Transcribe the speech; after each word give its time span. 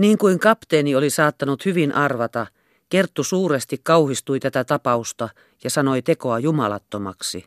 Niin 0.00 0.18
kuin 0.18 0.38
kapteeni 0.38 0.94
oli 0.94 1.10
saattanut 1.10 1.64
hyvin 1.64 1.94
arvata, 1.94 2.46
Kerttu 2.88 3.24
suuresti 3.24 3.80
kauhistui 3.82 4.40
tätä 4.40 4.64
tapausta 4.64 5.28
ja 5.64 5.70
sanoi 5.70 6.02
tekoa 6.02 6.38
jumalattomaksi. 6.38 7.44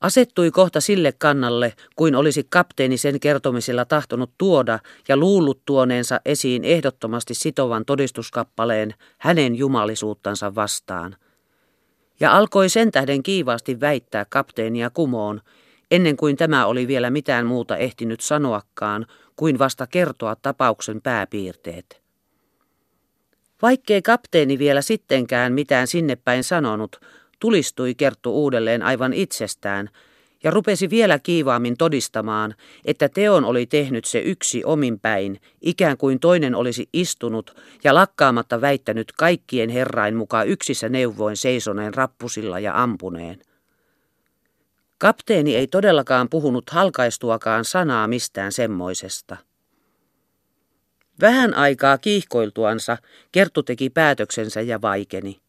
Asettui 0.00 0.50
kohta 0.50 0.80
sille 0.80 1.12
kannalle, 1.12 1.74
kuin 1.96 2.14
olisi 2.14 2.46
kapteeni 2.48 2.96
sen 2.96 3.20
kertomisella 3.20 3.84
tahtonut 3.84 4.30
tuoda 4.38 4.78
ja 5.08 5.16
luullut 5.16 5.62
tuoneensa 5.64 6.20
esiin 6.24 6.64
ehdottomasti 6.64 7.34
sitovan 7.34 7.84
todistuskappaleen 7.84 8.94
hänen 9.18 9.54
jumalisuuttansa 9.54 10.54
vastaan. 10.54 11.16
Ja 12.20 12.36
alkoi 12.36 12.68
sen 12.68 12.90
tähden 12.90 13.22
kiivaasti 13.22 13.80
väittää 13.80 14.26
kapteenia 14.28 14.90
kumoon, 14.90 15.40
ennen 15.90 16.16
kuin 16.16 16.36
tämä 16.36 16.66
oli 16.66 16.88
vielä 16.88 17.10
mitään 17.10 17.46
muuta 17.46 17.76
ehtinyt 17.76 18.20
sanoakaan, 18.20 19.06
kuin 19.36 19.58
vasta 19.58 19.86
kertoa 19.86 20.36
tapauksen 20.36 21.02
pääpiirteet. 21.02 22.02
Vaikkei 23.62 24.02
kapteeni 24.02 24.58
vielä 24.58 24.82
sittenkään 24.82 25.52
mitään 25.52 25.86
sinne 25.86 26.16
päin 26.16 26.44
sanonut, 26.44 27.00
tulistui 27.40 27.94
Kerttu 27.94 28.42
uudelleen 28.42 28.82
aivan 28.82 29.12
itsestään 29.12 29.88
ja 30.44 30.50
rupesi 30.50 30.90
vielä 30.90 31.18
kiivaammin 31.18 31.76
todistamaan, 31.76 32.54
että 32.84 33.08
teon 33.08 33.44
oli 33.44 33.66
tehnyt 33.66 34.04
se 34.04 34.18
yksi 34.18 34.64
omin 34.64 35.00
päin, 35.00 35.40
ikään 35.60 35.96
kuin 35.96 36.20
toinen 36.20 36.54
olisi 36.54 36.88
istunut 36.92 37.62
ja 37.84 37.94
lakkaamatta 37.94 38.60
väittänyt 38.60 39.12
kaikkien 39.12 39.70
herrain 39.70 40.16
mukaan 40.16 40.48
yksissä 40.48 40.88
neuvoin 40.88 41.36
seisoneen 41.36 41.94
rappusilla 41.94 42.60
ja 42.60 42.82
ampuneen. 42.82 43.38
Kapteeni 45.02 45.56
ei 45.56 45.66
todellakaan 45.66 46.28
puhunut 46.28 46.70
halkaistuakaan 46.70 47.64
sanaa 47.64 48.08
mistään 48.08 48.52
semmoisesta. 48.52 49.36
Vähän 51.20 51.54
aikaa 51.54 51.98
kiihkoiltuansa 51.98 52.96
Kerttu 53.32 53.62
teki 53.62 53.90
päätöksensä 53.90 54.60
ja 54.60 54.82
vaikeni. 54.82 55.40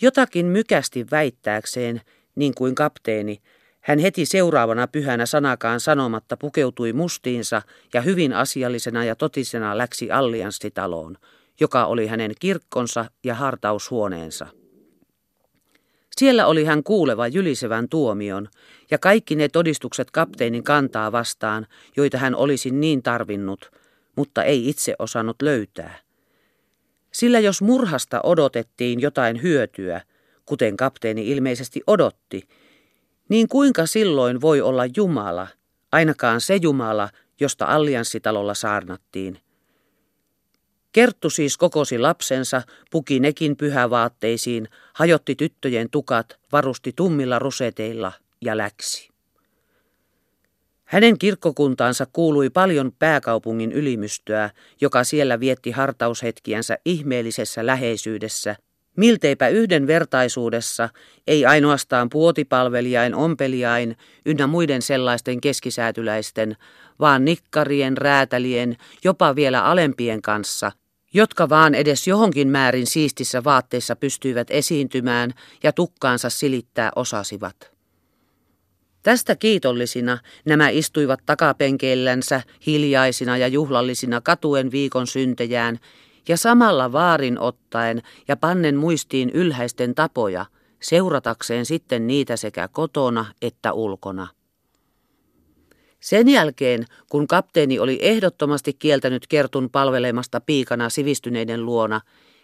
Jotakin 0.00 0.46
mykästi 0.46 1.06
väittääkseen, 1.10 2.00
niin 2.34 2.54
kuin 2.54 2.74
kapteeni, 2.74 3.42
hän 3.80 3.98
heti 3.98 4.26
seuraavana 4.26 4.86
pyhänä 4.86 5.26
sanakaan 5.26 5.80
sanomatta 5.80 6.36
pukeutui 6.36 6.92
mustiinsa 6.92 7.62
ja 7.94 8.00
hyvin 8.00 8.32
asiallisena 8.32 9.04
ja 9.04 9.16
totisena 9.16 9.78
läksi 9.78 10.10
allianssitaloon, 10.10 11.16
joka 11.60 11.84
oli 11.84 12.06
hänen 12.06 12.32
kirkkonsa 12.40 13.04
ja 13.24 13.34
hartaushuoneensa. 13.34 14.46
Siellä 16.18 16.46
oli 16.46 16.64
hän 16.64 16.82
kuuleva 16.82 17.28
jylisevän 17.28 17.88
tuomion 17.88 18.48
ja 18.90 18.98
kaikki 18.98 19.36
ne 19.36 19.48
todistukset 19.48 20.10
kapteenin 20.10 20.64
kantaa 20.64 21.12
vastaan, 21.12 21.66
joita 21.96 22.18
hän 22.18 22.34
olisi 22.34 22.70
niin 22.70 23.02
tarvinnut, 23.02 23.70
mutta 24.16 24.44
ei 24.44 24.68
itse 24.68 24.94
osannut 24.98 25.36
löytää. 25.42 25.98
Sillä 27.12 27.40
jos 27.40 27.62
murhasta 27.62 28.20
odotettiin 28.22 29.00
jotain 29.00 29.42
hyötyä, 29.42 30.00
kuten 30.46 30.76
kapteeni 30.76 31.30
ilmeisesti 31.30 31.80
odotti, 31.86 32.48
niin 33.28 33.48
kuinka 33.48 33.86
silloin 33.86 34.40
voi 34.40 34.60
olla 34.60 34.82
Jumala, 34.96 35.48
ainakaan 35.92 36.40
se 36.40 36.56
Jumala, 36.62 37.08
josta 37.40 37.66
allianssitalolla 37.66 38.54
saarnattiin? 38.54 39.38
Kerttu 40.94 41.30
siis 41.30 41.56
kokosi 41.56 41.98
lapsensa, 41.98 42.62
puki 42.90 43.20
nekin 43.20 43.56
pyhävaatteisiin, 43.56 44.68
hajotti 44.92 45.34
tyttöjen 45.34 45.90
tukat, 45.90 46.38
varusti 46.52 46.92
tummilla 46.96 47.38
ruseteilla 47.38 48.12
ja 48.40 48.56
läksi. 48.56 49.08
Hänen 50.84 51.18
kirkkokuntaansa 51.18 52.06
kuului 52.12 52.50
paljon 52.50 52.92
pääkaupungin 52.98 53.72
ylimystöä, 53.72 54.50
joka 54.80 55.04
siellä 55.04 55.40
vietti 55.40 55.70
hartaushetkiänsä 55.70 56.78
ihmeellisessä 56.84 57.66
läheisyydessä, 57.66 58.56
milteipä 58.96 59.48
yhdenvertaisuudessa, 59.48 60.88
ei 61.26 61.46
ainoastaan 61.46 62.08
puotipalvelijain, 62.08 63.14
ompelijain 63.14 63.96
ynnä 64.26 64.46
muiden 64.46 64.82
sellaisten 64.82 65.40
keskisäätyläisten, 65.40 66.56
vaan 67.00 67.24
nikkarien, 67.24 67.96
räätälien, 67.96 68.76
jopa 69.04 69.36
vielä 69.36 69.64
alempien 69.64 70.22
kanssa, 70.22 70.72
jotka 71.14 71.48
vaan 71.48 71.74
edes 71.74 72.06
johonkin 72.06 72.48
määrin 72.48 72.86
siistissä 72.86 73.44
vaatteissa 73.44 73.96
pystyivät 73.96 74.50
esiintymään 74.50 75.30
ja 75.62 75.72
tukkaansa 75.72 76.30
silittää 76.30 76.90
osasivat. 76.96 77.74
Tästä 79.02 79.36
kiitollisina 79.36 80.18
nämä 80.44 80.68
istuivat 80.68 81.20
takapenkeillänsä 81.26 82.42
hiljaisina 82.66 83.36
ja 83.36 83.48
juhlallisina 83.48 84.20
katuen 84.20 84.70
viikon 84.70 85.06
syntejään 85.06 85.78
ja 86.28 86.36
samalla 86.36 86.92
vaarin 86.92 87.38
ottaen 87.38 88.02
ja 88.28 88.36
pannen 88.36 88.76
muistiin 88.76 89.30
ylhäisten 89.30 89.94
tapoja, 89.94 90.46
seuratakseen 90.82 91.66
sitten 91.66 92.06
niitä 92.06 92.36
sekä 92.36 92.68
kotona 92.68 93.26
että 93.42 93.72
ulkona. 93.72 94.28
Sen 96.04 96.28
jälkeen, 96.28 96.84
kun 97.08 97.26
kapteeni 97.26 97.78
oli 97.78 97.98
ehdottomasti 98.02 98.72
kieltänyt 98.72 99.26
Kertun 99.26 99.70
palvelemasta 99.70 100.40
piikana 100.40 100.88
sivistyneiden 100.88 101.64
luona, 101.64 102.00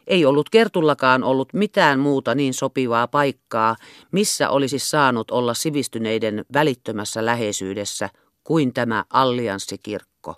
ei 0.06 0.24
ollut 0.24 0.50
Kertullakaan 0.50 1.24
ollut 1.24 1.52
mitään 1.52 1.98
muuta 1.98 2.34
niin 2.34 2.54
sopivaa 2.54 3.08
paikkaa, 3.08 3.76
missä 4.12 4.50
olisi 4.50 4.78
saanut 4.78 5.30
olla 5.30 5.54
sivistyneiden 5.54 6.44
välittömässä 6.52 7.26
läheisyydessä 7.26 8.08
kuin 8.44 8.74
tämä 8.74 9.04
allianssikirkko. 9.10 10.34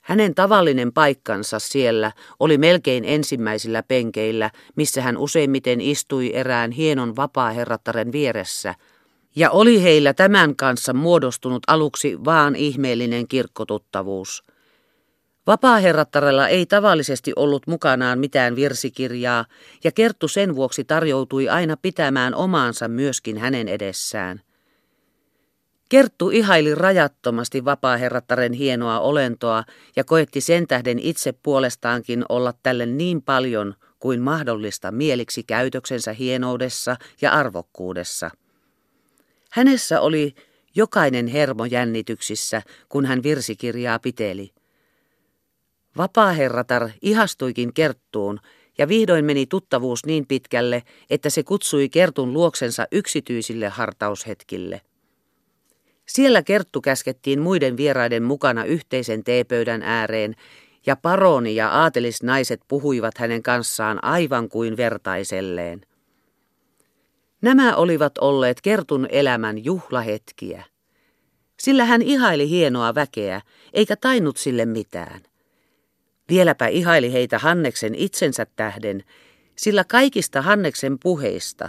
Hänen 0.00 0.34
tavallinen 0.34 0.92
paikkansa 0.92 1.58
siellä 1.58 2.12
oli 2.40 2.58
melkein 2.58 3.04
ensimmäisillä 3.04 3.82
penkeillä, 3.82 4.50
missä 4.76 5.02
hän 5.02 5.16
useimmiten 5.16 5.80
istui 5.80 6.34
erään 6.34 6.70
hienon 6.70 7.16
vapaaherrattaren 7.16 8.12
vieressä, 8.12 8.74
ja 9.36 9.50
oli 9.50 9.82
heillä 9.82 10.14
tämän 10.14 10.56
kanssa 10.56 10.92
muodostunut 10.92 11.62
aluksi 11.66 12.18
vaan 12.24 12.56
ihmeellinen 12.56 13.28
kirkkotuttavuus– 13.28 14.42
Vapaaherrattarella 15.46 16.48
ei 16.48 16.66
tavallisesti 16.66 17.32
ollut 17.36 17.66
mukanaan 17.66 18.18
mitään 18.18 18.56
virsikirjaa, 18.56 19.44
ja 19.84 19.92
Kerttu 19.92 20.28
sen 20.28 20.56
vuoksi 20.56 20.84
tarjoutui 20.84 21.48
aina 21.48 21.76
pitämään 21.76 22.34
omaansa 22.34 22.88
myöskin 22.88 23.38
hänen 23.38 23.68
edessään. 23.68 24.40
Kerttu 25.88 26.30
ihaili 26.30 26.74
rajattomasti 26.74 27.64
vapaaherrattaren 27.64 28.52
hienoa 28.52 29.00
olentoa 29.00 29.64
ja 29.96 30.04
koetti 30.04 30.40
sen 30.40 30.66
tähden 30.66 30.98
itse 30.98 31.32
puolestaankin 31.32 32.24
olla 32.28 32.54
tälle 32.62 32.86
niin 32.86 33.22
paljon 33.22 33.74
kuin 33.98 34.20
mahdollista 34.20 34.90
mieliksi 34.90 35.42
käytöksensä 35.42 36.12
hienoudessa 36.12 36.96
ja 37.22 37.32
arvokkuudessa. 37.32 38.30
Hänessä 39.52 40.00
oli 40.00 40.34
jokainen 40.74 41.26
hermo 41.26 41.64
jännityksissä, 41.64 42.62
kun 42.88 43.06
hän 43.06 43.22
virsikirjaa 43.22 43.98
piteli– 43.98 44.50
Vapaaherratar 45.96 46.90
ihastuikin 47.02 47.74
Kerttuun 47.74 48.40
ja 48.78 48.88
vihdoin 48.88 49.24
meni 49.24 49.46
tuttavuus 49.46 50.06
niin 50.06 50.26
pitkälle, 50.26 50.82
että 51.10 51.30
se 51.30 51.42
kutsui 51.42 51.88
Kertun 51.88 52.32
luoksensa 52.32 52.86
yksityisille 52.92 53.68
hartaushetkille. 53.68 54.80
Siellä 56.08 56.42
Kerttu 56.42 56.80
käskettiin 56.80 57.40
muiden 57.40 57.76
vieraiden 57.76 58.22
mukana 58.22 58.64
yhteisen 58.64 59.24
teepöydän 59.24 59.82
ääreen, 59.82 60.34
ja 60.86 60.96
paroni 60.96 61.54
ja 61.54 61.68
aatelisnaiset 61.68 62.60
puhuivat 62.68 63.18
hänen 63.18 63.42
kanssaan 63.42 64.04
aivan 64.04 64.48
kuin 64.48 64.76
vertaiselleen. 64.76 65.80
Nämä 67.42 67.76
olivat 67.76 68.18
olleet 68.18 68.60
Kertun 68.60 69.06
elämän 69.10 69.64
juhlahetkiä. 69.64 70.64
Sillä 71.60 71.84
hän 71.84 72.02
ihaili 72.02 72.48
hienoa 72.48 72.94
väkeä, 72.94 73.40
eikä 73.72 73.96
tainnut 73.96 74.36
sille 74.36 74.66
mitään. 74.66 75.22
Vieläpä 76.28 76.66
ihaili 76.66 77.12
heitä 77.12 77.38
Hanneksen 77.38 77.94
itsensä 77.94 78.46
tähden, 78.56 79.04
sillä 79.56 79.84
kaikista 79.84 80.42
Hanneksen 80.42 80.98
puheista, 80.98 81.68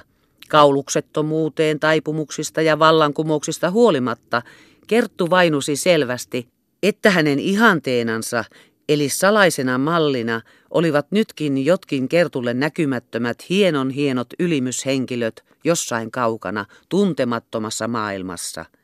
kauluksettomuuteen, 0.49 1.79
taipumuksista 1.79 2.61
ja 2.61 2.79
vallankumouksista 2.79 3.71
huolimatta, 3.71 4.41
Kerttu 4.87 5.29
vainusi 5.29 5.75
selvästi, 5.75 6.47
että 6.83 7.09
hänen 7.09 7.39
ihanteenansa, 7.39 8.43
eli 8.89 9.09
salaisena 9.09 9.77
mallina, 9.77 10.41
olivat 10.69 11.07
nytkin 11.11 11.65
jotkin 11.65 12.09
Kertulle 12.09 12.53
näkymättömät 12.53 13.49
hienon 13.49 13.89
hienot 13.89 14.27
ylimyshenkilöt 14.39 15.43
jossain 15.63 16.11
kaukana, 16.11 16.65
tuntemattomassa 16.89 17.87
maailmassa– 17.87 18.65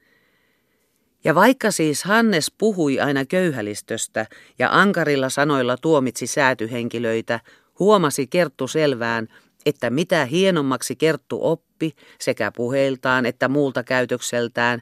ja 1.23 1.35
vaikka 1.35 1.71
siis 1.71 2.03
Hannes 2.03 2.51
puhui 2.57 2.99
aina 2.99 3.25
köyhälistöstä 3.25 4.25
ja 4.59 4.69
ankarilla 4.71 5.29
sanoilla 5.29 5.77
tuomitsi 5.77 6.27
säätyhenkilöitä, 6.27 7.39
huomasi 7.79 8.27
Kerttu 8.27 8.67
selvään, 8.67 9.27
että 9.65 9.89
mitä 9.89 10.25
hienommaksi 10.25 10.95
Kerttu 10.95 11.39
oppi 11.41 11.95
sekä 12.19 12.51
puheiltaan 12.55 13.25
että 13.25 13.47
muulta 13.47 13.83
käytökseltään, 13.83 14.81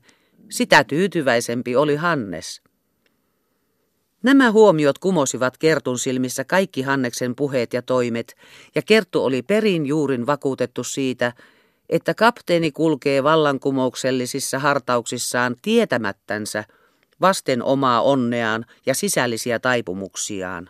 sitä 0.50 0.84
tyytyväisempi 0.84 1.76
oli 1.76 1.96
Hannes. 1.96 2.62
Nämä 4.28 4.52
huomiot 4.52 5.00
kumosivat 5.00 5.58
Kertun 5.58 6.00
silmissä 6.00 6.44
kaikki 6.44 6.82
Hanneksen 6.82 7.36
puheet 7.36 7.74
ja 7.74 7.82
toimet, 7.82 8.36
ja 8.76 8.82
Kerttu 8.82 9.24
oli 9.24 9.42
perin 9.42 9.86
juurin 9.86 10.26
vakuutettu 10.26 10.84
siitä, 10.84 11.34
että 11.90 12.14
kapteeni 12.14 12.72
kulkee 12.72 13.24
vallankumouksellisissa 13.24 14.60
hartauksissaan 14.60 15.56
tietämättänsä 15.62 16.64
vasten 17.22 17.64
omaa 17.64 18.02
onneaan 18.02 18.66
ja 18.86 18.94
sisällisiä 18.94 19.60
taipumuksiaan. 19.60 20.70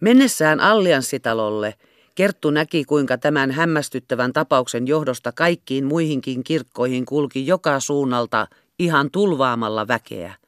Mennessään 0.00 0.60
allianssitalolle 0.60 1.74
Kerttu 2.14 2.50
näki, 2.50 2.84
kuinka 2.84 3.18
tämän 3.18 3.50
hämmästyttävän 3.50 4.32
tapauksen 4.32 4.86
johdosta 4.86 5.32
kaikkiin 5.32 5.84
muihinkin 5.84 6.44
kirkkoihin 6.44 7.06
kulki 7.06 7.46
joka 7.46 7.80
suunnalta 7.80 8.46
ihan 8.78 9.10
tulvaamalla 9.10 9.88
väkeä. 9.88 10.41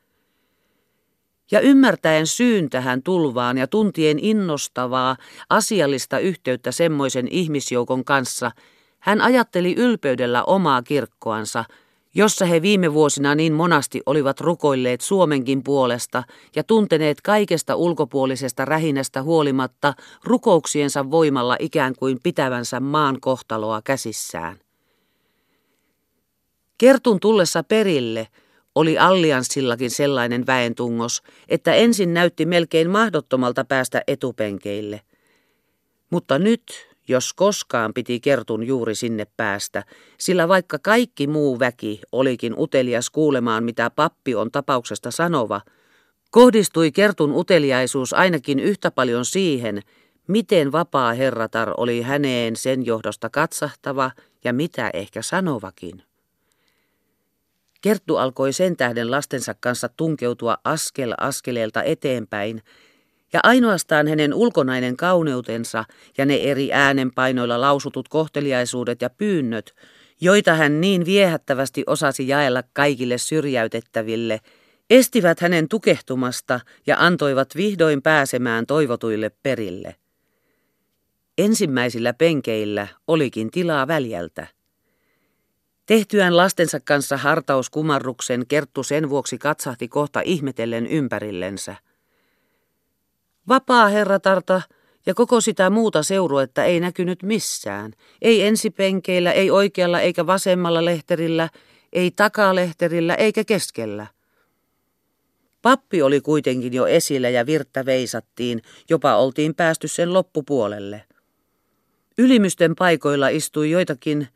Ja 1.54 1.60
ymmärtäen 1.60 2.26
syyn 2.26 2.70
tähän 2.70 3.02
tulvaan 3.02 3.58
ja 3.58 3.66
tuntien 3.66 4.18
innostavaa, 4.18 5.16
asiallista 5.50 6.18
yhteyttä 6.18 6.72
semmoisen 6.72 7.28
ihmisjoukon 7.30 8.04
kanssa, 8.04 8.50
hän 8.98 9.20
ajatteli 9.20 9.74
ylpeydellä 9.74 10.44
omaa 10.44 10.82
kirkkoansa, 10.82 11.64
jossa 12.14 12.44
he 12.44 12.62
viime 12.62 12.94
vuosina 12.94 13.34
niin 13.34 13.52
monasti 13.52 14.02
olivat 14.06 14.40
rukoilleet 14.40 15.00
Suomenkin 15.00 15.62
puolesta 15.64 16.22
ja 16.56 16.64
tunteneet 16.64 17.20
kaikesta 17.20 17.76
ulkopuolisesta 17.76 18.64
rähinästä 18.64 19.22
huolimatta 19.22 19.94
rukouksiensa 20.24 21.10
voimalla 21.10 21.56
ikään 21.58 21.94
kuin 21.98 22.18
pitävänsä 22.22 22.80
maan 22.80 23.20
kohtaloa 23.20 23.82
käsissään. 23.82 24.56
Kertun 26.78 27.20
tullessa 27.20 27.62
perille– 27.62 28.28
oli 28.74 28.98
allianssillakin 28.98 29.90
sellainen 29.90 30.46
väentungos, 30.46 31.22
että 31.48 31.74
ensin 31.74 32.14
näytti 32.14 32.46
melkein 32.46 32.90
mahdottomalta 32.90 33.64
päästä 33.64 34.02
etupenkeille. 34.06 35.00
Mutta 36.10 36.38
nyt, 36.38 36.62
jos 37.08 37.32
koskaan 37.32 37.94
piti 37.94 38.20
Kertun 38.20 38.66
juuri 38.66 38.94
sinne 38.94 39.26
päästä, 39.36 39.84
sillä 40.18 40.48
vaikka 40.48 40.78
kaikki 40.78 41.26
muu 41.26 41.58
väki 41.58 42.00
olikin 42.12 42.54
utelias 42.58 43.10
kuulemaan, 43.10 43.64
mitä 43.64 43.90
pappi 43.90 44.34
on 44.34 44.50
tapauksesta 44.50 45.10
sanova, 45.10 45.60
kohdistui 46.30 46.92
Kertun 46.92 47.32
uteliaisuus 47.32 48.12
ainakin 48.12 48.58
yhtä 48.58 48.90
paljon 48.90 49.24
siihen, 49.24 49.82
miten 50.28 50.72
vapaa 50.72 51.12
herratar 51.12 51.74
oli 51.76 52.02
häneen 52.02 52.56
sen 52.56 52.86
johdosta 52.86 53.30
katsahtava 53.30 54.10
ja 54.44 54.52
mitä 54.52 54.90
ehkä 54.94 55.22
sanovakin. 55.22 56.02
Kerttu 57.84 58.16
alkoi 58.16 58.52
sen 58.52 58.76
tähden 58.76 59.10
lastensa 59.10 59.54
kanssa 59.60 59.88
tunkeutua 59.88 60.56
askel 60.64 61.14
askeleelta 61.20 61.82
eteenpäin, 61.82 62.62
ja 63.32 63.40
ainoastaan 63.42 64.08
hänen 64.08 64.34
ulkonainen 64.34 64.96
kauneutensa 64.96 65.84
ja 66.18 66.26
ne 66.26 66.36
eri 66.36 66.72
äänenpainoilla 66.72 67.60
lausutut 67.60 68.08
kohteliaisuudet 68.08 69.02
ja 69.02 69.10
pyynnöt, 69.10 69.74
joita 70.20 70.54
hän 70.54 70.80
niin 70.80 71.04
viehättävästi 71.04 71.84
osasi 71.86 72.28
jaella 72.28 72.62
kaikille 72.72 73.18
syrjäytettäville, 73.18 74.40
estivät 74.90 75.40
hänen 75.40 75.68
tukehtumasta 75.68 76.60
ja 76.86 76.96
antoivat 76.98 77.48
vihdoin 77.56 78.02
pääsemään 78.02 78.66
toivotuille 78.66 79.30
perille. 79.42 79.94
Ensimmäisillä 81.38 82.12
penkeillä 82.12 82.86
olikin 83.06 83.50
tilaa 83.50 83.88
väljältä. 83.88 84.53
Tehtyään 85.86 86.36
lastensa 86.36 86.80
kanssa 86.80 87.16
hartauskumarruksen 87.16 88.46
Kerttu 88.46 88.82
sen 88.82 89.10
vuoksi 89.10 89.38
katsahti 89.38 89.88
kohta 89.88 90.20
ihmetellen 90.20 90.86
ympärillensä. 90.86 91.76
Vapaa 93.48 93.88
herratarta 93.88 94.62
ja 95.06 95.14
koko 95.14 95.40
sitä 95.40 95.70
muuta 95.70 96.02
seuruetta 96.02 96.64
ei 96.64 96.80
näkynyt 96.80 97.22
missään. 97.22 97.92
Ei 98.22 98.42
ensipenkeillä, 98.42 99.32
ei 99.32 99.50
oikealla 99.50 100.00
eikä 100.00 100.26
vasemmalla 100.26 100.84
lehterillä, 100.84 101.48
ei 101.92 102.10
takalehterillä 102.10 103.14
eikä 103.14 103.44
keskellä. 103.44 104.06
Pappi 105.62 106.02
oli 106.02 106.20
kuitenkin 106.20 106.72
jo 106.74 106.86
esillä 106.86 107.28
ja 107.28 107.46
virttä 107.46 107.86
veisattiin, 107.86 108.62
jopa 108.90 109.16
oltiin 109.16 109.54
päästy 109.54 109.88
sen 109.88 110.12
loppupuolelle. 110.12 111.04
Ylimysten 112.18 112.74
paikoilla 112.74 113.28
istui 113.28 113.70
joitakin 113.70 114.28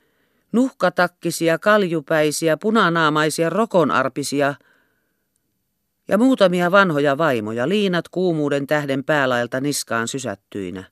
nuhkatakkisia, 0.53 1.59
kaljupäisiä, 1.59 2.57
punanaamaisia, 2.57 3.51
rokonarpisia 3.51 4.55
ja 6.09 6.19
muutamia 6.19 6.71
vanhoja 6.71 7.19
vaimoja, 7.19 7.69
liinat 7.69 8.09
kuumuuden 8.09 8.67
tähden 8.67 9.05
päälailta 9.05 9.61
niskaan 9.61 10.09
sysättyinä. 10.09 10.85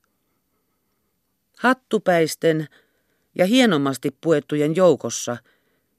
Hattupäisten 1.59 2.67
ja 3.35 3.47
hienommasti 3.47 4.17
puettujen 4.21 4.77
joukossa 4.77 5.37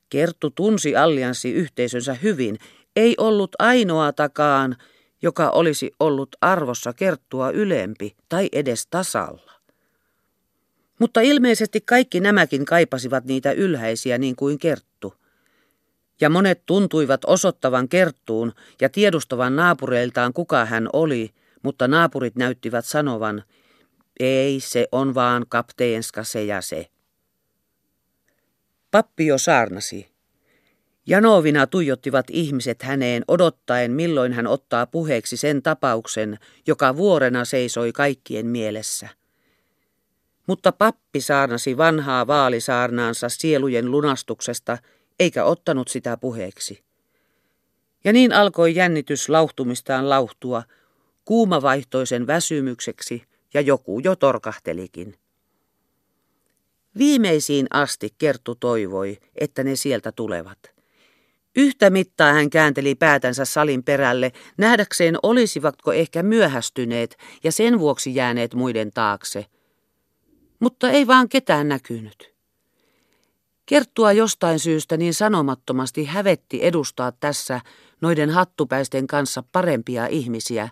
Kerttu 0.09 0.49
tunsi 0.49 0.95
allianssi 0.95 1.51
yhteisönsä 1.51 2.13
hyvin, 2.13 2.57
ei 2.95 3.15
ollut 3.17 3.51
ainoatakaan, 3.59 4.75
joka 5.21 5.49
olisi 5.49 5.91
ollut 5.99 6.29
arvossa 6.41 6.93
Kerttua 6.93 7.51
ylempi 7.51 8.15
tai 8.29 8.49
edes 8.51 8.87
tasalla. 8.87 9.56
Mutta 10.99 11.21
ilmeisesti 11.21 11.81
kaikki 11.81 12.19
nämäkin 12.19 12.65
kaipasivat 12.65 13.25
niitä 13.25 13.51
ylhäisiä 13.51 14.17
niin 14.17 14.35
kuin 14.35 14.59
Kerttu. 14.59 15.13
Ja 16.21 16.29
monet 16.29 16.65
tuntuivat 16.65 17.21
osoittavan 17.25 17.89
Kerttuun 17.89 18.53
ja 18.81 18.89
tiedustavan 18.89 19.55
naapureiltaan 19.55 20.33
kuka 20.33 20.65
hän 20.65 20.89
oli, 20.93 21.29
mutta 21.63 21.87
naapurit 21.87 22.35
näyttivät 22.35 22.85
sanovan, 22.85 23.43
ei 24.19 24.59
se 24.59 24.87
on 24.91 25.15
vaan 25.15 25.45
kapteenska 25.49 26.23
se 26.23 26.43
ja 26.43 26.61
se. 26.61 26.87
Pappi 28.91 29.25
jo 29.25 29.37
saarnasi. 29.37 30.07
Janovina 31.05 31.67
tuijottivat 31.67 32.25
ihmiset 32.29 32.81
häneen 32.81 33.23
odottaen, 33.27 33.91
milloin 33.91 34.33
hän 34.33 34.47
ottaa 34.47 34.85
puheeksi 34.85 35.37
sen 35.37 35.63
tapauksen, 35.63 36.39
joka 36.67 36.97
vuorena 36.97 37.45
seisoi 37.45 37.91
kaikkien 37.91 38.45
mielessä. 38.45 39.09
Mutta 40.47 40.71
pappi 40.71 41.21
saarnasi 41.21 41.77
vanhaa 41.77 42.27
vaalisaarnaansa 42.27 43.29
sielujen 43.29 43.91
lunastuksesta, 43.91 44.77
eikä 45.19 45.43
ottanut 45.43 45.87
sitä 45.87 46.17
puheeksi. 46.17 46.83
Ja 48.03 48.13
niin 48.13 48.33
alkoi 48.33 48.75
jännitys 48.75 49.29
lauhtumistaan 49.29 50.09
lauhtua, 50.09 50.63
kuumavaihtoisen 51.25 52.27
väsymykseksi, 52.27 53.23
ja 53.53 53.61
joku 53.61 53.99
jo 53.99 54.15
torkahtelikin. 54.15 55.17
Viimeisiin 56.97 57.67
asti 57.73 58.09
Kerttu 58.17 58.55
toivoi, 58.55 59.17
että 59.35 59.63
ne 59.63 59.75
sieltä 59.75 60.11
tulevat. 60.11 60.59
Yhtä 61.55 61.89
mittaa 61.89 62.33
hän 62.33 62.49
käänteli 62.49 62.95
päätänsä 62.95 63.45
salin 63.45 63.83
perälle, 63.83 64.31
nähdäkseen 64.57 65.17
olisivatko 65.23 65.93
ehkä 65.93 66.23
myöhästyneet 66.23 67.17
ja 67.43 67.51
sen 67.51 67.79
vuoksi 67.79 68.15
jääneet 68.15 68.53
muiden 68.53 68.91
taakse– 68.91 69.45
mutta 70.59 70.89
ei 70.89 71.07
vaan 71.07 71.29
ketään 71.29 71.67
näkynyt. 71.67 72.33
Kerttua 73.65 74.11
jostain 74.11 74.59
syystä 74.59 74.97
niin 74.97 75.13
sanomattomasti 75.13 76.05
hävetti 76.05 76.65
edustaa 76.65 77.11
tässä 77.11 77.61
noiden 78.01 78.29
hattupäisten 78.29 79.07
kanssa 79.07 79.43
parempia 79.51 80.07
ihmisiä, 80.07 80.69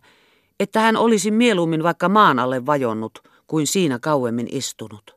että 0.60 0.80
hän 0.80 0.98
olisi 0.98 1.32
mieluummin 1.32 1.84
vaikka 1.84 2.10
maan 2.10 2.40
alle 2.40 2.66
vajonnut 2.66 3.20
kuin 3.48 3.68
siinä 3.68 4.00
kauemmin 4.00 4.48
istunut. 4.52 5.16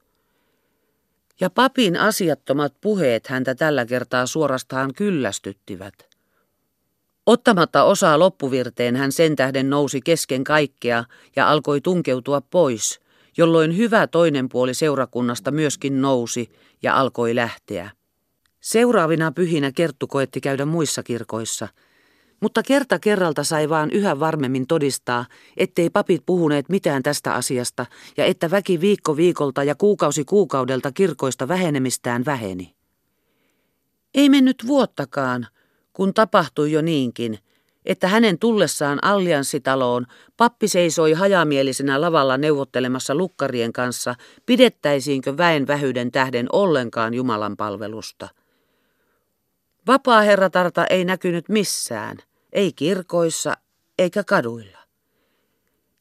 Ja 1.41 1.51
papin 1.51 1.97
asiattomat 1.97 2.75
puheet 2.81 3.27
häntä 3.27 3.55
tällä 3.55 3.87
kertaa 3.87 4.27
suorastaan 4.27 4.95
kyllästyttivät. 4.95 5.95
Ottamatta 7.27 7.85
osaa 7.85 8.19
loppuvirteen 8.19 8.97
hän 8.97 9.13
sen 9.13 9.37
tähden 9.37 9.71
nousi 9.71 10.01
kesken 10.01 10.45
kaikkea 10.45 11.05
ja 11.37 11.51
alkoi 11.51 11.81
tunkeutua 11.81 12.41
pois– 12.41 13.01
jolloin 13.39 13.77
hyvä 13.77 14.07
toinen 14.07 14.49
puoli 14.49 14.75
seurakunnasta 14.75 15.51
myöskin 15.51 16.03
nousi 16.03 16.51
ja 16.83 16.97
alkoi 16.97 17.35
lähteä. 17.35 17.91
Seuraavina 18.61 19.33
pyhinä 19.33 19.73
Kerttu 19.73 20.07
koetti 20.07 20.41
käydä 20.41 20.65
muissa 20.65 21.03
kirkoissa, 21.03 21.69
mutta 22.41 22.63
kerta 22.63 22.99
kerralta 22.99 23.45
sai 23.45 23.69
vaan 23.69 23.91
yhä 23.91 24.21
varmemmin 24.21 24.67
todistaa, 24.67 25.27
ettei 25.57 25.91
papit 25.91 26.23
puhuneet 26.27 26.69
mitään 26.69 27.03
tästä 27.03 27.35
asiasta 27.35 27.87
ja 28.17 28.25
että 28.25 28.51
väki 28.51 28.81
viikko 28.81 29.17
viikolta 29.17 29.65
ja 29.65 29.75
kuukausi 29.75 30.25
kuukaudelta 30.25 30.93
kirkoista 30.93 31.49
vähenemistään 31.49 32.25
väheni. 32.25 32.75
Ei 34.15 34.29
mennyt 34.29 34.57
vuottakaan, 34.67 35.47
kun 35.93 36.15
tapahtui 36.15 36.73
jo 36.73 36.83
niinkin– 36.83 37.39
että 37.89 38.09
hänen 38.09 38.39
tullessaan 38.39 38.99
allianssitaloon 39.03 40.07
pappi 40.37 40.69
seisoi 40.69 41.13
hajamielisenä 41.13 42.01
lavalla 42.01 42.37
neuvottelemassa 42.37 43.15
lukkarien 43.15 43.73
kanssa, 43.73 44.15
pidettäisiinkö 44.47 45.37
väen 45.37 45.67
vähyyden 45.67 46.11
tähden 46.11 46.47
ollenkaan 46.53 47.15
Jumalan 47.15 47.57
palvelusta. 47.57 48.29
Vapaa 49.87 50.21
herratarta 50.21 50.87
ei 50.87 51.05
näkynyt 51.05 51.49
missään, 51.49 52.17
ei 52.53 52.73
kirkoissa 52.73 53.55
eikä 53.99 54.25
kaduilla. 54.25 54.79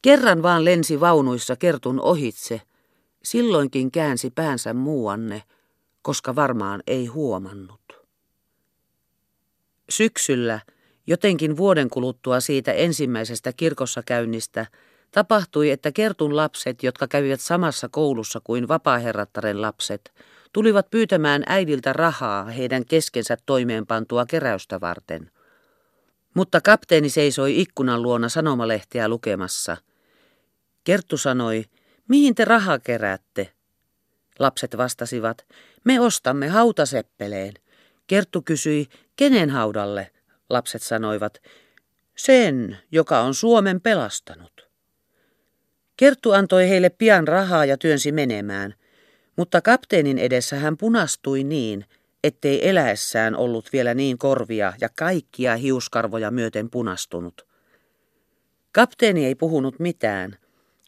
Kerran 0.02 0.42
vaan 0.42 0.64
lensi 0.64 1.00
vaunuissa 1.00 1.56
Kertun 1.56 2.00
ohitse, 2.00 2.60
silloinkin 3.22 3.90
käänsi 3.90 4.30
päänsä 4.30 4.74
muuanne, 4.74 5.42
koska 6.02 6.34
varmaan 6.34 6.82
ei 6.86 7.06
huomannut. 7.06 7.80
Syksyllä, 9.90 10.60
jotenkin 11.08 11.56
vuoden 11.56 11.90
kuluttua 11.90 12.40
siitä 12.40 12.72
ensimmäisestä 12.72 13.52
kirkossa 13.52 14.02
käynnistä, 14.06 14.66
tapahtui, 15.10 15.70
että 15.70 15.92
Kertun 15.92 16.36
lapset, 16.36 16.82
jotka 16.82 17.08
kävivät 17.08 17.40
samassa 17.40 17.88
koulussa 17.88 18.40
kuin 18.44 18.68
vapaaherrattaren 18.68 19.62
lapset, 19.62 20.12
tulivat 20.52 20.90
pyytämään 20.90 21.42
äidiltä 21.46 21.92
rahaa 21.92 22.44
heidän 22.44 22.84
keskensä 22.84 23.36
toimeenpantua 23.46 24.26
keräystä 24.26 24.80
varten. 24.80 25.30
Mutta 26.34 26.60
kapteeni 26.60 27.08
seisoi 27.08 27.60
ikkunan 27.60 28.02
luona 28.02 28.28
sanomalehtiä 28.28 29.08
lukemassa. 29.08 29.76
Kerttu 30.84 31.16
sanoi, 31.16 31.64
mihin 32.08 32.34
te 32.34 32.44
rahaa 32.44 32.78
keräätte? 32.78 33.52
Lapset 34.38 34.76
vastasivat, 34.76 35.46
me 35.84 36.00
ostamme 36.00 36.48
hautaseppeleen. 36.48 37.54
Kerttu 38.06 38.42
kysyi, 38.42 38.86
kenen 39.16 39.50
haudalle? 39.50 40.10
Lapset 40.50 40.82
sanoivat, 40.82 41.42
sen, 42.16 42.78
joka 42.92 43.20
on 43.20 43.34
Suomen 43.34 43.80
pelastanut. 43.80 44.68
Kerttu 45.96 46.32
antoi 46.32 46.68
heille 46.68 46.90
pian 46.90 47.28
rahaa 47.28 47.64
ja 47.64 47.78
työnsi 47.78 48.12
menemään, 48.12 48.74
mutta 49.36 49.60
kapteenin 49.60 50.18
edessä 50.18 50.56
hän 50.56 50.76
punastui 50.76 51.44
niin, 51.44 51.84
ettei 52.24 52.68
eläessään 52.68 53.36
ollut 53.36 53.68
vielä 53.72 53.94
niin 53.94 54.18
korvia 54.18 54.72
ja 54.80 54.88
kaikkia 54.98 55.56
hiuskarvoja 55.56 56.30
myöten 56.30 56.70
punastunut. 56.70 57.46
Kapteeni 58.72 59.26
ei 59.26 59.34
puhunut 59.34 59.78
mitään, 59.78 60.36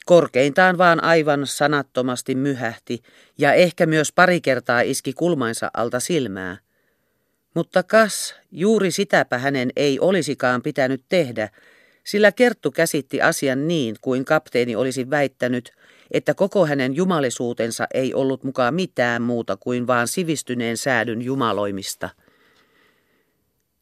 korkeintaan 0.06 0.78
vaan 0.78 1.04
aivan 1.04 1.46
sanattomasti 1.46 2.34
myhähti 2.34 3.02
ja 3.38 3.52
ehkä 3.52 3.86
myös 3.86 4.12
pari 4.12 4.40
kertaa 4.40 4.80
iski 4.80 5.12
kulmainsa 5.12 5.70
alta 5.74 6.00
silmää. 6.00 6.56
Mutta 7.54 7.82
kas, 7.82 8.34
juuri 8.50 8.90
sitäpä 8.90 9.38
hänen 9.38 9.70
ei 9.76 10.00
olisikaan 10.00 10.62
pitänyt 10.62 11.02
tehdä, 11.08 11.48
sillä 12.04 12.32
Kerttu 12.32 12.70
käsitti 12.70 13.22
asian 13.22 13.68
niin 13.68 13.96
kuin 14.00 14.24
kapteeni 14.24 14.76
olisi 14.76 15.10
väittänyt, 15.10 15.72
että 16.10 16.34
koko 16.34 16.66
hänen 16.66 16.96
jumalisuutensa 16.96 17.86
ei 17.94 18.14
ollut 18.14 18.44
mukaan 18.44 18.74
mitään 18.74 19.22
muuta 19.22 19.56
kuin 19.56 19.86
vaan 19.86 20.08
sivistyneen 20.08 20.76
säädyn 20.76 21.22
jumaloimista. 21.22 22.10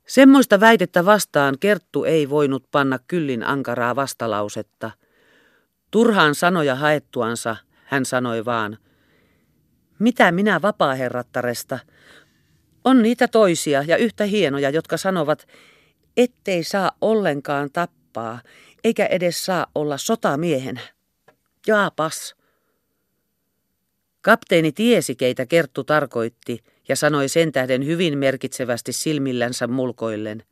Semmoista 0.07 0.61
väitettä 0.61 1.05
vastaan 1.05 1.59
Kerttu 1.61 2.05
ei 2.05 2.31
voinut 2.31 2.65
panna 2.71 2.99
kyllin 3.07 3.43
ankaraa 3.43 3.97
vastalausetta. 3.97 4.91
Turhaan 5.91 6.35
sanoja 6.35 6.75
haettuansa 6.75 7.57
hän 7.85 8.05
sanoi 8.05 8.45
vaan, 8.45 8.79
mitä 9.99 10.33
minä 10.33 10.63
vapaaherrattaresta? 10.63 11.79
On 12.89 13.03
niitä 13.03 13.29
toisia 13.29 13.83
ja 13.87 13.97
yhtä 13.97 14.25
hienoja, 14.25 14.71
jotka 14.71 14.97
sanovat, 14.97 15.49
ettei 16.17 16.65
saa 16.65 16.93
ollenkaan 17.01 17.71
tappaa, 17.73 18.41
eikä 18.85 19.07
edes 19.07 19.45
saa 19.45 19.67
olla 19.75 19.99
sotamiehenä. 19.99 20.81
Jaapas. 21.67 22.35
Kapteeni 24.21 24.73
tiesi, 24.73 25.17
keitä 25.17 25.47
Kerttu 25.47 25.85
tarkoitti, 25.85 26.65
ja 26.89 26.97
sanoi 26.97 27.29
sen 27.29 27.53
tähden 27.53 27.87
hyvin 27.87 28.19
merkitsevästi 28.19 28.93
silmillänsä 28.93 29.67
mulkoillen. 29.67 30.43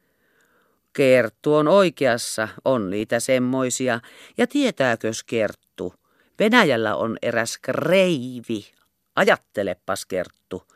Kerttu 0.92 1.54
on 1.54 1.68
oikeassa, 1.68 2.48
on 2.64 2.90
niitä 2.90 3.20
semmoisia, 3.20 4.00
ja 4.38 4.46
tietääkös 4.46 5.24
Kerttu? 5.24 5.94
Venäjällä 6.38 6.96
on 6.96 7.16
eräs 7.22 7.58
kreivi. 7.62 8.66
Ajattelepas 9.14 10.06
Kerttu. 10.06 10.75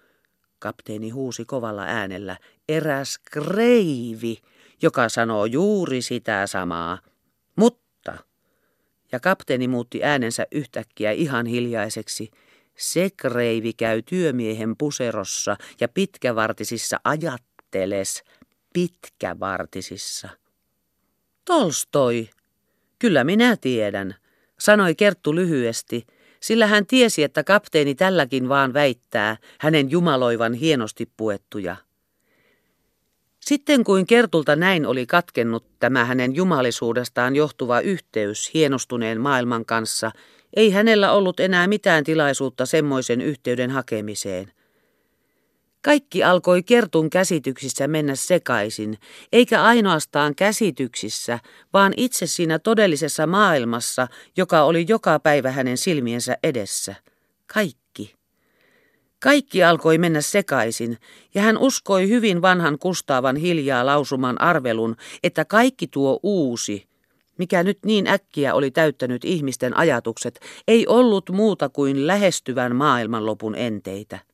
Kapteeni 0.60 1.10
huusi 1.10 1.44
kovalla 1.44 1.82
äänellä, 1.82 2.36
eräs 2.68 3.18
kreivi, 3.30 4.36
joka 4.82 5.08
sanoo 5.08 5.44
juuri 5.44 6.02
sitä 6.02 6.46
samaa. 6.46 6.98
Mutta 7.56 7.80
ja 9.12 9.20
kapteeni 9.20 9.68
muutti 9.68 10.04
äänensä 10.04 10.46
yhtäkkiä 10.52 11.10
ihan 11.10 11.46
hiljaiseksi. 11.46 12.30
Se 12.76 13.10
kreivi 13.16 13.72
käy 13.72 14.02
työmiehen 14.02 14.76
puserossa 14.76 15.56
ja 15.80 15.88
pitkävartisissa 15.88 17.00
ajatteles 17.04 18.24
pitkävartisissa. 18.72 20.28
Tolstoi, 21.44 22.30
kyllä 22.98 23.24
minä 23.24 23.56
tiedän, 23.56 24.14
sanoi 24.58 24.94
Kerttu 24.94 25.34
lyhyesti, 25.34 26.06
sillä 26.40 26.66
hän 26.66 26.86
tiesi, 26.86 27.22
että 27.22 27.44
kapteeni 27.44 27.94
tälläkin 27.94 28.48
vaan 28.48 28.74
väittää 28.74 29.36
hänen 29.58 29.90
jumaloivan 29.90 30.52
hienosti 30.52 31.10
puettuja. 31.16 31.76
Sitten 33.40 33.84
kuin 33.84 34.06
Kertulta 34.06 34.56
näin 34.56 34.86
oli 34.86 35.06
katkennut 35.06 35.64
tämä 35.78 36.04
hänen 36.04 36.34
jumalisuudestaan 36.34 37.36
johtuva 37.36 37.80
yhteys 37.80 38.54
hienostuneen 38.54 39.20
maailman 39.20 39.64
kanssa, 39.64 40.10
ei 40.56 40.70
hänellä 40.70 41.12
ollut 41.12 41.40
enää 41.40 41.66
mitään 41.66 42.04
tilaisuutta 42.04 42.66
semmoisen 42.66 43.20
yhteyden 43.20 43.70
hakemiseen. 43.70 44.52
Kaikki 45.82 46.24
alkoi 46.24 46.62
Kertun 46.62 47.10
käsityksissä 47.10 47.88
mennä 47.88 48.14
sekaisin, 48.14 48.98
eikä 49.32 49.62
ainoastaan 49.62 50.34
käsityksissä, 50.34 51.38
vaan 51.72 51.92
itse 51.96 52.26
siinä 52.26 52.58
todellisessa 52.58 53.26
maailmassa, 53.26 54.08
joka 54.36 54.62
oli 54.62 54.84
joka 54.88 55.18
päivä 55.18 55.50
hänen 55.50 55.76
silmiensä 55.76 56.36
edessä. 56.42 56.94
Kaikki. 57.46 58.14
Kaikki 59.22 59.64
alkoi 59.64 59.98
mennä 59.98 60.20
sekaisin, 60.20 60.96
ja 61.34 61.42
hän 61.42 61.58
uskoi 61.58 62.08
hyvin 62.08 62.42
vanhan 62.42 62.78
Kustaavan 62.78 63.36
hiljaa 63.36 63.86
lausuman 63.86 64.40
arvelun, 64.40 64.96
että 65.22 65.44
kaikki 65.44 65.86
tuo 65.86 66.20
uusi, 66.22 66.88
mikä 67.38 67.62
nyt 67.62 67.78
niin 67.84 68.06
äkkiä 68.06 68.54
oli 68.54 68.70
täyttänyt 68.70 69.24
ihmisten 69.24 69.76
ajatukset, 69.76 70.40
ei 70.68 70.86
ollut 70.86 71.30
muuta 71.30 71.68
kuin 71.68 72.06
lähestyvän 72.06 72.76
maailmanlopun 72.76 73.54
enteitä. 73.54 74.29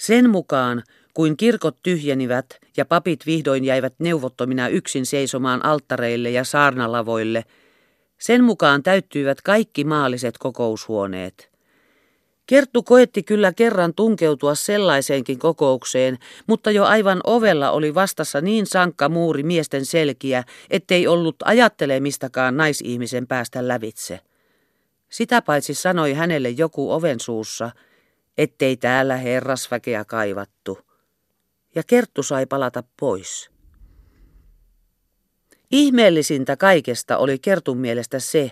Sen 0.00 0.30
mukaan, 0.30 0.82
kuin 1.14 1.36
kirkot 1.36 1.76
tyhjenivät 1.82 2.46
ja 2.76 2.84
papit 2.84 3.26
vihdoin 3.26 3.64
jäivät 3.64 3.94
neuvottomina 3.98 4.68
yksin 4.68 5.06
seisomaan 5.06 5.64
alttareille 5.64 6.30
ja 6.30 6.44
saarnalavoille, 6.44 7.44
sen 8.18 8.44
mukaan 8.44 8.82
täyttyivät 8.82 9.42
kaikki 9.42 9.84
maalliset 9.84 10.38
kokoushuoneet– 10.38 11.50
Kerttu 12.46 12.82
koetti 12.82 13.22
kyllä 13.22 13.52
kerran 13.52 13.94
tunkeutua 13.94 14.54
sellaiseenkin 14.54 15.38
kokoukseen, 15.38 16.18
mutta 16.46 16.70
jo 16.70 16.84
aivan 16.84 17.20
ovella 17.24 17.70
oli 17.70 17.94
vastassa 17.94 18.40
niin 18.40 18.66
sankka 18.66 19.08
muuri 19.08 19.42
miesten 19.42 19.84
selkiä, 19.84 20.44
ettei 20.70 21.06
ollut 21.06 21.36
ajattelemistakaan 21.44 22.56
naisihmisen 22.56 23.26
päästä 23.26 23.68
lävitse. 23.68 24.20
Sitä 25.10 25.42
paitsi 25.42 25.74
sanoi 25.74 26.12
hänelle 26.12 26.50
joku 26.50 26.92
oven 26.92 27.20
suussa, 27.20 27.70
ettei 28.40 28.76
täällä 28.76 29.16
herrasväkeä 29.16 30.04
kaivattu. 30.04 30.78
Ja 31.74 31.82
Kerttu 31.86 32.22
sai 32.22 32.46
palata 32.46 32.82
pois. 33.00 33.50
Ihmeellisintä 35.70 36.56
kaikesta 36.56 37.18
oli 37.18 37.38
Kertun 37.38 37.78
mielestä 37.78 38.18
se, 38.18 38.50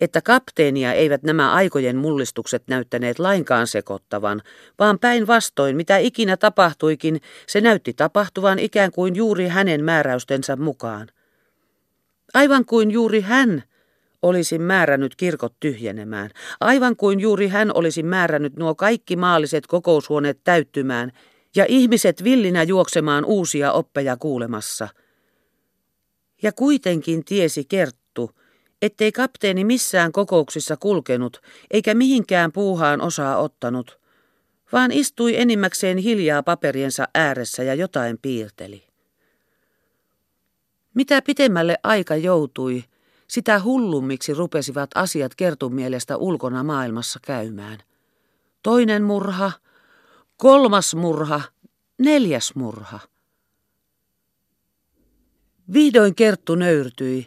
että 0.00 0.22
kapteenia 0.22 0.92
eivät 0.92 1.22
nämä 1.22 1.52
aikojen 1.52 1.96
mullistukset 1.96 2.62
näyttäneet 2.68 3.18
lainkaan 3.18 3.66
sekoittavan, 3.66 4.42
vaan 4.78 4.98
päinvastoin, 4.98 5.76
mitä 5.76 5.96
ikinä 5.96 6.36
tapahtuikin, 6.36 7.20
se 7.46 7.60
näytti 7.60 7.92
tapahtuvan 7.92 8.58
ikään 8.58 8.90
kuin 8.90 9.16
juuri 9.16 9.48
hänen 9.48 9.84
määräystensä 9.84 10.56
mukaan. 10.56 11.08
Aivan 12.34 12.64
kuin 12.64 12.90
juuri 12.90 13.20
hän 13.20 13.62
olisi 14.24 14.58
määrännyt 14.58 15.16
kirkot 15.16 15.54
tyhjenemään, 15.60 16.30
aivan 16.60 16.96
kuin 16.96 17.20
juuri 17.20 17.48
hän 17.48 17.70
olisi 17.74 18.02
määrännyt 18.02 18.56
nuo 18.56 18.74
kaikki 18.74 19.16
maalliset 19.16 19.66
kokoushuoneet 19.66 20.40
täyttymään 20.44 21.12
ja 21.56 21.64
ihmiset 21.68 22.24
villinä 22.24 22.62
juoksemaan 22.62 23.24
uusia 23.24 23.72
oppeja 23.72 24.16
kuulemassa. 24.16 24.88
Ja 26.42 26.52
kuitenkin 26.52 27.24
tiesi 27.24 27.64
Kerttu, 27.64 28.30
ettei 28.82 29.12
kapteeni 29.12 29.64
missään 29.64 30.12
kokouksissa 30.12 30.76
kulkenut 30.76 31.40
eikä 31.70 31.94
mihinkään 31.94 32.52
puuhaan 32.52 33.00
osaa 33.00 33.36
ottanut, 33.36 33.98
vaan 34.72 34.92
istui 34.92 35.36
enimmäkseen 35.36 35.98
hiljaa 35.98 36.42
paperiensa 36.42 37.08
ääressä 37.14 37.62
ja 37.62 37.74
jotain 37.74 38.18
piirteli. 38.22 38.84
Mitä 40.94 41.22
pitemmälle 41.22 41.78
aika 41.82 42.16
joutui, 42.16 42.84
sitä 43.28 43.60
hullummiksi 43.62 44.34
rupesivat 44.34 44.90
asiat 44.94 45.34
kertun 45.34 45.74
mielestä 45.74 46.16
ulkona 46.16 46.62
maailmassa 46.62 47.20
käymään. 47.22 47.78
Toinen 48.62 49.02
murha, 49.02 49.52
kolmas 50.36 50.94
murha, 50.94 51.40
neljäs 51.98 52.54
murha. 52.54 52.98
Vihdoin 55.72 56.14
Kerttu 56.14 56.54
nöyrtyi 56.54 57.26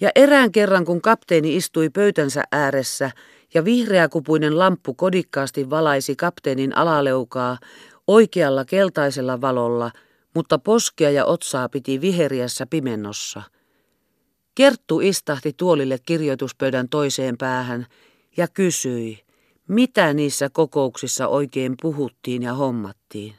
Ja 0.00 0.10
erään 0.14 0.52
kerran, 0.52 0.84
kun 0.84 1.02
kapteeni 1.02 1.56
istui 1.56 1.90
pöytänsä 1.90 2.42
ääressä 2.52 3.10
ja 3.54 3.64
vihreäkupuinen 3.64 4.58
lamppu 4.58 4.94
kodikkaasti 4.94 5.70
valaisi 5.70 6.16
kapteenin 6.16 6.76
alaleukaa 6.76 7.58
oikealla 8.06 8.64
keltaisella 8.64 9.40
valolla, 9.40 9.90
mutta 10.34 10.58
poskea 10.58 11.10
ja 11.10 11.24
otsaa 11.24 11.68
piti 11.68 12.00
viheriässä 12.00 12.66
pimennossa. 12.66 13.42
Kerttu 14.58 15.00
istahti 15.00 15.52
tuolille 15.56 15.98
kirjoituspöydän 16.06 16.88
toiseen 16.88 17.38
päähän 17.38 17.86
ja 18.36 18.48
kysyi, 18.48 19.24
mitä 19.68 20.14
niissä 20.14 20.50
kokouksissa 20.52 21.28
oikein 21.28 21.74
puhuttiin 21.82 22.42
ja 22.42 22.54
hommattiin. 22.54 23.34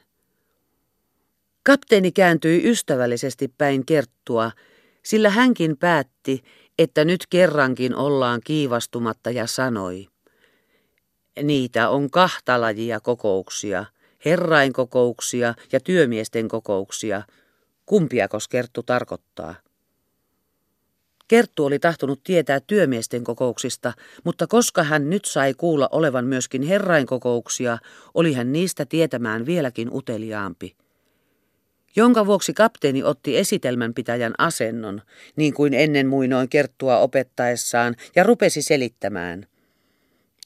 Kapteeni 1.62 2.12
kääntyi 2.12 2.70
ystävällisesti 2.70 3.48
päin 3.58 3.86
Kerttua, 3.86 4.50
sillä 5.02 5.30
hänkin 5.30 5.76
päätti, 5.76 6.42
että 6.78 7.04
nyt 7.04 7.26
kerrankin 7.30 7.94
ollaan 7.94 8.40
kiivastumatta 8.44 9.30
ja 9.30 9.46
sanoi. 9.46 10.08
Niitä 11.42 11.88
on 11.88 12.10
kahta 12.10 12.60
lajia 12.60 13.00
kokouksia, 13.00 13.84
herrainkokouksia 14.24 15.54
ja 15.72 15.80
työmiesten 15.80 16.48
kokouksia. 16.48 17.22
Kumpia 17.86 18.28
Kerttu 18.50 18.82
tarkoittaa? 18.82 19.69
Kerttu 21.30 21.64
oli 21.64 21.78
tahtonut 21.78 22.20
tietää 22.24 22.60
työmiesten 22.60 23.24
kokouksista, 23.24 23.92
mutta 24.24 24.46
koska 24.46 24.82
hän 24.82 25.10
nyt 25.10 25.24
sai 25.24 25.54
kuulla 25.54 25.88
olevan 25.92 26.24
myöskin 26.24 26.62
herrainkokouksia, 26.62 27.78
oli 28.14 28.32
hän 28.32 28.52
niistä 28.52 28.86
tietämään 28.86 29.46
vieläkin 29.46 29.88
uteliaampi 29.92 30.76
jonka 31.96 32.26
vuoksi 32.26 32.54
kapteeni 32.54 33.02
otti 33.02 33.38
esitelmänpitäjän 33.38 34.34
asennon, 34.38 35.02
niin 35.36 35.54
kuin 35.54 35.74
ennen 35.74 36.06
muinoin 36.06 36.48
kerttua 36.48 36.98
opettaessaan, 36.98 37.96
ja 38.16 38.22
rupesi 38.22 38.62
selittämään. 38.62 39.46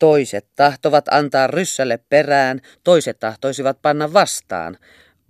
Toiset 0.00 0.46
tahtovat 0.56 1.04
antaa 1.10 1.46
ryssälle 1.46 1.98
perään, 2.08 2.60
toiset 2.84 3.18
tahtoisivat 3.18 3.78
panna 3.82 4.12
vastaan, 4.12 4.78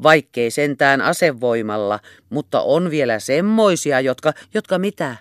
vaikkei 0.02 0.50
sentään 0.50 1.00
asevoimalla, 1.00 2.00
mutta 2.30 2.60
on 2.60 2.90
vielä 2.90 3.18
semmoisia, 3.18 4.00
jotka, 4.00 4.32
jotka 4.54 4.78
mitä, 4.78 5.16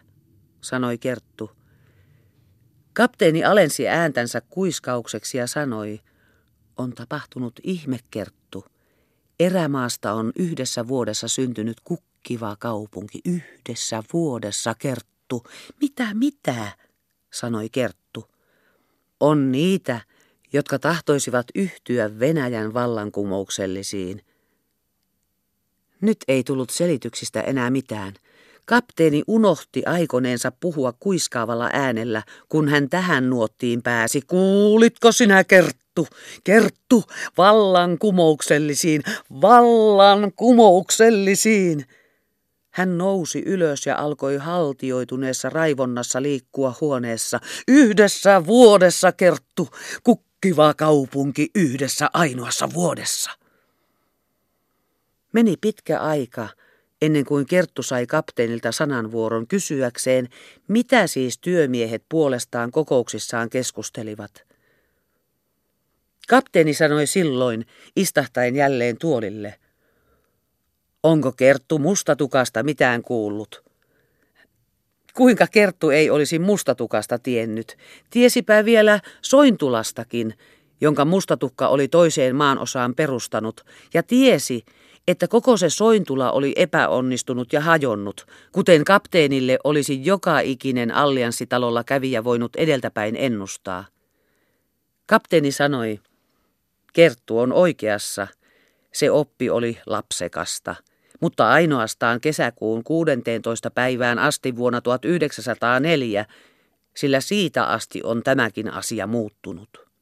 sanoi 0.63 0.97
Kerttu. 0.97 1.51
Kapteeni 2.93 3.43
alensi 3.43 3.87
ääntänsä 3.87 4.41
kuiskaukseksi 4.41 5.37
ja 5.37 5.47
sanoi, 5.47 5.99
on 6.77 6.93
tapahtunut 6.93 7.59
ihme, 7.63 7.99
Kerttu. 8.11 8.65
Erämaasta 9.39 10.13
on 10.13 10.31
yhdessä 10.35 10.87
vuodessa 10.87 11.27
syntynyt 11.27 11.77
kukkiva 11.83 12.55
kaupunki. 12.59 13.19
Yhdessä 13.25 14.03
vuodessa, 14.13 14.75
Kerttu. 14.75 15.43
Mitä, 15.81 16.13
mitä? 16.13 16.71
sanoi 17.33 17.69
Kerttu. 17.69 18.27
On 19.19 19.51
niitä, 19.51 20.01
jotka 20.53 20.79
tahtoisivat 20.79 21.47
yhtyä 21.55 22.19
Venäjän 22.19 22.73
vallankumouksellisiin. 22.73 24.25
Nyt 26.01 26.17
ei 26.27 26.43
tullut 26.43 26.69
selityksistä 26.69 27.41
enää 27.41 27.69
mitään. 27.69 28.13
Kapteeni 28.65 29.23
unohti 29.27 29.83
aikoneensa 29.85 30.51
puhua 30.51 30.93
kuiskaavalla 30.99 31.69
äänellä, 31.73 32.23
kun 32.49 32.67
hän 32.67 32.89
tähän 32.89 33.29
nuottiin 33.29 33.81
pääsi. 33.81 34.21
Kuulitko 34.21 35.11
sinä, 35.11 35.43
Kerttu? 35.43 36.07
Kerttu, 36.43 37.03
vallankumouksellisiin, 37.37 39.03
vallankumouksellisiin! 39.41 41.85
Hän 42.71 42.97
nousi 42.97 43.43
ylös 43.45 43.85
ja 43.85 43.97
alkoi 43.97 44.37
haltioituneessa 44.37 45.49
raivonnassa 45.49 46.21
liikkua 46.21 46.75
huoneessa. 46.81 47.39
Yhdessä 47.67 48.45
vuodessa, 48.45 49.11
Kerttu, 49.11 49.69
kukkiva 50.03 50.73
kaupunki 50.73 51.49
yhdessä 51.55 52.09
ainoassa 52.13 52.73
vuodessa. 52.73 53.31
Meni 55.33 55.55
pitkä 55.61 55.99
aika 55.99 56.49
ennen 57.05 57.25
kuin 57.25 57.45
Kerttu 57.45 57.83
sai 57.83 58.07
kapteenilta 58.07 58.71
sananvuoron 58.71 59.47
kysyäkseen, 59.47 60.29
mitä 60.67 61.07
siis 61.07 61.37
työmiehet 61.37 62.03
puolestaan 62.09 62.71
kokouksissaan 62.71 63.49
keskustelivat. 63.49 64.43
Kapteeni 66.27 66.73
sanoi 66.73 67.07
silloin, 67.07 67.65
istahtaen 67.95 68.55
jälleen 68.55 68.97
tuolille. 68.97 69.55
Onko 71.03 71.31
Kerttu 71.31 71.79
mustatukasta 71.79 72.63
mitään 72.63 73.01
kuullut? 73.01 73.63
Kuinka 75.13 75.47
Kerttu 75.47 75.89
ei 75.89 76.09
olisi 76.09 76.39
mustatukasta 76.39 77.19
tiennyt? 77.19 77.77
Tiesipä 78.09 78.65
vielä 78.65 78.99
Sointulastakin, 79.21 80.33
jonka 80.81 81.05
mustatukka 81.05 81.67
oli 81.67 81.87
toiseen 81.87 82.35
maanosaan 82.35 82.95
perustanut, 82.95 83.65
ja 83.93 84.03
tiesi, 84.03 84.63
että 85.07 85.27
koko 85.27 85.57
se 85.57 85.69
sointula 85.69 86.31
oli 86.31 86.53
epäonnistunut 86.55 87.53
ja 87.53 87.61
hajonnut, 87.61 88.25
kuten 88.51 88.83
kapteenille 88.83 89.57
olisi 89.63 90.05
joka 90.05 90.39
ikinen 90.39 90.91
allianssitalolla 90.91 91.83
kävijä 91.83 92.23
voinut 92.23 92.55
edeltäpäin 92.55 93.15
ennustaa. 93.15 93.85
Kapteeni 95.05 95.51
sanoi, 95.51 95.99
Kerttu 96.93 97.39
on 97.39 97.53
oikeassa, 97.53 98.27
se 98.93 99.11
oppi 99.11 99.49
oli 99.49 99.77
lapsekasta, 99.85 100.75
mutta 101.21 101.49
ainoastaan 101.49 102.21
kesäkuun 102.21 102.83
16. 102.83 103.71
päivään 103.71 104.19
asti 104.19 104.55
vuonna 104.55 104.81
1904, 104.81 106.25
sillä 106.95 107.19
siitä 107.19 107.65
asti 107.65 108.01
on 108.03 108.23
tämäkin 108.23 108.73
asia 108.73 109.07
muuttunut. 109.07 109.92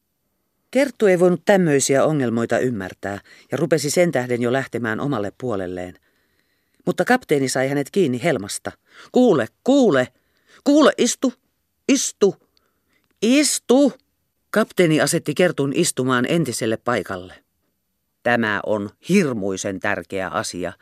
Kerttu 0.72 1.06
ei 1.06 1.20
voinut 1.20 1.42
tämmöisiä 1.44 2.04
ongelmoita 2.04 2.58
ymmärtää 2.58 3.20
ja 3.52 3.58
rupesi 3.58 3.90
sen 3.90 4.12
tähden 4.12 4.42
jo 4.42 4.52
lähtemään 4.52 5.00
omalle 5.00 5.32
puolelleen. 5.40 5.94
Mutta 6.86 7.04
kapteeni 7.04 7.48
sai 7.48 7.68
hänet 7.68 7.90
kiinni 7.90 8.22
helmasta. 8.22 8.72
Kuule, 9.12 9.46
kuule, 9.64 10.08
kuule, 10.64 10.92
istu, 10.98 11.32
istu, 11.88 12.36
istu! 13.22 13.92
Kapteeni 14.50 15.00
asetti 15.00 15.34
Kertun 15.34 15.72
istumaan 15.74 16.26
entiselle 16.28 16.76
paikalle. 16.76 17.34
Tämä 18.22 18.60
on 18.66 18.90
hirmuisen 19.08 19.80
tärkeä 19.80 20.28
asia, 20.28 20.72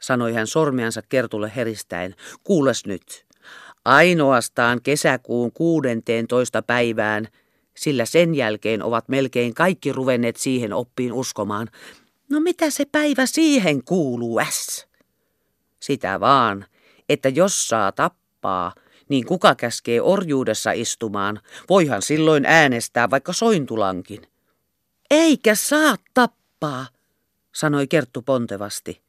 sanoi 0.00 0.32
hän 0.32 0.46
sormiansa 0.46 1.02
Kertulle 1.08 1.52
heristäen. 1.56 2.14
Kuules 2.44 2.86
nyt. 2.86 3.26
Ainoastaan 3.84 4.82
kesäkuun 4.82 5.52
16. 5.52 6.62
päivään 6.62 7.28
sillä 7.76 8.04
sen 8.04 8.34
jälkeen 8.34 8.82
ovat 8.82 9.08
melkein 9.08 9.54
kaikki 9.54 9.92
ruvenneet 9.92 10.36
siihen 10.36 10.72
oppiin 10.72 11.12
uskomaan. 11.12 11.68
No 12.30 12.40
mitä 12.40 12.70
se 12.70 12.84
päivä 12.84 13.26
siihen 13.26 13.84
kuuluu, 13.84 14.40
äs? 14.40 14.86
Sitä 15.80 16.20
vaan, 16.20 16.66
että 17.08 17.28
jos 17.28 17.68
saa 17.68 17.92
tappaa, 17.92 18.74
niin 19.08 19.26
kuka 19.26 19.54
käskee 19.54 20.00
orjuudessa 20.02 20.72
istumaan, 20.72 21.40
voihan 21.68 22.02
silloin 22.02 22.46
äänestää 22.46 23.10
vaikka 23.10 23.32
sointulankin. 23.32 24.22
Eikä 25.10 25.54
saa 25.54 25.96
tappaa, 26.14 26.86
sanoi 27.54 27.86
Kerttu 27.86 28.22
pontevasti. 28.22 29.02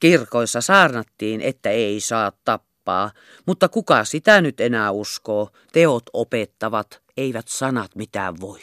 Kirkoissa 0.00 0.60
saarnattiin, 0.60 1.40
että 1.40 1.70
ei 1.70 2.00
saa 2.00 2.32
tappaa, 2.44 3.10
mutta 3.46 3.68
kuka 3.68 4.04
sitä 4.04 4.40
nyt 4.40 4.60
enää 4.60 4.90
uskoo? 4.90 5.50
Teot 5.72 6.02
opettavat, 6.12 7.01
eivät 7.16 7.48
sanat 7.48 7.96
mitään 7.96 8.40
voi. 8.40 8.60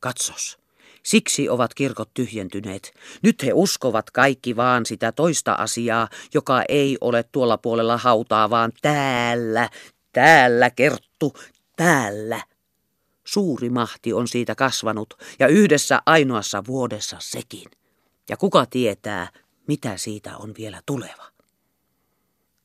Katsos. 0.00 0.58
Siksi 1.02 1.48
ovat 1.48 1.74
kirkot 1.74 2.14
tyhjentyneet. 2.14 2.94
Nyt 3.22 3.42
he 3.42 3.52
uskovat 3.52 4.10
kaikki 4.10 4.56
vaan 4.56 4.86
sitä 4.86 5.12
toista 5.12 5.52
asiaa, 5.52 6.08
joka 6.34 6.62
ei 6.68 6.98
ole 7.00 7.22
tuolla 7.22 7.58
puolella 7.58 7.96
hautaa, 7.96 8.50
vaan 8.50 8.72
täällä, 8.82 9.68
täällä, 10.12 10.70
Kerttu, 10.70 11.32
täällä. 11.76 12.42
Suuri 13.24 13.70
mahti 13.70 14.12
on 14.12 14.28
siitä 14.28 14.54
kasvanut 14.54 15.14
ja 15.38 15.46
yhdessä 15.46 16.02
ainoassa 16.06 16.62
vuodessa 16.66 17.16
sekin. 17.20 17.70
Ja 18.28 18.36
kuka 18.36 18.66
tietää, 18.66 19.28
mitä 19.66 19.96
siitä 19.96 20.36
on 20.36 20.54
vielä 20.58 20.80
tuleva. 20.86 21.31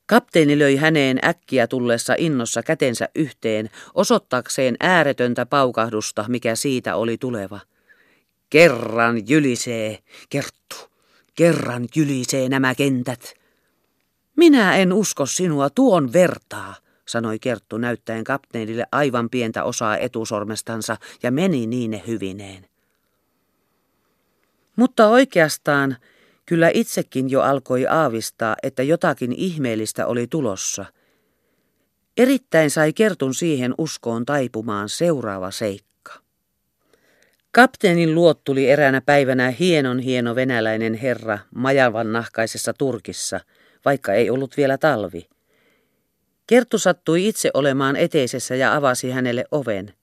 Kapteeni 0.07 0.59
löi 0.59 0.75
häneen 0.75 1.19
äkkiä 1.23 1.67
tullessa 1.67 2.15
innossa 2.17 2.63
kätensä 2.63 3.09
yhteen, 3.15 3.69
osoittakseen 3.93 4.75
ääretöntä 4.79 5.45
paukahdusta, 5.45 6.25
mikä 6.27 6.55
siitä 6.55 6.95
oli 6.95 7.17
tuleva. 7.17 7.59
Kerran 8.49 9.29
jylisee, 9.29 9.99
Kerttu, 10.29 10.75
kerran 11.35 11.87
jylisee 11.95 12.49
nämä 12.49 12.75
kentät. 12.75 13.33
Minä 14.35 14.75
en 14.75 14.93
usko 14.93 15.25
sinua 15.25 15.69
tuon 15.69 16.13
vertaa, 16.13 16.75
sanoi 17.07 17.39
Kerttu 17.39 17.77
näyttäen 17.77 18.23
kapteenille 18.23 18.85
aivan 18.91 19.29
pientä 19.29 19.63
osaa 19.63 19.97
etusormestansa 19.97 20.97
ja 21.23 21.31
meni 21.31 21.67
niin 21.67 22.03
hyvineen. 22.07 22.65
Mutta 24.75 25.07
oikeastaan 25.07 25.97
Kyllä 26.49 26.71
itsekin 26.73 27.29
jo 27.29 27.41
alkoi 27.41 27.87
aavistaa, 27.87 28.55
että 28.63 28.83
jotakin 28.83 29.31
ihmeellistä 29.31 30.07
oli 30.07 30.27
tulossa. 30.27 30.85
Erittäin 32.17 32.71
sai 32.71 32.93
Kertun 32.93 33.33
siihen 33.33 33.73
uskoon 33.77 34.25
taipumaan 34.25 34.89
seuraava 34.89 35.51
seikka. 35.51 36.13
Kapteenin 37.51 38.15
luot 38.15 38.43
tuli 38.43 38.69
eräänä 38.69 39.01
päivänä 39.01 39.49
hienon 39.49 39.99
hieno 39.99 40.35
venäläinen 40.35 40.93
herra 40.93 41.39
majavan 41.55 42.13
nahkaisessa 42.13 42.73
turkissa, 42.73 43.39
vaikka 43.85 44.13
ei 44.13 44.29
ollut 44.29 44.57
vielä 44.57 44.77
talvi. 44.77 45.27
Kerttu 46.47 46.79
sattui 46.79 47.27
itse 47.27 47.51
olemaan 47.53 47.95
eteisessä 47.95 48.55
ja 48.55 48.75
avasi 48.75 49.11
hänelle 49.11 49.45
oven. 49.51 49.93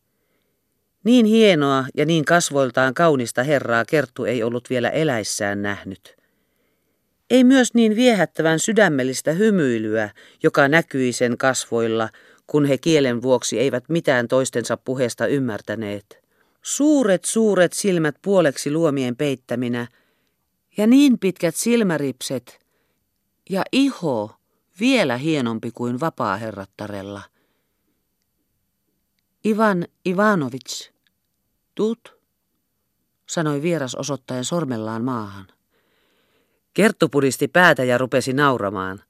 Niin 1.05 1.27
hienoa 1.27 1.85
ja 1.97 2.07
niin 2.07 2.25
kasvoiltaan 2.25 2.95
kaunista 2.95 3.43
herraa 3.43 3.85
Kerttu 3.85 4.25
ei 4.25 4.43
ollut 4.43 4.71
vielä 4.71 4.91
eläissään 4.91 5.63
nähnyt. 5.63 6.24
Ei 7.35 7.45
myös 7.45 7.75
niin 7.75 7.97
viehättävän 7.97 8.59
sydämellistä 8.59 9.33
hymyilyä, 9.33 10.11
joka 10.43 10.69
näkyi 10.69 11.13
sen 11.13 11.39
kasvoilla, 11.39 12.09
kun 12.47 12.65
he 12.65 12.79
kielen 12.79 13.23
vuoksi 13.23 13.59
eivät 13.59 13.85
mitään 13.89 14.29
toistensa 14.29 14.77
puheesta 14.77 15.27
ymmärtäneet. 15.27 16.25
Suuret 16.63 17.25
suuret 17.25 17.73
silmät 17.73 18.15
puoleksi 18.23 18.71
luomien 18.71 19.17
peittäminä, 19.17 19.87
ja 20.77 20.87
niin 20.87 21.19
pitkät 21.19 21.57
silmäripset, 21.57 22.61
ja 23.51 23.63
iho 23.73 24.35
vielä 24.81 25.17
hienompi 25.17 25.71
kuin 25.71 26.01
vapaaherrattarella. 26.01 27.23
Ivan 29.47 29.87
Ivanovits, 30.09 30.93
tuut, 31.75 32.17
sanoi 33.29 33.63
vieras 33.63 33.95
osoittaen 33.95 34.45
sormellaan 34.45 35.05
maahan. 35.05 35.54
Kerttu 36.75 37.09
pudisti 37.09 37.49
päätä 37.49 37.85
ja 37.85 37.99
rupesi 37.99 38.33
nauramaan. 38.33 39.03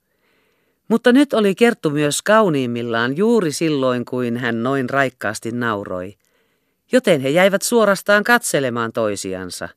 Mutta 0.89 1.13
nyt 1.13 1.33
oli 1.33 1.55
Kerttu 1.55 1.91
myös 1.91 2.23
kauniimmillaan 2.23 3.17
juuri 3.17 3.53
silloin, 3.53 4.05
kuin 4.05 4.37
hän 4.37 4.63
noin 4.63 4.91
raikkaasti 4.91 5.53
nauroi. 5.53 6.15
Joten 6.93 7.21
he 7.21 7.29
jäivät 7.29 7.63
suorastaan 7.63 8.25
katselemaan 8.25 8.93
toisiansa. 8.93 9.69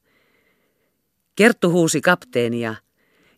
Kerttu 1.35 1.71
huusi 1.71 2.01
kapteenia– 2.01 2.75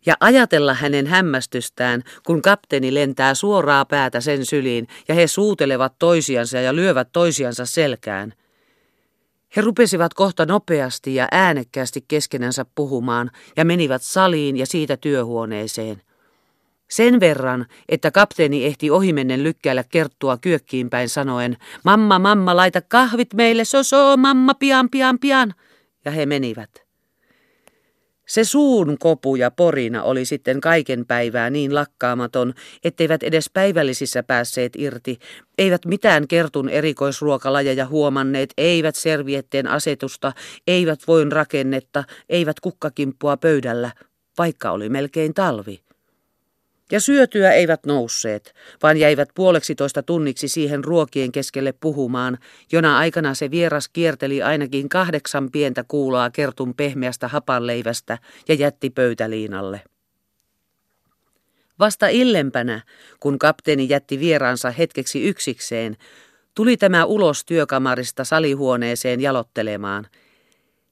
ja 0.06 0.16
ajatella 0.20 0.74
hänen 0.74 1.08
hämmästystään, 1.08 2.04
kun 2.26 2.42
kapteeni 2.42 2.94
lentää 2.94 3.34
suoraa 3.34 3.86
päätä 3.86 4.22
sen 4.22 4.46
syliin 4.46 4.88
ja 5.08 5.16
he 5.16 5.28
suutelevat 5.28 5.94
toisiansa 6.00 6.60
ja 6.60 6.76
lyövät 6.76 7.10
toisiansa 7.12 7.66
selkään. 7.66 8.34
He 9.56 9.62
rupesivat 9.62 10.14
kohta 10.14 10.46
nopeasti 10.46 11.16
ja 11.16 11.28
äänekkäästi 11.32 12.06
keskenänsä 12.08 12.66
puhumaan 12.76 13.32
ja 13.58 13.66
menivät 13.66 14.02
saliin 14.02 14.58
ja 14.58 14.66
siitä 14.66 14.98
työhuoneeseen. 14.98 16.02
Sen 16.90 17.20
verran, 17.20 17.66
että 17.90 18.12
kapteeni 18.12 18.66
ehti 18.66 18.92
ohimennen 18.92 19.44
lykkäillä 19.44 19.84
kerttua 19.84 20.38
kyökkiin 20.38 20.90
päin 20.90 21.10
sanoen, 21.10 21.58
mamma, 21.84 22.20
mamma, 22.20 22.56
laita 22.56 22.82
kahvit 22.82 23.34
meille, 23.34 23.66
soso, 23.66 24.18
mamma, 24.18 24.54
pian, 24.54 24.90
pian, 24.90 25.20
pian. 25.20 25.54
Ja 26.06 26.12
he 26.12 26.26
menivät. 26.26 26.89
Se 28.30 28.44
suun 28.44 28.98
kopu 29.00 29.36
ja 29.36 29.52
porina 29.52 30.04
oli 30.04 30.26
sitten 30.26 30.62
kaiken 30.62 31.06
päivää 31.06 31.50
niin 31.50 31.76
lakkaamaton, 31.76 32.54
etteivät 32.84 33.24
edes 33.24 33.50
päivällisissä 33.54 34.24
päässeet 34.24 34.74
irti, 34.78 35.20
eivät 35.58 35.86
mitään 35.86 36.28
kertun 36.28 36.70
erikoisruokalajeja 36.70 37.86
huomanneet, 37.86 38.54
eivät 38.58 38.96
servietteen 38.96 39.68
asetusta, 39.68 40.34
eivät 40.68 41.00
voin 41.08 41.32
rakennetta, 41.32 42.04
eivät 42.30 42.60
kukkakimppua 42.60 43.38
pöydällä, 43.38 43.92
vaikka 44.38 44.72
oli 44.72 44.90
melkein 44.90 45.34
talvi. 45.34 45.89
Ja 46.92 47.00
syötyä 47.00 47.52
eivät 47.52 47.86
nousseet, 47.86 48.54
vaan 48.84 48.98
jäivät 48.98 49.30
puoleksi 49.36 49.76
toista 49.76 50.04
tunniksi 50.04 50.48
siihen 50.48 50.84
ruokien 50.84 51.32
keskelle 51.32 51.74
puhumaan, 51.80 52.38
jona 52.72 52.98
aikana 52.98 53.34
se 53.34 53.52
vieras 53.52 53.90
kierteli 53.90 54.42
ainakin 54.42 54.90
kahdeksan 54.90 55.52
pientä 55.52 55.84
kuulaa 55.88 56.30
kertun 56.30 56.74
pehmeästä 56.74 57.28
hapanleivästä 57.28 58.18
ja 58.48 58.54
jätti 58.54 58.90
pöytäliinalle. 58.90 59.82
Vasta 61.80 62.08
illempänä, 62.08 62.82
kun 63.20 63.40
kapteeni 63.40 63.90
jätti 63.90 64.20
vieraansa 64.20 64.72
hetkeksi 64.72 65.28
yksikseen, 65.28 65.98
tuli 66.56 66.78
tämä 66.78 67.06
ulos 67.06 67.46
työkamarista 67.46 68.24
salihuoneeseen 68.24 69.22
jalottelemaan– 69.22 70.08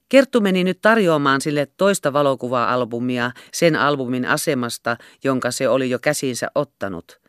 Kerttu 0.08 0.40
meni 0.40 0.64
nyt 0.64 0.78
tarjoamaan 0.82 1.40
sille 1.40 1.68
toista 1.76 2.12
valokuva-albumia 2.12 3.30
sen 3.52 3.76
albumin 3.76 4.24
asemasta, 4.24 4.96
jonka 5.24 5.50
se 5.50 5.68
oli 5.68 5.90
jo 5.90 5.98
käsinsä 5.98 6.48
ottanut. 6.54 7.20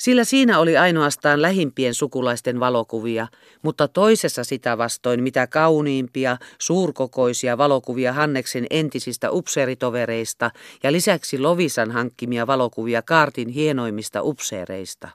Sillä 0.00 0.24
siinä 0.24 0.58
oli 0.58 0.76
ainoastaan 0.76 1.42
lähimpien 1.42 1.94
sukulaisten 1.94 2.60
valokuvia, 2.60 3.28
mutta 3.62 3.88
toisessa 3.88 4.44
sitä 4.44 4.78
vastoin 4.78 5.22
mitä 5.22 5.46
kauniimpia, 5.46 6.36
suurkokoisia 6.58 7.58
valokuvia 7.58 8.12
Hanneksen 8.12 8.66
entisistä 8.70 9.30
upseeritovereista 9.30 10.50
ja 10.82 10.92
lisäksi 10.92 11.38
Lovisan 11.38 11.90
hankkimia 11.90 12.46
valokuvia 12.46 13.02
Kaartin 13.02 13.48
hienoimmista 13.48 14.22
upseereista. 14.22 15.08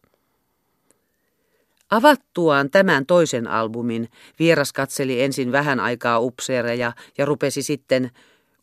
Avattuaan 1.92 2.70
tämän 2.70 3.06
toisen 3.06 3.48
albumin, 3.48 4.10
vieras 4.40 4.74
katseli 4.74 5.22
ensin 5.22 5.52
vähän 5.52 5.80
aikaa 5.80 6.20
upseereja 6.20 6.94
ja 7.18 7.26
rupesi 7.26 7.64
sitten, 7.64 8.12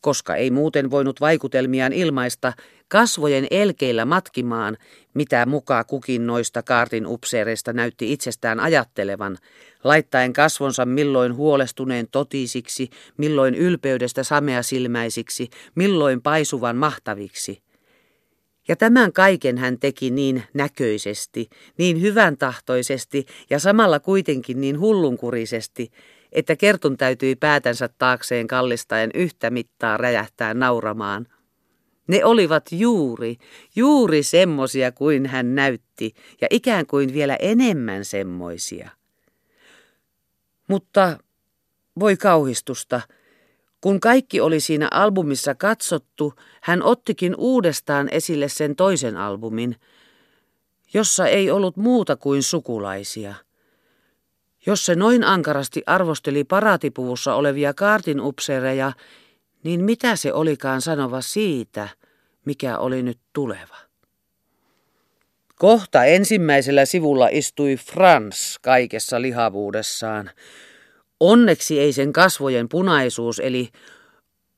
koska 0.01 0.35
ei 0.35 0.51
muuten 0.51 0.91
voinut 0.91 1.21
vaikutelmiaan 1.21 1.93
ilmaista, 1.93 2.53
kasvojen 2.87 3.47
elkeillä 3.51 4.05
matkimaan, 4.05 4.77
mitä 5.13 5.45
mukaan 5.45 5.85
kukin 5.85 6.27
noista 6.27 6.63
kaartin 6.63 7.07
upseereista 7.07 7.73
näytti 7.73 8.13
itsestään 8.13 8.59
ajattelevan, 8.59 9.37
laittaen 9.83 10.33
kasvonsa 10.33 10.85
milloin 10.85 11.35
huolestuneen 11.35 12.07
totisiksi, 12.11 12.89
milloin 13.17 13.55
ylpeydestä 13.55 14.23
sameasilmäisiksi, 14.23 15.49
milloin 15.75 16.21
paisuvan 16.21 16.75
mahtaviksi– 16.75 17.61
ja 18.69 18.75
tämän 18.75 19.13
kaiken 19.13 19.57
hän 19.57 19.79
teki 19.79 20.11
niin 20.11 20.43
näköisesti, 20.53 21.49
niin 21.77 22.01
hyvän 22.01 22.37
tahtoisesti 22.37 23.25
ja 23.49 23.59
samalla 23.59 23.99
kuitenkin 23.99 24.61
niin 24.61 24.79
hullunkurisesti, 24.79 25.91
että 26.31 26.55
kertun 26.55 26.97
täytyi 26.97 27.35
päätänsä 27.35 27.89
taakseen 27.97 28.47
kallistaen 28.47 29.09
yhtä 29.13 29.49
mittaa 29.49 29.97
räjähtää 29.97 30.53
nauramaan. 30.53 31.27
Ne 32.07 32.25
olivat 32.25 32.63
juuri, 32.71 33.37
juuri 33.75 34.23
semmosia 34.23 34.91
kuin 34.91 35.25
hän 35.25 35.55
näytti, 35.55 36.13
ja 36.41 36.47
ikään 36.49 36.85
kuin 36.85 37.13
vielä 37.13 37.35
enemmän 37.35 38.05
semmoisia. 38.05 38.89
Mutta 40.67 41.17
voi 41.99 42.17
kauhistusta, 42.17 43.01
kun 43.81 43.99
kaikki 43.99 44.41
oli 44.41 44.59
siinä 44.59 44.87
albumissa 44.91 45.55
katsottu, 45.55 46.33
hän 46.61 46.83
ottikin 46.83 47.35
uudestaan 47.37 48.09
esille 48.11 48.47
sen 48.47 48.75
toisen 48.75 49.17
albumin, 49.17 49.75
jossa 50.93 51.27
ei 51.27 51.51
ollut 51.51 51.77
muuta 51.77 52.15
kuin 52.15 52.43
sukulaisia. 52.43 53.35
Jos 54.65 54.85
se 54.85 54.95
noin 54.95 55.23
ankarasti 55.23 55.83
arvosteli 55.85 56.43
paratipuvussa 56.43 57.35
olevia 57.35 57.73
kaartinupseereja, 57.73 58.91
niin 59.63 59.83
mitä 59.83 60.15
se 60.15 60.33
olikaan 60.33 60.81
sanova 60.81 61.21
siitä, 61.21 61.89
mikä 62.45 62.77
oli 62.77 63.03
nyt 63.03 63.19
tuleva? 63.33 63.75
Kohta 65.55 66.05
ensimmäisellä 66.05 66.85
sivulla 66.85 67.27
istui 67.31 67.75
Frans 67.75 68.59
kaikessa 68.61 69.21
lihavuudessaan. 69.21 70.31
Onneksi 71.19 71.79
ei 71.79 71.93
sen 71.93 72.13
kasvojen 72.13 72.69
punaisuus, 72.69 73.39
eli 73.39 73.69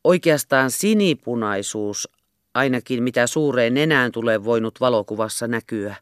oikeastaan 0.03 0.71
sinipunaisuus, 0.71 2.09
ainakin 2.53 3.03
mitä 3.03 3.27
suureen 3.27 3.73
nenään 3.73 4.11
tulee 4.11 4.43
voinut 4.43 4.79
valokuvassa 4.79 5.47
näkyä. 5.47 5.95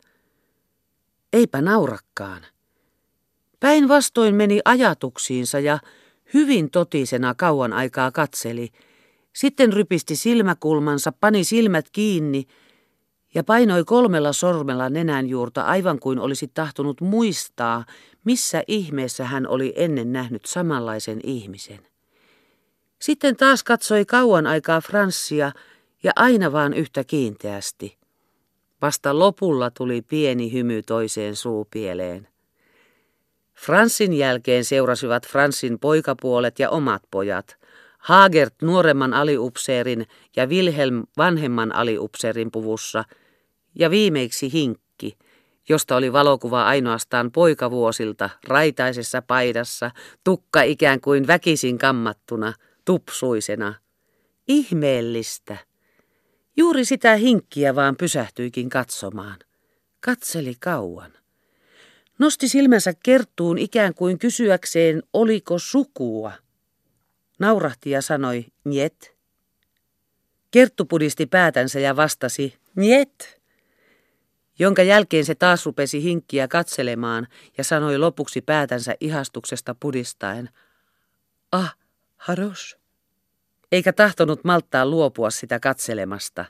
Eipä 1.34 1.62
naurakkaan. 1.62 2.46
Päinvastoin 3.60 4.36
meni 4.36 4.60
ajatuksiinsa 4.66 5.60
ja 5.60 5.80
hyvin 6.34 6.72
totisena 6.72 7.36
kauan 7.36 7.74
aikaa 7.74 8.12
katseli. 8.12 8.70
Sitten 9.34 9.74
rypisti 9.74 10.16
silmäkulmansa, 10.16 11.12
pani 11.12 11.44
silmät 11.44 11.86
kiinni 11.92 12.46
ja 13.34 13.44
painoi 13.44 13.84
kolmella 13.84 14.34
sormella 14.34 14.90
nenän 14.90 15.30
juurta 15.30 15.62
aivan 15.62 16.00
kuin 16.00 16.20
olisi 16.20 16.48
tahtonut 16.54 17.02
muistaa, 17.02 17.86
missä 18.26 18.64
ihmeessä 18.68 19.26
hän 19.26 19.48
oli 19.48 19.74
ennen 19.76 20.14
nähnyt 20.14 20.46
samanlaisen 20.46 21.20
ihmisen. 21.24 21.80
Sitten 23.00 23.36
taas 23.36 23.64
katsoi 23.64 24.06
kauan 24.06 24.48
aikaa 24.48 24.82
Franssia 24.82 25.52
ja 26.04 26.12
aina 26.16 26.52
vaan 26.52 26.74
yhtä 26.74 27.04
kiinteästi. 27.04 27.98
Vasta 28.82 29.20
lopulla 29.20 29.72
tuli 29.72 30.02
pieni 30.02 30.52
hymy 30.54 30.84
toiseen 30.84 31.36
suupieleen. 31.36 32.28
Franssin 33.66 34.14
jälkeen 34.14 34.66
seurasivat 34.66 35.28
Franssin 35.28 35.80
poikapuolet 35.80 36.60
ja 36.60 36.70
omat 36.70 37.04
pojat, 37.12 37.59
Hagert 38.10 38.56
nuoremman 38.62 39.14
aliupseerin 39.14 40.08
ja 40.36 40.48
Wilhelm 40.48 41.04
vanhemman 41.18 41.76
aliupseerin 41.76 42.52
puvussa, 42.52 43.04
ja 43.76 43.90
viimeiksi 43.90 44.54
Hinkki– 44.54 45.18
josta 45.70 45.96
oli 45.96 46.14
valokuva 46.14 46.64
ainoastaan 46.66 47.32
poikavuosilta, 47.32 48.30
raitaisessa 48.48 49.22
paidassa, 49.22 49.92
tukka 50.24 50.62
ikään 50.62 51.02
kuin 51.02 51.28
väkisin 51.28 51.78
kammattuna, 51.78 52.54
tupsuisena. 52.86 53.74
Ihmeellistä. 54.48 55.58
Juuri 56.58 56.86
sitä 56.86 57.16
hinkkiä 57.16 57.76
vaan 57.76 57.96
pysähtyikin 57.96 58.70
katsomaan. 58.70 59.40
Katseli 60.00 60.56
kauan. 60.60 61.12
Nosti 62.20 62.48
silmänsä 62.48 62.94
kertuun 63.04 63.58
ikään 63.58 63.94
kuin 63.94 64.20
kysyäkseen, 64.20 65.04
oliko 65.14 65.60
sukua. 65.60 66.32
Naurahti 67.40 67.90
ja 67.90 68.02
sanoi, 68.02 68.46
njet. 68.66 69.16
Kerttu 70.52 70.86
pudisti 70.86 71.26
päätänsä 71.26 71.80
ja 71.80 71.96
vastasi, 71.96 72.58
njet. 72.76 73.42
Jonka 74.60 74.84
jälkeen 74.84 75.26
se 75.26 75.36
taas 75.36 75.66
rupesi 75.66 76.04
hinkkiä 76.04 76.48
katselemaan 76.48 77.28
ja 77.58 77.64
sanoi 77.64 77.98
lopuksi 77.98 78.42
päätänsä 78.42 78.96
ihastuksesta 79.00 79.76
pudistaen, 79.80 80.50
ah, 81.52 81.78
haros. 82.18 82.78
Eikä 83.72 83.94
tahtonut 83.94 84.44
malttaa 84.44 84.86
luopua 84.86 85.30
sitä 85.30 85.60
katselemasta. 85.60 86.46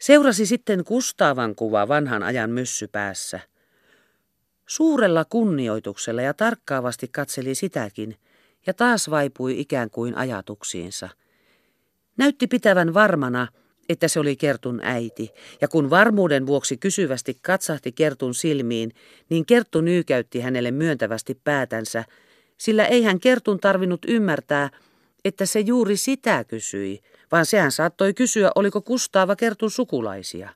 Seurasi 0.00 0.46
sitten 0.46 0.84
Kustavan 0.84 1.54
kuva 1.54 1.88
vanhan 1.88 2.22
ajan 2.22 2.50
myssypäässä. 2.50 3.40
Suurella 4.66 5.24
kunnioituksella 5.24 6.22
ja 6.22 6.34
tarkkaavasti 6.34 7.08
katseli 7.08 7.54
sitäkin 7.54 8.16
ja 8.66 8.74
taas 8.74 9.10
vaipui 9.10 9.60
ikään 9.60 9.90
kuin 9.90 10.16
ajatuksiinsa– 10.16 11.08
Näytti 12.16 12.46
pitävän 12.46 12.94
varmana, 12.94 13.48
että 13.88 14.08
se 14.08 14.20
oli 14.20 14.36
Kertun 14.36 14.80
äiti, 14.82 15.30
ja 15.60 15.68
kun 15.68 15.90
varmuuden 15.90 16.46
vuoksi 16.46 16.76
kysyvästi 16.76 17.38
katsahti 17.42 17.92
Kertun 17.92 18.34
silmiin, 18.34 18.92
niin 19.30 19.46
Kerttu 19.46 19.80
nyykäytti 19.80 20.40
hänelle 20.40 20.70
myöntävästi 20.70 21.40
päätänsä, 21.44 22.04
sillä 22.58 22.86
ei 22.86 23.02
hän 23.02 23.20
Kertun 23.20 23.60
tarvinnut 23.60 24.04
ymmärtää, 24.08 24.70
että 25.24 25.46
se 25.46 25.60
juuri 25.60 25.96
sitä 25.96 26.44
kysyi, 26.44 27.00
vaan 27.32 27.46
sehän 27.46 27.72
saattoi 27.72 28.14
kysyä, 28.14 28.50
oliko 28.54 28.80
Kustaava 28.80 29.36
Kertun 29.36 29.70
sukulaisia. 29.70 30.50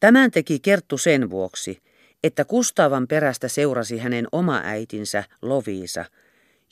Tämän 0.00 0.30
teki 0.30 0.60
Kerttu 0.60 0.98
sen 0.98 1.30
vuoksi, 1.30 1.78
että 2.24 2.44
Kustaavan 2.44 3.06
perästä 3.08 3.48
seurasi 3.48 3.98
hänen 3.98 4.26
oma 4.32 4.60
äitinsä 4.64 5.24
Loviisa– 5.42 6.04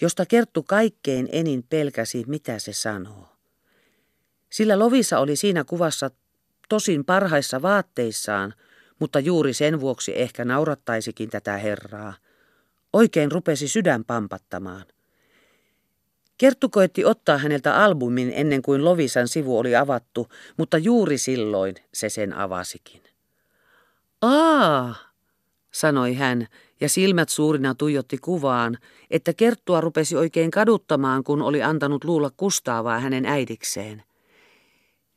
josta 0.01 0.27
Kerttu 0.27 0.63
kaikkein 0.63 1.29
enin 1.33 1.63
pelkäsi, 1.63 2.25
mitä 2.27 2.59
se 2.59 2.73
sanoo. 2.73 3.29
Sillä 4.51 4.79
Lovisa 4.79 5.19
oli 5.19 5.37
siinä 5.37 5.65
kuvassa 5.65 6.11
tosin 6.69 7.05
parhaissa 7.05 7.63
vaatteissaan, 7.63 8.55
mutta 8.99 9.21
juuri 9.21 9.53
sen 9.53 9.81
vuoksi 9.81 10.21
ehkä 10.21 10.45
naurattaisikin 10.45 11.31
tätä 11.31 11.57
herraa. 11.57 12.15
Oikein 12.93 13.33
rupesi 13.33 13.69
sydän 13.69 14.05
pampattamaan. 14.05 14.85
Kerttu 16.39 16.69
koetti 16.69 17.05
ottaa 17.05 17.39
häneltä 17.39 17.77
albumin 17.77 18.33
ennen 18.35 18.63
kuin 18.63 18.85
Lovisan 18.85 19.29
sivu 19.29 19.59
oli 19.59 19.77
avattu, 19.77 20.29
mutta 20.57 20.79
juuri 20.79 21.19
silloin 21.19 21.75
se 21.95 22.09
sen 22.09 22.33
avasikin. 22.33 23.03
Aa, 24.23 24.95
sanoi 25.73 26.15
hän 26.15 26.47
ja 26.85 26.89
silmät 26.89 27.29
suurina 27.29 27.75
tuijotti 27.75 28.19
kuvaan, 28.19 28.79
että 29.11 29.33
Kerttua 29.33 29.81
rupesi 29.81 30.17
oikein 30.17 30.51
kaduttamaan, 30.51 31.25
kun 31.25 31.43
oli 31.43 31.63
antanut 31.63 32.05
luulla 32.05 32.31
Kustaavaa 32.37 33.01
hänen 33.01 33.27
äidikseen. 33.27 34.03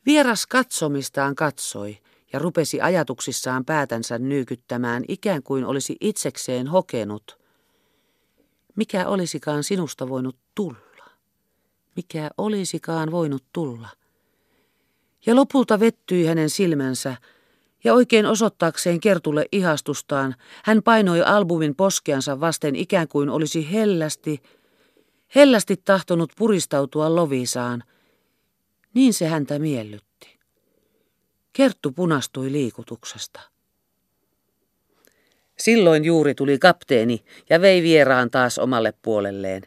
Vieras 0.05 0.45
katsomistaan 0.45 1.35
katsoi 1.35 1.97
ja 2.33 2.39
rupesi 2.39 2.81
ajatuksissaan 2.81 3.65
päätänsä 3.65 4.17
nyykyttämään, 4.17 5.03
ikään 5.07 5.43
kuin 5.43 5.65
olisi 5.65 5.95
itsekseen 6.01 6.67
hokenut. 6.67 7.39
Mikä 8.75 9.07
olisikaan 9.07 9.63
sinusta 9.63 10.09
voinut 10.09 10.37
tulla? 10.55 11.09
Mikä 11.95 12.29
olisikaan 12.37 13.11
voinut 13.11 13.43
tulla? 13.53 13.89
Ja 15.25 15.35
lopulta 15.35 15.79
vettyi 15.79 16.25
hänen 16.25 16.49
silmänsä, 16.49 17.17
ja 17.83 17.93
oikein 17.93 18.25
osoittaakseen 18.25 18.99
Kertulle 18.99 19.45
ihastustaan, 19.51 20.35
hän 20.63 20.83
painoi 20.83 21.21
albumin 21.21 21.75
poskeansa 21.75 22.39
vasten 22.39 22.75
ikään 22.75 23.07
kuin 23.07 23.29
olisi 23.29 23.71
hellästi, 23.71 24.41
hellästi 25.35 25.81
tahtonut 25.85 26.33
puristautua 26.37 27.15
Lovisaan. 27.15 27.83
Niin 28.93 29.13
se 29.13 29.27
häntä 29.27 29.59
miellytti. 29.59 30.39
Kerttu 31.53 31.91
punastui 31.91 32.51
liikutuksesta. 32.51 33.39
Silloin 35.57 36.05
juuri 36.05 36.35
tuli 36.35 36.59
kapteeni 36.59 37.23
ja 37.49 37.61
vei 37.61 37.83
vieraan 37.83 38.31
taas 38.31 38.57
omalle 38.57 38.93
puolelleen. 39.01 39.63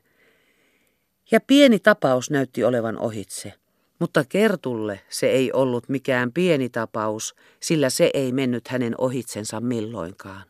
Ja 1.31 1.41
pieni 1.41 1.79
tapaus 1.79 2.31
näytti 2.31 2.65
olevan 2.65 2.99
ohitse. 2.99 3.60
Mutta 4.01 4.25
Kertulle 4.29 5.01
se 5.09 5.27
ei 5.27 5.53
ollut 5.53 5.89
mikään 5.89 6.33
pieni 6.33 6.69
tapaus, 6.69 7.35
sillä 7.61 7.91
se 7.91 8.11
ei 8.15 8.33
mennyt 8.33 8.69
hänen 8.69 8.95
ohitsensa 8.99 9.61
milloinkaan. 9.61 10.45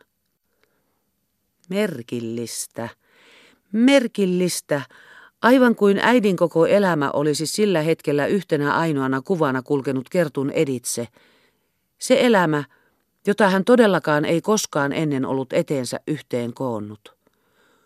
Merkillistä, 1.68 2.88
merkillistä, 3.72 4.82
aivan 5.42 5.74
kuin 5.74 5.98
äidin 5.98 6.36
koko 6.36 6.66
elämä 6.66 7.10
olisi 7.10 7.46
sillä 7.46 7.82
hetkellä 7.82 8.26
yhtenä 8.26 8.74
ainoana 8.74 9.22
kuvana 9.22 9.62
kulkenut 9.62 10.08
Kertun 10.08 10.50
editse. 10.50 11.08
Se 11.98 12.20
elämä, 12.20 12.64
jota 13.26 13.50
hän 13.50 13.64
todellakaan 13.64 14.24
ei 14.24 14.40
koskaan 14.40 14.92
ennen 14.92 15.26
ollut 15.26 15.52
eteensä 15.52 16.00
yhteen 16.06 16.54
koonnut. 16.54 17.14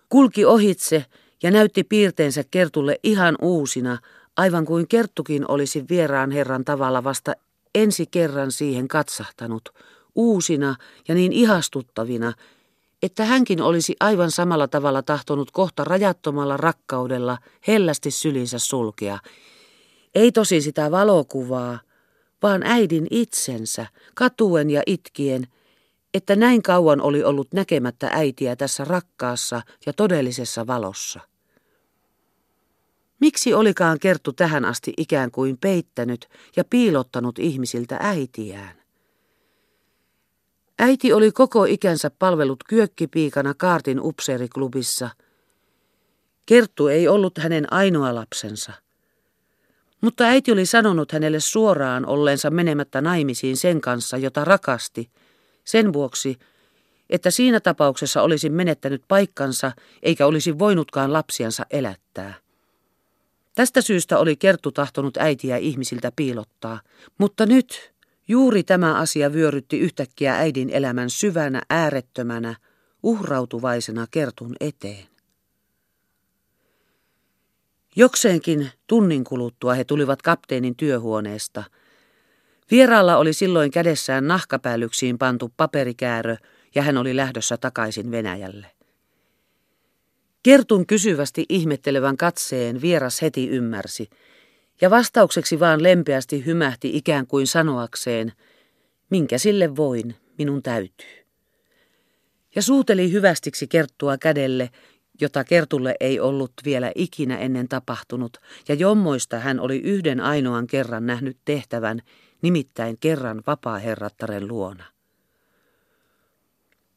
Kulki 0.09 0.45
ohitse 0.45 1.05
ja 1.43 1.51
näytti 1.51 1.85
piirteensä 1.85 2.45
Kertulle 2.51 2.99
ihan 3.03 3.37
uusina, 3.43 3.99
aivan 4.37 4.65
kuin 4.65 4.89
Kerttukin 4.89 5.51
olisi 5.51 5.85
vieraan 5.89 6.31
herran 6.31 6.65
tavalla 6.65 7.05
vasta 7.05 7.33
ensi 7.75 8.07
kerran 8.07 8.53
siihen 8.53 8.89
katsahtanut, 8.89 9.69
uusina 10.15 10.77
ja 11.09 11.15
niin 11.15 11.33
ihastuttavina, 11.33 12.33
että 13.03 13.25
hänkin 13.25 13.63
olisi 13.63 13.97
aivan 14.01 14.31
samalla 14.31 14.69
tavalla 14.69 15.03
tahtonut 15.03 15.51
kohta 15.51 15.85
rajattomalla 15.85 16.57
rakkaudella 16.57 17.39
hellästi 17.67 18.11
sylinsä 18.11 18.59
sulkea. 18.59 19.19
Ei 20.15 20.33
tosi 20.33 20.61
sitä 20.61 20.91
valokuvaa, 20.91 21.79
vaan 22.43 22.63
äidin 22.63 23.07
itsensä, 23.11 23.87
katuen 24.15 24.71
ja 24.71 24.83
itkien, 24.87 25.47
että 26.15 26.37
näin 26.37 26.63
kauan 26.63 27.01
oli 27.01 27.25
ollut 27.25 27.53
näkemättä 27.53 28.09
äitiä 28.13 28.57
tässä 28.57 28.85
rakkaassa 28.85 29.63
ja 29.87 29.93
todellisessa 29.93 30.67
valossa. 30.67 31.21
Miksi 33.25 33.55
olikaan 33.55 33.99
Kerttu 33.99 34.33
tähän 34.33 34.65
asti 34.65 34.93
ikään 34.97 35.31
kuin 35.31 35.59
peittänyt 35.59 36.29
ja 36.57 36.65
piilottanut 36.65 37.39
ihmisiltä 37.39 37.97
äitiään? 38.01 38.77
Äiti 40.79 41.13
oli 41.13 41.33
koko 41.33 41.65
ikänsä 41.65 42.11
palvellut 42.19 42.65
kyökkipiikana 42.69 43.55
Kaartin 43.55 44.01
upseeriklubissa. 44.01 45.11
Kerttu 46.47 46.89
ei 46.89 47.09
ollut 47.09 47.39
hänen 47.39 47.73
ainoa 47.73 48.15
lapsensa. 48.15 48.73
Mutta 50.01 50.25
äiti 50.25 50.53
oli 50.53 50.67
sanonut 50.67 51.13
hänelle 51.13 51.41
suoraan 51.41 52.07
olleensa 52.07 52.51
menemättä 52.51 53.01
naimisiin 53.01 53.57
sen 53.57 53.81
kanssa, 53.81 54.17
jota 54.17 54.45
rakasti, 54.45 55.11
sen 55.65 55.93
vuoksi, 55.93 56.39
että 57.11 57.31
siinä 57.31 57.61
tapauksessa 57.61 58.23
olisi 58.23 58.51
menettänyt 58.51 59.03
paikkansa 59.09 59.73
eikä 60.03 60.27
olisi 60.27 60.59
voinutkaan 60.59 61.13
lapsiansa 61.13 61.67
elättää. 61.71 62.44
Tästä 63.55 63.81
syystä 63.81 64.19
oli 64.19 64.37
Kerttu 64.37 64.73
tahtonut 64.73 65.17
äitiä 65.17 65.57
ihmisiltä 65.57 66.13
piilottaa, 66.17 66.81
mutta 67.19 67.47
nyt 67.47 67.93
juuri 68.29 68.63
tämä 68.63 68.95
asia 68.95 69.33
vyörytti 69.33 69.79
yhtäkkiä 69.79 70.35
äidin 70.37 70.71
elämän 70.71 71.11
syvänä, 71.11 71.63
äärettömänä, 71.71 72.55
uhrautuvaisena 73.03 74.07
Kertun 74.11 74.57
eteen. 74.61 75.07
Jokseenkin 77.97 78.71
tunnin 78.87 79.25
kuluttua 79.25 79.75
he 79.75 79.85
tulivat 79.85 80.23
kapteenin 80.23 80.77
työhuoneesta. 80.77 81.65
Vieraalla 82.71 83.17
oli 83.17 83.33
silloin 83.33 83.71
kädessään 83.71 84.29
nahkapäälyksiin 84.29 85.19
pantu 85.19 85.53
paperikäärö 85.57 86.37
ja 86.75 86.83
hän 86.83 86.97
oli 86.97 87.17
lähdössä 87.17 87.57
takaisin 87.57 88.11
Venäjälle. 88.11 88.74
Kertun 90.45 90.87
kysyvästi 90.87 91.47
ihmettelevän 91.49 92.17
katseen 92.17 92.81
vieras 92.81 93.23
heti 93.23 93.49
ymmärsi, 93.49 94.11
ja 94.81 94.91
vastaukseksi 94.91 95.61
vaan 95.61 95.83
lempeästi 95.83 96.47
hymähti 96.47 96.97
ikään 96.97 97.27
kuin 97.27 97.47
sanoakseen, 97.47 98.33
minkä 99.11 99.39
sille 99.39 99.77
voin, 99.77 100.17
minun 100.39 100.63
täytyy. 100.63 101.27
Ja 102.55 102.63
suuteli 102.63 103.13
hyvästiksi 103.13 103.69
Kerttua 103.69 104.19
kädelle, 104.19 104.71
jota 105.21 105.45
Kertulle 105.45 105.95
ei 106.01 106.21
ollut 106.21 106.53
vielä 106.65 106.93
ikinä 106.95 107.39
ennen 107.39 107.69
tapahtunut, 107.69 108.37
ja 108.69 108.75
jommoista 108.75 109.39
hän 109.39 109.61
oli 109.61 109.79
yhden 109.79 110.21
ainoan 110.21 110.67
kerran 110.67 111.07
nähnyt 111.07 111.37
tehtävän, 111.45 112.01
nimittäin 112.43 112.97
kerran 113.01 113.43
vapaa-herrattaren 113.47 114.49
luona. 114.49 114.85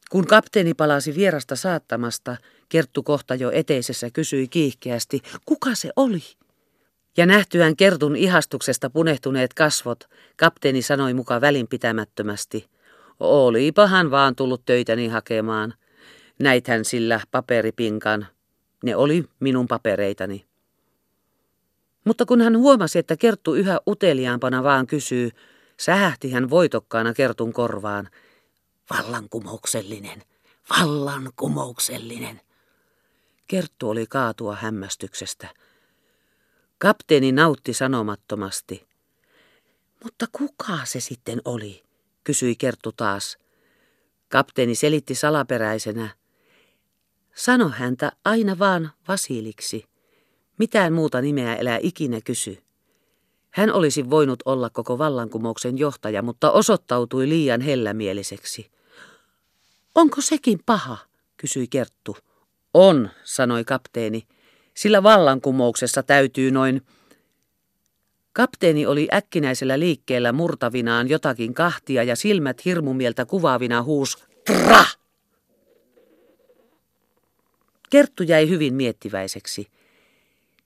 Kun 0.10 0.28
kapteeni 0.28 0.74
palasi 0.74 1.16
vierasta 1.16 1.56
saattamasta, 1.56 2.38
Kerttu 2.70 3.04
kohta 3.04 3.36
jo 3.36 3.52
eteisessä 3.52 4.10
kysyi 4.10 4.48
kiihkeästi, 4.48 5.22
kuka 5.46 5.76
se 5.76 5.90
oli? 5.96 6.24
Ja 7.18 7.26
nähtyään 7.26 7.76
Kertun 7.76 8.16
ihastuksesta 8.16 8.90
punehtuneet 8.90 9.54
kasvot, 9.54 10.04
kapteeni 10.38 10.82
sanoi 10.82 11.14
muka 11.14 11.42
välinpitämättömästi, 11.42 12.68
olipahan 13.20 14.12
vaan 14.12 14.36
tullut 14.36 14.66
töitäni 14.66 15.08
hakemaan. 15.08 15.74
Näithän 16.40 16.86
sillä 16.86 17.22
paperipinkan. 17.32 18.28
Ne 18.84 18.96
oli 18.96 19.26
minun 19.40 19.68
papereitani. 19.68 20.46
Mutta 22.06 22.26
kun 22.26 22.42
hän 22.42 22.58
huomasi, 22.58 23.00
että 23.00 23.18
Kerttu 23.18 23.54
yhä 23.54 23.80
uteliaampana 23.88 24.64
vaan 24.64 24.88
kysyy, 24.88 25.32
sähähti 25.80 26.32
hän 26.32 26.50
voitokkaana 26.50 27.14
Kertun 27.14 27.54
korvaan. 27.54 28.10
Vallankumouksellinen, 28.90 30.24
vallankumouksellinen. 30.70 32.42
Kerttu 33.48 33.90
oli 33.90 34.06
kaatua 34.10 34.56
hämmästyksestä. 34.56 35.48
Kapteeni 36.78 37.32
nautti 37.32 37.74
sanomattomasti. 37.74 38.88
Mutta 40.04 40.26
kuka 40.32 40.78
se 40.84 41.00
sitten 41.00 41.42
oli? 41.46 41.84
kysyi 42.24 42.56
Kerttu 42.56 42.92
taas. 42.92 43.38
Kapteeni 44.30 44.76
selitti 44.76 45.16
salaperäisenä. 45.16 46.10
Sano 47.36 47.70
häntä 47.70 48.12
aina 48.26 48.60
vaan 48.60 48.92
Vasiliksi. 49.08 49.86
Mitään 50.58 50.94
muuta 50.94 51.22
nimeä 51.22 51.56
elää 51.56 51.80
ikinä 51.82 52.20
kysy. 52.22 52.64
Hän 53.52 53.74
olisi 53.74 54.10
voinut 54.10 54.44
olla 54.46 54.70
koko 54.70 54.98
vallankumouksen 54.98 55.78
johtaja, 55.78 56.22
mutta 56.22 56.52
osoittautui 56.52 57.30
liian 57.30 57.62
hellämieliseksi. 57.62 58.72
Onko 59.96 60.22
sekin 60.22 60.60
paha? 60.66 60.98
kysyi 61.38 61.68
Kerttu. 61.68 62.18
On, 62.80 63.10
sanoi 63.24 63.64
kapteeni, 63.64 64.28
sillä 64.74 65.04
vallankumouksessa 65.04 66.04
täytyy 66.04 66.52
noin... 66.52 66.82
Kapteeni 68.34 68.86
oli 68.86 69.08
äkkinäisellä 69.14 69.80
liikkeellä 69.80 70.32
murtavinaan 70.32 71.10
jotakin 71.10 71.54
kahtia 71.54 72.04
ja 72.04 72.16
silmät 72.16 72.66
hirmumieltä 72.66 73.26
kuvaavina 73.26 73.84
huus 73.84 74.18
Tra! 74.46 74.86
Kerttu 77.90 78.24
jäi 78.24 78.50
hyvin 78.50 78.74
miettiväiseksi. 78.74 79.68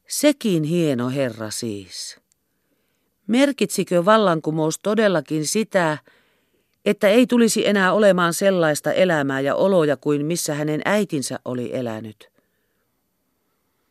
Sekin 0.07 0.63
hieno 0.63 1.09
herra 1.09 1.51
siis. 1.51 2.19
Merkitsikö 3.27 4.05
vallankumous 4.05 4.79
todellakin 4.83 5.47
sitä, 5.47 5.97
että 6.85 7.09
ei 7.09 7.27
tulisi 7.27 7.67
enää 7.67 7.93
olemaan 7.93 8.33
sellaista 8.33 8.93
elämää 8.93 9.39
ja 9.39 9.55
oloja 9.55 9.97
kuin 9.97 10.25
missä 10.25 10.53
hänen 10.53 10.81
äitinsä 10.85 11.39
oli 11.45 11.69
elänyt? 11.73 12.29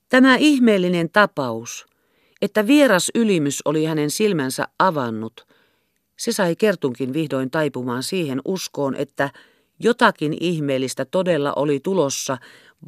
Tämä 0.09 0.37
ihmeellinen 0.37 1.11
tapaus, 1.11 1.87
että 2.43 2.67
vieras 2.67 3.11
ylimys 3.15 3.63
oli 3.65 3.85
hänen 3.85 4.11
silmänsä 4.11 4.69
avannut, 4.79 5.47
se 6.17 6.33
sai 6.33 6.57
Kertunkin 6.57 7.13
vihdoin 7.13 7.51
taipumaan 7.51 8.03
siihen 8.03 8.41
uskoon, 8.45 8.95
että 8.95 9.31
jotakin 9.81 10.37
ihmeellistä 10.41 11.05
todella 11.05 11.53
oli 11.57 11.81
tulossa, 11.81 12.39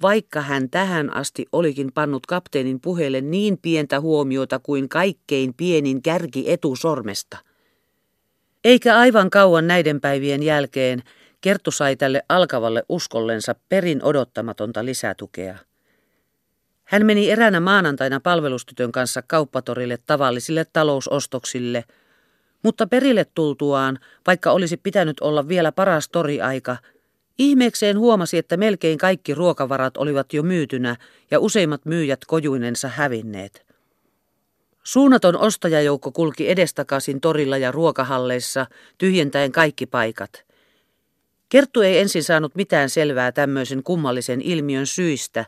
vaikka 0.02 0.40
hän 0.40 0.70
tähän 0.70 1.16
asti 1.16 1.46
olikin 1.52 1.92
pannut 1.92 2.26
kapteenin 2.26 2.80
puheelle 2.80 3.20
niin 3.20 3.58
pientä 3.58 4.00
huomiota 4.00 4.58
kuin 4.58 4.88
kaikkein 4.88 5.54
pienin 5.54 6.02
kärki 6.02 6.44
etusormesta. 6.52 7.51
Eikä 8.64 8.98
aivan 8.98 9.30
kauan 9.30 9.66
näiden 9.66 10.00
päivien 10.00 10.42
jälkeen 10.42 11.02
Kerttu 11.40 11.70
sai 11.70 11.96
tälle 11.96 12.22
alkavalle 12.28 12.82
uskollensa 12.88 13.54
perin 13.68 14.04
odottamatonta 14.04 14.84
lisätukea. 14.84 15.58
Hän 16.84 17.06
meni 17.06 17.30
eräänä 17.30 17.60
maanantaina 17.60 18.20
palvelustytön 18.20 18.92
kanssa 18.92 19.22
kauppatorille 19.22 19.98
tavallisille 20.06 20.66
talousostoksille, 20.72 21.84
mutta 22.62 22.86
perille 22.86 23.26
tultuaan, 23.34 23.98
vaikka 24.26 24.50
olisi 24.50 24.76
pitänyt 24.76 25.20
olla 25.20 25.48
vielä 25.48 25.72
paras 25.72 26.08
toriaika, 26.08 26.76
ihmeekseen 27.38 27.98
huomasi, 27.98 28.38
että 28.38 28.56
melkein 28.56 28.98
kaikki 28.98 29.34
ruokavarat 29.34 29.96
olivat 29.96 30.32
jo 30.32 30.42
myytynä 30.42 30.96
ja 31.30 31.40
useimmat 31.40 31.84
myyjät 31.84 32.20
kojuinensa 32.26 32.88
hävinneet. 32.88 33.71
Suunnaton 34.82 35.36
ostajajoukko 35.36 36.12
kulki 36.12 36.50
edestakaisin 36.50 37.20
torilla 37.20 37.58
ja 37.58 37.72
ruokahalleissa, 37.72 38.66
tyhjentäen 38.98 39.52
kaikki 39.52 39.86
paikat. 39.86 40.44
Kerttu 41.48 41.80
ei 41.80 41.98
ensin 41.98 42.22
saanut 42.22 42.54
mitään 42.54 42.90
selvää 42.90 43.32
tämmöisen 43.32 43.82
kummallisen 43.82 44.40
ilmiön 44.40 44.86
syistä, 44.86 45.44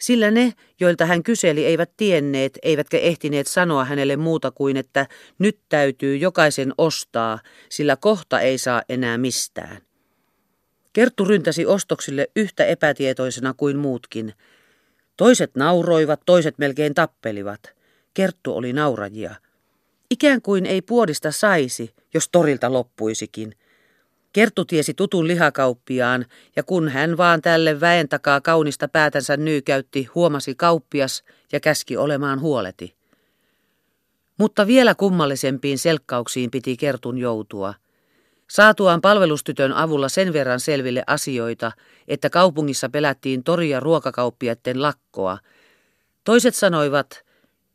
sillä 0.00 0.30
ne, 0.30 0.52
joilta 0.80 1.06
hän 1.06 1.22
kyseli, 1.22 1.66
eivät 1.66 1.90
tienneet, 1.96 2.58
eivätkä 2.62 2.98
ehtineet 2.98 3.46
sanoa 3.46 3.84
hänelle 3.84 4.16
muuta 4.16 4.50
kuin, 4.50 4.76
että 4.76 5.06
nyt 5.38 5.58
täytyy 5.68 6.16
jokaisen 6.16 6.72
ostaa, 6.78 7.38
sillä 7.68 7.96
kohta 7.96 8.40
ei 8.40 8.58
saa 8.58 8.82
enää 8.88 9.18
mistään. 9.18 9.82
Kerttu 10.92 11.24
ryntäsi 11.24 11.66
ostoksille 11.66 12.28
yhtä 12.36 12.64
epätietoisena 12.64 13.54
kuin 13.56 13.76
muutkin. 13.76 14.32
Toiset 15.16 15.50
nauroivat, 15.54 16.20
toiset 16.26 16.58
melkein 16.58 16.94
tappelivat. 16.94 17.83
Kerttu 18.14 18.56
oli 18.56 18.72
naurajia. 18.72 19.34
Ikään 20.10 20.42
kuin 20.42 20.66
ei 20.66 20.82
puodista 20.82 21.32
saisi, 21.32 21.94
jos 22.14 22.28
torilta 22.28 22.72
loppuisikin– 22.72 23.54
Kerttu 24.34 24.64
tiesi 24.64 24.94
tutun 24.94 25.26
lihakauppiaan, 25.26 26.26
ja 26.56 26.62
kun 26.62 26.88
hän 26.88 27.16
vaan 27.16 27.42
tälle 27.42 27.80
väen 27.80 28.08
takaa 28.08 28.40
kaunista 28.40 28.88
päätänsä 28.88 29.36
nyykäytti, 29.36 30.08
huomasi 30.14 30.54
kauppias 30.54 31.24
ja 31.52 31.60
käski 31.60 31.96
olemaan 31.96 32.40
huoleti. 32.40 32.94
Mutta 34.38 34.66
vielä 34.66 34.94
kummallisempiin 34.94 35.78
selkkauksiin 35.78 36.50
piti 36.50 36.76
Kertun 36.76 37.18
joutua. 37.18 37.74
Saatuaan 38.50 39.00
palvelustytön 39.00 39.72
avulla 39.72 40.08
sen 40.08 40.32
verran 40.32 40.60
selville 40.60 41.02
asioita, 41.06 41.72
että 42.08 42.30
kaupungissa 42.30 42.88
pelättiin 42.88 43.44
toria 43.44 43.80
ruokakauppiaiden 43.80 44.82
lakkoa. 44.82 45.38
Toiset 46.24 46.54
sanoivat, 46.54 47.24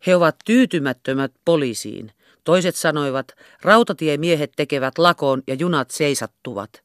he 0.07 0.15
ovat 0.15 0.35
tyytymättömät 0.45 1.31
poliisiin. 1.45 2.11
Toiset 2.43 2.75
sanoivat, 2.75 3.27
rautatiemiehet 3.61 4.51
tekevät 4.55 4.97
lakon 4.97 5.43
ja 5.47 5.53
junat 5.53 5.91
seisattuvat. 5.91 6.83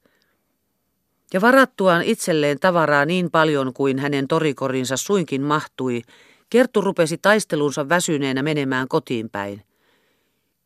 Ja 1.32 1.40
varattuaan 1.40 2.02
itselleen 2.02 2.60
tavaraa 2.60 3.04
niin 3.04 3.30
paljon 3.30 3.74
kuin 3.74 3.98
hänen 3.98 4.28
torikorinsa 4.28 4.96
suinkin 4.96 5.42
mahtui, 5.42 6.02
Kerttu 6.50 6.80
rupesi 6.80 7.18
taistelunsa 7.18 7.88
väsyneenä 7.88 8.42
menemään 8.42 8.88
kotiin 8.88 9.30
päin. 9.30 9.62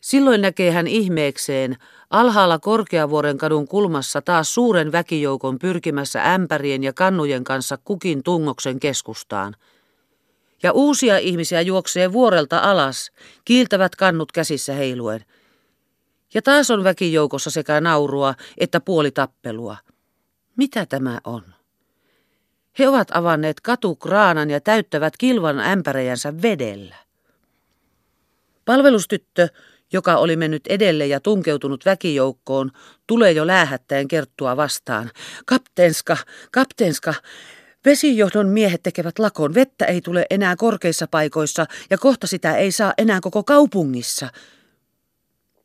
Silloin 0.02 0.40
näkee 0.40 0.70
hän 0.70 0.86
ihmeekseen 0.86 1.76
alhaalla 2.10 2.58
Korkeavuoren 2.58 3.38
kadun 3.38 3.68
kulmassa 3.68 4.22
taas 4.22 4.54
suuren 4.54 4.92
väkijoukon 4.92 5.58
pyrkimässä 5.58 6.34
ämpärien 6.34 6.82
ja 6.82 6.92
kannujen 6.92 7.44
kanssa 7.44 7.78
kukin 7.84 8.22
tungoksen 8.22 8.80
keskustaan– 8.80 9.54
ja 10.62 10.72
uusia 10.72 11.18
ihmisiä 11.18 11.60
juoksee 11.60 12.12
vuorelta 12.12 12.58
alas, 12.58 13.10
kiiltävät 13.44 13.96
kannut 13.96 14.32
käsissä 14.32 14.72
heiluen. 14.72 15.24
Ja 16.34 16.42
taas 16.42 16.70
on 16.70 16.84
väkijoukossa 16.84 17.50
sekä 17.50 17.80
naurua 17.80 18.34
että 18.58 18.80
puolitappelua. 18.80 19.76
Mitä 20.56 20.86
tämä 20.86 21.20
on? 21.24 21.42
He 22.78 22.88
ovat 22.88 23.08
avanneet 23.16 23.60
katukraanan 23.60 24.50
ja 24.50 24.60
täyttävät 24.60 25.16
kilvan 25.16 25.60
ämpärejänsä 25.60 26.42
vedellä. 26.42 26.96
Palvelustyttö, 28.64 29.48
joka 29.92 30.16
oli 30.16 30.36
mennyt 30.36 30.66
edelle 30.66 31.06
ja 31.06 31.20
tunkeutunut 31.20 31.84
väkijoukkoon, 31.84 32.70
tulee 33.06 33.32
jo 33.32 33.46
läähättäen 33.46 34.08
kerttua 34.08 34.56
vastaan. 34.56 35.10
Kapteenska, 35.46 36.16
kapteenska, 36.52 37.14
Vesijohdon 37.84 38.48
miehet 38.48 38.82
tekevät 38.82 39.18
lakon, 39.18 39.54
vettä 39.54 39.84
ei 39.84 40.00
tule 40.00 40.26
enää 40.30 40.56
korkeissa 40.56 41.06
paikoissa 41.10 41.66
ja 41.90 41.98
kohta 41.98 42.26
sitä 42.26 42.56
ei 42.56 42.72
saa 42.72 42.94
enää 42.98 43.20
koko 43.20 43.44
kaupungissa. 43.44 44.28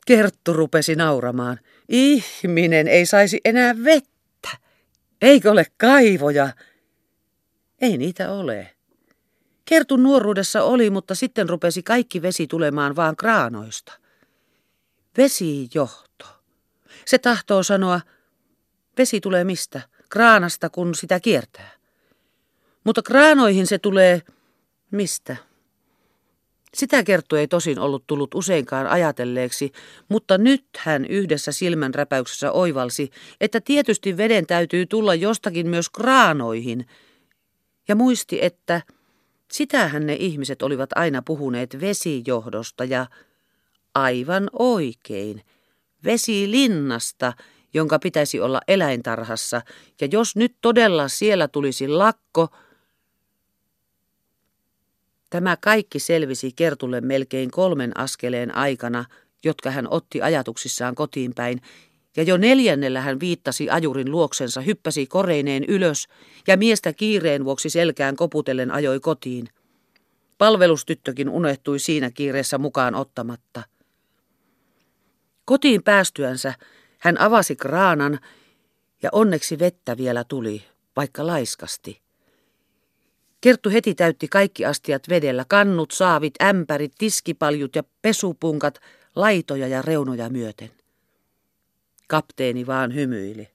Kerttu 0.05 0.53
rupesi 0.53 0.95
nauramaan. 0.95 1.59
Ihminen 1.89 2.87
ei 2.87 3.05
saisi 3.05 3.41
enää 3.45 3.75
vettä. 3.83 4.49
Eikö 5.21 5.51
ole 5.51 5.65
kaivoja? 5.77 6.49
Ei 7.81 7.97
niitä 7.97 8.31
ole. 8.31 8.75
Kertun 9.65 10.03
nuoruudessa 10.03 10.63
oli, 10.63 10.89
mutta 10.89 11.15
sitten 11.15 11.49
rupesi 11.49 11.83
kaikki 11.83 12.21
vesi 12.21 12.47
tulemaan 12.47 12.95
vaan 12.95 13.15
kraanoista. 13.15 13.93
Vesijohto. 15.17 16.25
Se 17.05 17.17
tahtoo 17.17 17.63
sanoa, 17.63 18.01
vesi 18.97 19.21
tulee 19.21 19.43
mistä? 19.43 19.81
Kraanasta, 20.09 20.69
kun 20.69 20.95
sitä 20.95 21.19
kiertää. 21.19 21.82
Mutta 22.83 23.01
kraanoihin 23.01 23.67
se 23.67 23.77
tulee 23.77 24.21
mistä? 24.91 25.35
Sitä 26.73 27.03
Kerttu 27.03 27.35
ei 27.35 27.47
tosin 27.47 27.79
ollut 27.79 28.03
tullut 28.07 28.35
useinkaan 28.35 28.87
ajatelleeksi, 28.87 29.71
mutta 30.09 30.37
nyt 30.37 30.65
hän 30.77 31.05
yhdessä 31.05 31.51
silmänräpäyksessä 31.51 32.51
oivalsi, 32.51 33.09
että 33.41 33.61
tietysti 33.61 34.17
veden 34.17 34.45
täytyy 34.45 34.85
tulla 34.85 35.15
jostakin 35.15 35.69
myös 35.69 35.89
kraanoihin. 35.89 36.85
Ja 37.87 37.95
muisti, 37.95 38.39
että 38.41 38.81
sitähän 39.51 40.07
ne 40.07 40.13
ihmiset 40.19 40.61
olivat 40.61 40.89
aina 40.95 41.21
puhuneet 41.21 41.81
vesijohdosta 41.81 42.83
ja 42.83 43.05
aivan 43.95 44.49
oikein, 44.59 45.41
vesilinnasta, 46.03 47.33
jonka 47.73 47.99
pitäisi 47.99 48.39
olla 48.39 48.61
eläintarhassa, 48.67 49.61
ja 50.01 50.07
jos 50.11 50.35
nyt 50.35 50.55
todella 50.61 51.07
siellä 51.07 51.47
tulisi 51.47 51.87
lakko, 51.87 52.47
Tämä 55.33 55.57
kaikki 55.61 55.99
selvisi 55.99 56.51
Kertulle 56.55 57.01
melkein 57.01 57.51
kolmen 57.51 57.97
askeleen 57.97 58.55
aikana, 58.55 59.05
jotka 59.43 59.71
hän 59.71 59.87
otti 59.89 60.21
ajatuksissaan 60.21 60.95
kotiin 60.95 61.33
päin, 61.35 61.61
ja 62.17 62.23
jo 62.23 62.37
neljännellä 62.37 63.01
hän 63.01 63.19
viittasi 63.19 63.69
ajurin 63.69 64.11
luoksensa, 64.11 64.61
hyppäsi 64.61 65.07
koreineen 65.07 65.63
ylös 65.67 66.07
ja 66.47 66.57
miestä 66.57 66.93
kiireen 66.93 67.45
vuoksi 67.45 67.69
selkään 67.69 68.15
koputellen 68.15 68.71
ajoi 68.71 68.99
kotiin. 68.99 69.47
Palvelustyttökin 70.37 71.29
unehtui 71.29 71.79
siinä 71.79 72.11
kiireessä 72.11 72.57
mukaan 72.57 72.95
ottamatta. 72.95 73.63
Kotiin 75.45 75.83
päästyänsä 75.83 76.53
hän 76.99 77.21
avasi 77.21 77.55
kraanan 77.55 78.19
ja 79.03 79.09
onneksi 79.11 79.59
vettä 79.59 79.97
vielä 79.97 80.23
tuli, 80.23 80.63
vaikka 80.95 81.27
laiskasti. 81.27 82.02
Kerttu 83.43 83.69
heti 83.69 83.95
täytti 83.95 84.27
kaikki 84.27 84.65
astiat 84.65 85.09
vedellä, 85.09 85.45
kannut, 85.47 85.91
saavit, 85.91 86.41
ämpärit, 86.41 86.93
tiskipaljut 86.97 87.75
ja 87.75 87.83
pesupunkat, 88.01 88.79
laitoja 89.15 89.67
ja 89.67 89.81
reunoja 89.81 90.29
myöten. 90.29 90.71
Kapteeni 92.07 92.67
vaan 92.67 92.95
hymyili. 92.95 93.49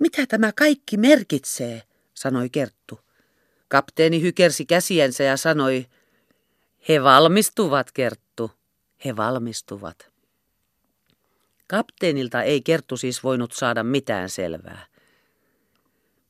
Mitä 0.00 0.26
tämä 0.26 0.52
kaikki 0.52 0.96
merkitsee, 0.96 1.82
sanoi 2.14 2.50
Kerttu. 2.50 3.00
Kapteeni 3.68 4.22
hykersi 4.22 4.66
käsiensä 4.66 5.24
ja 5.24 5.36
sanoi, 5.36 5.86
he 6.88 7.02
valmistuvat, 7.02 7.92
Kerttu, 7.92 8.50
he 9.04 9.16
valmistuvat. 9.16 10.10
Kapteenilta 11.66 12.42
ei 12.42 12.62
Kerttu 12.62 12.96
siis 12.96 13.24
voinut 13.24 13.52
saada 13.52 13.84
mitään 13.84 14.30
selvää. 14.30 14.86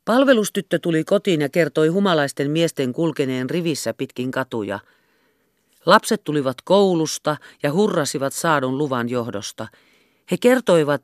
Palvelustyttö 0.08 0.78
tuli 0.78 1.04
kotiin 1.04 1.40
ja 1.40 1.48
kertoi 1.48 1.88
humalaisten 1.88 2.50
miesten 2.50 2.92
kulkeneen 2.92 3.50
rivissä 3.50 3.94
pitkin 3.94 4.30
katuja. 4.30 4.78
Lapset 5.86 6.24
tulivat 6.24 6.56
koulusta 6.64 7.36
ja 7.62 7.72
hurrasivat 7.72 8.32
saadun 8.32 8.78
luvan 8.78 9.08
johdosta. 9.08 9.68
He 10.30 10.36
kertoivat, 10.36 11.02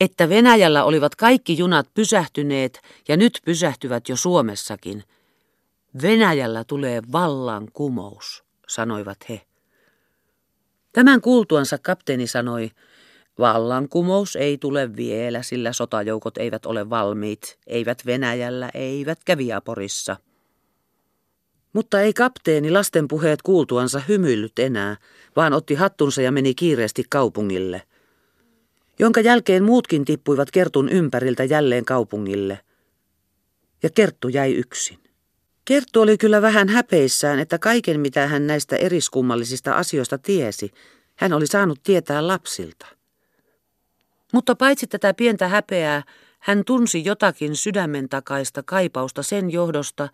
että 0.00 0.28
Venäjällä 0.28 0.84
olivat 0.84 1.14
kaikki 1.14 1.58
junat 1.58 1.88
pysähtyneet 1.94 2.80
ja 3.08 3.16
nyt 3.16 3.38
pysähtyvät 3.44 4.08
jo 4.08 4.16
Suomessakin. 4.16 5.04
Venäjällä 6.02 6.64
tulee 6.64 7.02
vallankumous, 7.12 8.44
sanoivat 8.68 9.18
he. 9.28 9.40
Tämän 10.92 11.20
kuultuansa 11.20 11.78
kapteeni 11.78 12.26
sanoi, 12.26 12.70
Vallankumous 13.38 14.36
ei 14.36 14.58
tule 14.58 14.96
vielä, 14.96 15.42
sillä 15.42 15.72
sotajoukot 15.72 16.38
eivät 16.38 16.66
ole 16.66 16.90
valmiit, 16.90 17.58
eivät 17.66 18.06
Venäjällä, 18.06 18.70
eivätkä 18.74 19.38
Viaporissa. 19.38 20.16
Mutta 21.72 22.00
ei 22.00 22.12
kapteeni 22.12 22.70
lasten 22.70 23.08
puheet 23.08 23.42
kuultuansa 23.42 24.02
hymyillyt 24.08 24.58
enää, 24.58 24.96
vaan 25.36 25.52
otti 25.52 25.74
hattunsa 25.74 26.22
ja 26.22 26.32
meni 26.32 26.54
kiireesti 26.54 27.04
kaupungille. 27.10 27.82
Jonka 28.98 29.20
jälkeen 29.20 29.64
muutkin 29.64 30.04
tippuivat 30.04 30.50
Kertun 30.50 30.88
ympäriltä 30.88 31.44
jälleen 31.44 31.84
kaupungille. 31.84 32.60
Ja 33.82 33.90
Kerttu 33.90 34.28
jäi 34.28 34.54
yksin. 34.54 34.98
Kerttu 35.64 36.00
oli 36.00 36.18
kyllä 36.18 36.42
vähän 36.42 36.68
häpeissään, 36.68 37.38
että 37.38 37.58
kaiken 37.58 38.00
mitä 38.00 38.26
hän 38.26 38.46
näistä 38.46 38.76
eriskummallisista 38.76 39.72
asioista 39.72 40.18
tiesi, 40.18 40.70
hän 41.16 41.32
oli 41.32 41.46
saanut 41.46 41.78
tietää 41.82 42.26
lapsilta. 42.26 42.97
Mutta 44.32 44.56
paitsi 44.56 44.86
tätä 44.86 45.14
pientä 45.14 45.48
häpeää, 45.48 46.02
hän 46.38 46.64
tunsi 46.64 47.04
jotakin 47.04 47.56
sydämen 47.56 48.08
takaista 48.08 48.62
kaipausta 48.62 49.22
sen 49.22 49.50
johdosta, 49.50 50.08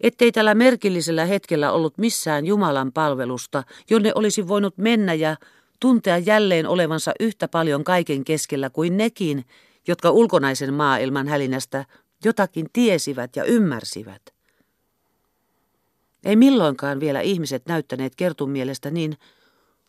ettei 0.00 0.32
tällä 0.32 0.54
merkillisellä 0.54 1.24
hetkellä 1.24 1.72
ollut 1.72 1.98
missään 1.98 2.46
Jumalan 2.46 2.92
palvelusta, 2.92 3.62
jonne 3.90 4.12
olisi 4.14 4.48
voinut 4.48 4.78
mennä 4.78 5.14
ja 5.14 5.36
tuntea 5.80 6.18
jälleen 6.18 6.66
olevansa 6.66 7.12
yhtä 7.20 7.48
paljon 7.48 7.84
kaiken 7.84 8.24
keskellä 8.24 8.70
kuin 8.70 8.96
nekin, 8.96 9.44
jotka 9.88 10.10
ulkonaisen 10.10 10.74
maailman 10.74 11.28
hälinästä 11.28 11.84
jotakin 12.24 12.66
tiesivät 12.72 13.36
ja 13.36 13.44
ymmärsivät. 13.44 14.22
Ei 16.24 16.36
milloinkaan 16.36 17.00
vielä 17.00 17.20
ihmiset 17.20 17.66
näyttäneet 17.66 18.14
kertun 18.16 18.50
mielestä 18.50 18.90
niin 18.90 19.16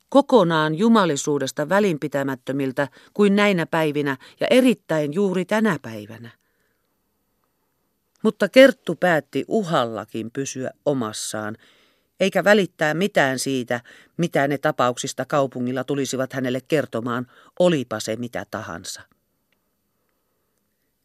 kokonaan 0.10 0.76
jumalisuudesta 0.76 1.70
välinpitämättömiltä 1.70 2.88
kuin 3.14 3.36
näinä 3.36 3.66
päivinä 3.66 4.18
ja 4.40 4.48
erittäin 4.50 5.14
juuri 5.14 5.46
tänä 5.46 5.80
päivänä. 5.82 6.30
Mutta 8.24 8.50
Kerttu 8.50 8.96
päätti 8.96 9.46
uhallakin 9.48 10.32
pysyä 10.32 10.72
omassaan, 10.86 11.58
eikä 12.20 12.44
välittää 12.44 12.94
mitään 12.94 13.40
siitä, 13.40 13.82
mitä 14.18 14.48
ne 14.48 14.58
tapauksista 14.58 15.26
kaupungilla 15.26 15.84
tulisivat 15.84 16.34
hänelle 16.34 16.62
kertomaan, 16.68 17.28
olipa 17.60 18.00
se 18.00 18.16
mitä 18.16 18.46
tahansa. 18.52 19.02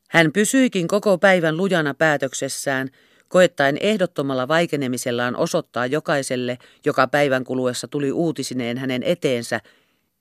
Hän 0.09 0.32
pysyikin 0.32 0.88
koko 0.88 1.18
päivän 1.18 1.57
lujana 1.57 1.94
päätöksessään 1.94 2.88
koettaen 3.30 3.76
ehdottomalla 3.80 4.48
vaikenemisellaan 4.48 5.36
osoittaa 5.36 5.86
jokaiselle, 5.86 6.58
joka 6.86 7.06
päivän 7.06 7.44
kuluessa 7.44 7.88
tuli 7.88 8.12
uutisineen 8.12 8.78
hänen 8.78 9.02
eteensä, 9.02 9.60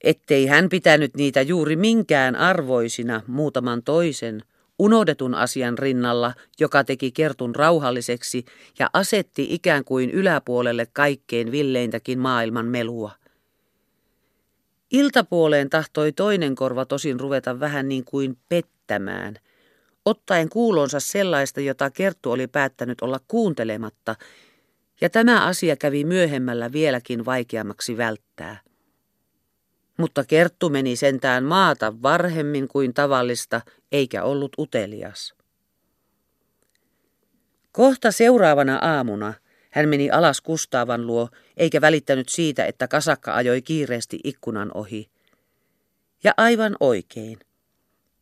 ettei 0.03 0.45
hän 0.45 0.69
pitänyt 0.69 1.15
niitä 1.15 1.41
juuri 1.41 1.75
minkään 1.75 2.35
arvoisina 2.35 3.21
muutaman 3.27 3.83
toisen, 3.83 4.43
unohdetun 4.79 5.35
asian 5.35 5.77
rinnalla, 5.77 6.33
joka 6.59 6.83
teki 6.83 7.11
kertun 7.11 7.55
rauhalliseksi 7.55 8.45
ja 8.79 8.89
asetti 8.93 9.47
ikään 9.49 9.83
kuin 9.83 10.09
yläpuolelle 10.09 10.87
kaikkein 10.93 11.51
villeintäkin 11.51 12.19
maailman 12.19 12.65
melua. 12.65 13.11
Iltapuoleen 14.91 15.69
tahtoi 15.69 16.11
toinen 16.11 16.55
korva 16.55 16.85
tosin 16.85 17.19
ruveta 17.19 17.59
vähän 17.59 17.89
niin 17.89 18.05
kuin 18.05 18.37
pettämään– 18.49 19.35
ottaen 20.05 20.49
kuulonsa 20.49 20.99
sellaista, 20.99 21.61
jota 21.61 21.89
Kerttu 21.89 22.31
oli 22.31 22.47
päättänyt 22.47 23.01
olla 23.01 23.19
kuuntelematta, 23.27 24.15
ja 25.01 25.09
tämä 25.09 25.45
asia 25.45 25.75
kävi 25.75 26.03
myöhemmällä 26.03 26.71
vieläkin 26.71 27.25
vaikeammaksi 27.25 27.97
välttää. 27.97 28.59
Mutta 29.97 30.23
Kerttu 30.23 30.69
meni 30.69 30.95
sentään 30.95 31.43
maata 31.43 32.01
varhemmin 32.01 32.67
kuin 32.67 32.93
tavallista, 32.93 33.61
eikä 33.91 34.23
ollut 34.23 34.51
utelias. 34.59 35.33
Kohta 37.71 38.11
seuraavana 38.11 38.77
aamuna 38.77 39.33
hän 39.69 39.89
meni 39.89 40.11
alas 40.11 40.41
Kustaavan 40.41 41.07
luo, 41.07 41.29
eikä 41.57 41.81
välittänyt 41.81 42.29
siitä, 42.29 42.65
että 42.65 42.87
kasakka 42.87 43.35
ajoi 43.35 43.61
kiireesti 43.61 44.19
ikkunan 44.23 44.71
ohi. 44.73 45.09
Ja 46.23 46.33
aivan 46.37 46.75
oikein. 46.79 47.39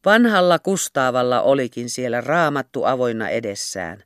Vanhalla 0.07 0.59
Kustaavalla 0.59 1.41
olikin 1.41 1.89
siellä 1.89 2.21
raamattu 2.21 2.83
avoinna 2.83 3.29
edessään. 3.29 4.03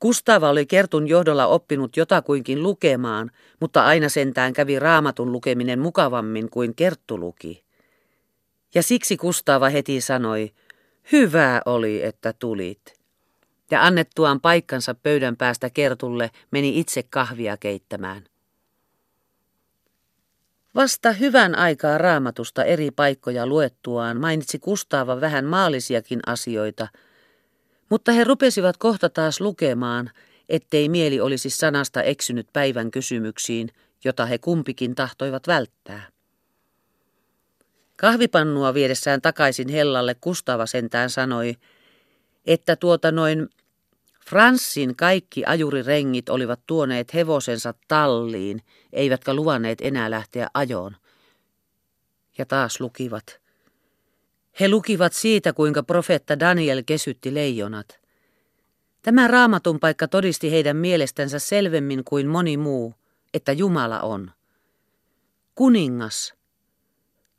Kustaava 0.00 0.50
oli 0.50 0.66
Kertun 0.66 1.08
johdolla 1.08 1.46
oppinut 1.46 1.96
jotakuinkin 1.96 2.62
lukemaan, 2.62 3.30
mutta 3.60 3.84
aina 3.84 4.08
sentään 4.08 4.52
kävi 4.52 4.78
raamatun 4.78 5.32
lukeminen 5.32 5.78
mukavammin 5.78 6.50
kuin 6.50 6.74
Kerttu 6.74 7.18
luki. 7.18 7.64
Ja 8.74 8.82
siksi 8.82 9.16
Kustaava 9.16 9.68
heti 9.68 10.00
sanoi, 10.00 10.52
hyvää 11.12 11.62
oli, 11.66 12.04
että 12.04 12.32
tulit. 12.32 12.94
Ja 13.70 13.84
annettuaan 13.84 14.40
paikkansa 14.40 14.94
pöydän 14.94 15.36
päästä 15.36 15.70
Kertulle 15.70 16.30
meni 16.50 16.78
itse 16.80 17.02
kahvia 17.02 17.56
keittämään. 17.56 18.24
Vasta 20.78 21.12
hyvän 21.12 21.54
aikaa 21.54 21.98
raamatusta 21.98 22.64
eri 22.64 22.90
paikkoja 22.90 23.46
luettuaan 23.46 24.20
mainitsi 24.20 24.58
Kustaava 24.58 25.20
vähän 25.20 25.44
maallisiakin 25.44 26.20
asioita, 26.26 26.88
mutta 27.90 28.12
he 28.12 28.24
rupesivat 28.24 28.76
kohta 28.76 29.08
taas 29.08 29.40
lukemaan, 29.40 30.10
ettei 30.48 30.88
mieli 30.88 31.20
olisi 31.20 31.50
sanasta 31.50 32.02
eksynyt 32.02 32.46
päivän 32.52 32.90
kysymyksiin, 32.90 33.68
jota 34.04 34.26
he 34.26 34.38
kumpikin 34.38 34.94
tahtoivat 34.94 35.46
välttää. 35.46 36.06
Kahvipannua 37.96 38.74
viedessään 38.74 39.22
takaisin 39.22 39.68
hellalle 39.68 40.14
Kustava 40.20 40.66
sentään 40.66 41.10
sanoi, 41.10 41.54
että 42.46 42.76
tuota 42.76 43.12
noin 43.12 43.48
Franssin 44.28 44.96
kaikki 44.96 45.44
ajurirengit 45.46 46.28
olivat 46.28 46.60
tuoneet 46.66 47.14
hevosensa 47.14 47.74
talliin, 47.88 48.62
eivätkä 48.92 49.34
luvanneet 49.34 49.78
enää 49.80 50.10
lähteä 50.10 50.48
ajoon. 50.54 50.96
Ja 52.38 52.46
taas 52.46 52.80
lukivat. 52.80 53.40
He 54.60 54.68
lukivat 54.68 55.12
siitä, 55.12 55.52
kuinka 55.52 55.82
profeetta 55.82 56.40
Daniel 56.40 56.82
kesytti 56.86 57.34
leijonat. 57.34 58.00
Tämä 59.02 59.28
raamatun 59.28 59.80
paikka 59.80 60.08
todisti 60.08 60.50
heidän 60.50 60.76
mielestänsä 60.76 61.38
selvemmin 61.38 62.04
kuin 62.04 62.26
moni 62.26 62.56
muu, 62.56 62.94
että 63.34 63.52
Jumala 63.52 64.00
on. 64.00 64.30
Kuningas. 65.54 66.34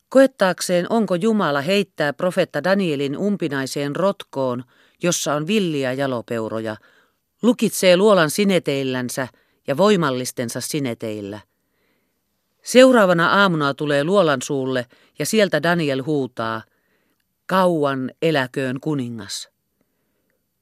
Koettaakseen, 0.09 0.85
onko 0.89 1.15
Jumala 1.15 1.61
heittää 1.61 2.13
profetta 2.13 2.63
Danielin 2.63 3.17
umpinaiseen 3.17 3.95
rotkoon, 3.95 4.63
jossa 5.03 5.33
on 5.33 5.47
villiä 5.47 5.93
jalopeuroja, 5.93 6.75
lukitsee 7.41 7.97
luolan 7.97 8.29
sineteillänsä 8.29 9.27
ja 9.67 9.77
voimallistensa 9.77 10.61
sineteillä. 10.61 11.39
Seuraavana 12.63 13.41
aamuna 13.41 13.73
tulee 13.73 14.03
luolan 14.03 14.41
suulle 14.41 14.85
ja 15.19 15.25
sieltä 15.25 15.63
Daniel 15.63 16.03
huutaa, 16.03 16.61
kauan 17.45 18.11
eläköön 18.21 18.79
kuningas. 18.79 19.49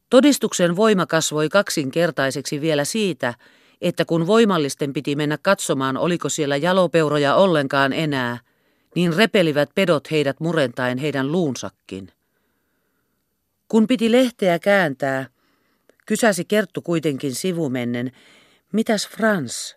Todistuksen 0.10 0.76
voima 0.76 1.06
kasvoi 1.06 1.50
kaksinkertaiseksi 1.50 2.62
vielä 2.62 2.86
siitä, 2.86 3.34
että 3.82 4.06
kun 4.06 4.28
voimallisten 4.28 4.94
piti 4.94 5.16
mennä 5.16 5.38
katsomaan, 5.42 5.98
oliko 5.98 6.30
siellä 6.30 6.58
jalopeuroja 6.58 7.36
ollenkaan 7.36 7.94
enää, 7.94 8.38
niin 8.96 9.16
repelivät 9.16 9.70
pedot 9.76 10.12
heidät 10.12 10.40
murentaen 10.40 10.98
heidän 10.98 11.32
luunsakin. 11.32 12.12
Kun 13.68 13.88
piti 13.88 14.11
lehteä 14.11 14.59
kääntää, 14.59 15.30
kysäsi 16.05 16.45
Kerttu 16.45 16.82
kuitenkin 16.82 17.36
sivumennen, 17.36 18.11
mitäs 18.74 19.07
Frans? 19.07 19.76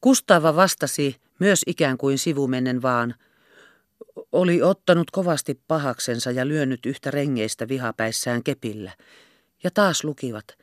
Kustava 0.00 0.56
vastasi, 0.56 1.16
myös 1.38 1.62
ikään 1.66 1.98
kuin 1.98 2.18
sivumennen 2.18 2.82
vaan, 2.82 3.14
oli 4.32 4.62
ottanut 4.62 5.10
kovasti 5.10 5.60
pahaksensa 5.68 6.30
ja 6.30 6.48
lyönyt 6.48 6.86
yhtä 6.86 7.10
rengeistä 7.10 7.68
vihapäissään 7.68 8.42
kepillä. 8.42 8.92
Ja 9.64 9.70
taas 9.70 10.04
lukivat, 10.04 10.58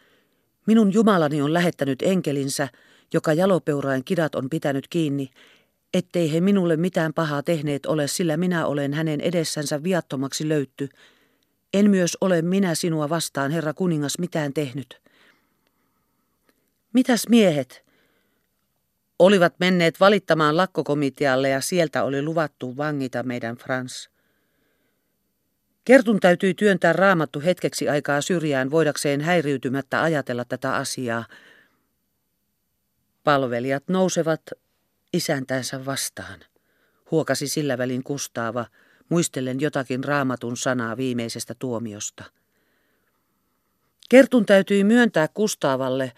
minun 0.68 0.93
Jumalani 0.93 1.41
on 1.41 1.53
lähettänyt 1.53 2.01
enkelinsä, 2.01 2.68
joka 3.13 3.34
jalopeurain 3.34 4.03
kidat 4.03 4.36
on 4.36 4.49
pitänyt 4.49 4.88
kiinni, 4.88 5.30
ettei 5.93 6.34
he 6.34 6.41
minulle 6.41 6.78
mitään 6.78 7.13
pahaa 7.13 7.43
tehneet 7.43 7.86
ole, 7.86 8.07
sillä 8.07 8.38
minä 8.38 8.65
olen 8.65 8.93
hänen 8.93 9.22
edessänsä 9.22 9.84
viattomaksi 9.84 10.49
löytty, 10.49 10.89
en 11.74 11.89
myös 11.89 12.18
ole 12.22 12.41
minä 12.41 12.76
sinua 12.76 13.09
vastaan, 13.09 13.51
herra 13.51 13.74
kuningas, 13.74 14.20
mitään 14.20 14.53
tehnyt. 14.53 15.01
Mitäs 16.93 17.28
miehet? 17.30 17.86
Olivat 19.20 19.53
menneet 19.59 19.99
valittamaan 19.99 20.57
lakkokomitealle 20.57 21.49
ja 21.49 21.61
sieltä 21.61 22.03
oli 22.03 22.22
luvattu 22.22 22.78
vangita 22.78 23.24
meidän 23.24 23.55
Frans. 23.55 24.09
Kertun 25.86 26.20
täytyi 26.20 26.53
työntää 26.53 26.93
raamattu 26.93 27.39
hetkeksi 27.39 27.89
aikaa 27.89 28.22
syrjään 28.22 28.72
voidakseen 28.72 29.22
häiriytymättä 29.22 30.01
ajatella 30.01 30.45
tätä 30.45 30.76
asiaa. 30.76 31.26
Palvelijat 33.24 33.84
nousevat 33.88 34.41
isäntänsä 35.13 35.86
vastaan, 35.86 36.39
huokasi 37.11 37.47
sillä 37.47 37.78
välin 37.78 38.03
Kustaava, 38.03 38.65
muistellen 39.10 39.62
jotakin 39.62 40.03
raamatun 40.03 40.58
sanaa 40.58 40.97
viimeisestä 40.97 41.55
tuomiosta. 41.60 42.24
Kertun 44.10 44.45
täytyi 44.45 44.84
myöntää 44.84 45.28
Kustaavalle, 45.28 46.12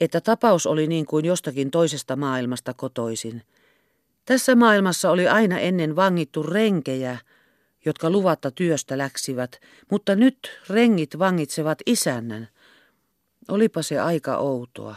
että 0.00 0.20
tapaus 0.20 0.66
oli 0.66 0.86
niin 0.86 1.06
kuin 1.06 1.24
jostakin 1.24 1.70
toisesta 1.70 2.16
maailmasta 2.16 2.74
kotoisin. 2.74 3.42
Tässä 4.24 4.54
maailmassa 4.54 5.10
oli 5.10 5.28
aina 5.28 5.58
ennen 5.58 5.96
vangittu 5.96 6.42
renkejä, 6.42 7.18
jotka 7.84 8.10
luvatta 8.10 8.50
työstä 8.50 8.98
läksivät, 8.98 9.60
mutta 9.90 10.14
nyt 10.14 10.60
rengit 10.68 11.18
vangitsevat 11.18 11.78
isännän. 11.86 12.48
Olipa 13.48 13.82
se 13.82 13.98
aika 13.98 14.36
outoa. 14.36 14.96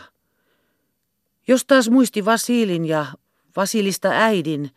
Jos 1.47 1.65
taas 1.65 1.89
muisti 1.89 2.25
Vasilin 2.25 2.85
ja 2.85 3.05
Vasilista 3.55 4.09
äidin, 4.09 4.71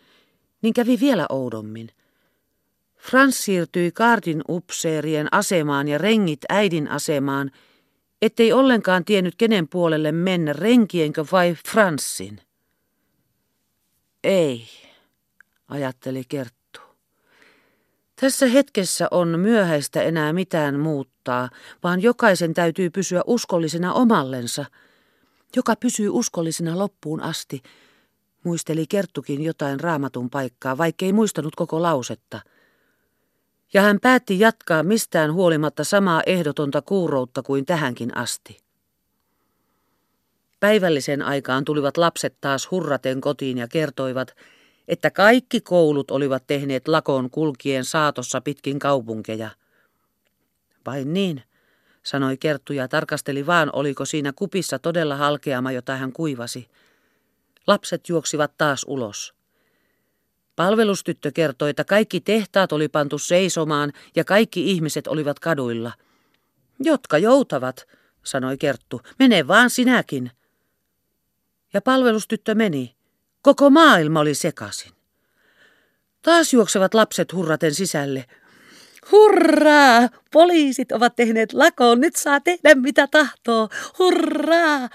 niin 0.62 0.74
kävi 0.74 1.00
vielä 1.00 1.26
oudommin– 1.28 1.88
Frans 3.10 3.44
siirtyi 3.44 3.92
kaartin 3.92 4.42
upseerien 4.48 5.28
asemaan 5.30 5.88
ja 5.88 5.98
rengit 5.98 6.40
äidin 6.48 6.88
asemaan, 6.88 7.50
ettei 8.22 8.52
ollenkaan 8.52 9.04
tiennyt 9.04 9.34
kenen 9.38 9.68
puolelle 9.68 10.12
mennä, 10.12 10.52
renkienkö 10.52 11.24
vai 11.32 11.56
Franssin. 11.68 12.40
Ei, 14.24 14.66
ajatteli 15.68 16.22
Kerttu. 16.28 16.80
Tässä 18.20 18.46
hetkessä 18.46 19.08
on 19.10 19.40
myöhäistä 19.40 20.02
enää 20.02 20.32
mitään 20.32 20.80
muuttaa, 20.80 21.50
vaan 21.82 22.02
jokaisen 22.02 22.54
täytyy 22.54 22.90
pysyä 22.90 23.22
uskollisena 23.26 23.92
omallensa, 23.92 24.64
joka 25.56 25.76
pysyy 25.76 26.08
uskollisena 26.08 26.78
loppuun 26.78 27.20
asti, 27.20 27.62
muisteli 28.44 28.86
Kerttukin 28.86 29.42
jotain 29.42 29.80
raamatun 29.80 30.30
paikkaa, 30.30 30.78
vaikkei 30.78 31.12
muistanut 31.12 31.56
koko 31.56 31.82
lausetta– 31.82 32.40
ja 33.74 33.82
hän 33.82 34.00
päätti 34.00 34.40
jatkaa 34.40 34.82
mistään 34.82 35.32
huolimatta 35.32 35.84
samaa 35.84 36.22
ehdotonta 36.26 36.82
kuuroutta 36.82 37.42
kuin 37.42 37.66
tähänkin 37.66 38.16
asti. 38.16 38.64
Päivällisen 40.60 41.22
aikaan 41.22 41.64
tulivat 41.64 41.96
lapset 41.96 42.36
taas 42.40 42.70
hurraten 42.70 43.20
kotiin 43.20 43.58
ja 43.58 43.68
kertoivat, 43.68 44.36
että 44.88 45.10
kaikki 45.10 45.60
koulut 45.60 46.10
olivat 46.10 46.46
tehneet 46.46 46.88
lakon 46.88 47.30
kulkien 47.30 47.84
saatossa 47.84 48.40
pitkin 48.40 48.78
kaupunkeja. 48.78 49.50
Vain 50.86 51.12
niin, 51.12 51.42
sanoi 52.02 52.36
Kerttu 52.36 52.72
ja 52.72 52.88
tarkasteli 52.88 53.46
vaan, 53.46 53.70
oliko 53.72 54.04
siinä 54.04 54.32
kupissa 54.32 54.78
todella 54.78 55.16
halkeama, 55.16 55.72
jota 55.72 55.96
hän 55.96 56.12
kuivasi. 56.12 56.68
Lapset 57.66 58.08
juoksivat 58.08 58.52
taas 58.58 58.84
ulos. 58.88 59.34
Palvelustyttö 60.56 61.30
kertoi, 61.32 61.70
että 61.70 61.84
kaikki 61.84 62.20
tehtaat 62.20 62.72
oli 62.72 62.88
pantu 62.88 63.18
seisomaan 63.18 63.92
ja 64.16 64.24
kaikki 64.24 64.70
ihmiset 64.70 65.06
olivat 65.06 65.40
kaduilla. 65.40 65.92
Jotka 66.80 67.18
joutavat, 67.18 67.86
sanoi 68.22 68.58
Kerttu, 68.58 69.00
mene 69.18 69.48
vaan 69.48 69.70
sinäkin. 69.70 70.30
Ja 71.72 71.80
palvelustyttö 71.80 72.54
meni. 72.54 72.96
Koko 73.42 73.70
maailma 73.70 74.20
oli 74.20 74.34
sekaisin. 74.34 74.92
Taas 76.22 76.52
juoksevat 76.52 76.94
lapset 76.94 77.32
hurraten 77.32 77.74
sisälle. 77.74 78.24
Hurraa! 79.10 80.08
Poliisit 80.32 80.92
ovat 80.92 81.16
tehneet 81.16 81.52
lakoon, 81.52 82.00
nyt 82.00 82.16
saa 82.16 82.40
tehdä 82.40 82.74
mitä 82.74 83.06
tahtoo. 83.06 83.68
Hurraa! 83.98 84.88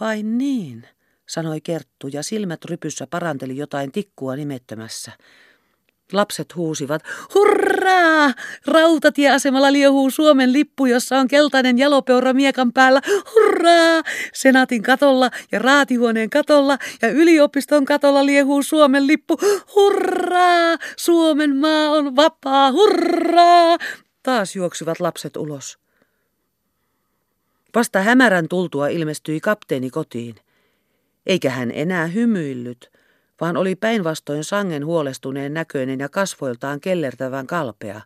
Vai 0.00 0.22
niin? 0.22 0.88
Sanoi 1.28 1.60
Kerttu 1.60 2.08
ja 2.08 2.22
silmät 2.22 2.64
rypyssä 2.64 3.06
paranteli 3.06 3.56
jotain 3.56 3.92
tikkua 3.92 4.36
nimettömässä. 4.36 5.12
Lapset 6.12 6.56
huusivat, 6.56 7.02
hurraa! 7.34 8.32
Rautatieasemalla 8.66 9.72
liehuu 9.72 10.10
Suomen 10.10 10.52
lippu, 10.52 10.86
jossa 10.86 11.18
on 11.18 11.28
keltainen 11.28 11.78
jalopeura 11.78 12.32
miekan 12.32 12.72
päällä. 12.72 13.00
Hurraa! 13.34 14.02
Senaatin 14.34 14.82
katolla 14.82 15.30
ja 15.52 15.58
raatihuoneen 15.58 16.30
katolla 16.30 16.78
ja 17.02 17.08
yliopiston 17.08 17.84
katolla 17.84 18.26
liehuu 18.26 18.62
Suomen 18.62 19.06
lippu. 19.06 19.38
Hurraa! 19.74 20.76
Suomen 20.96 21.56
maa 21.56 21.90
on 21.90 22.16
vapaa. 22.16 22.72
Hurraa! 22.72 23.78
Taas 24.22 24.56
juoksivat 24.56 25.00
lapset 25.00 25.36
ulos. 25.36 25.78
Vasta 27.74 28.02
hämärän 28.02 28.48
tultua 28.48 28.88
ilmestyi 28.88 29.40
kapteeni 29.40 29.90
kotiin. 29.90 30.34
Eikä 31.28 31.50
hän 31.50 31.70
enää 31.74 32.06
hymyillyt, 32.06 32.90
vaan 33.40 33.56
oli 33.56 33.76
päinvastoin 33.76 34.44
sangen 34.44 34.86
huolestuneen 34.86 35.54
näköinen 35.54 36.00
ja 36.00 36.08
kasvoiltaan 36.08 36.80
kellertävän 36.80 37.46
kalpea. 37.46 38.00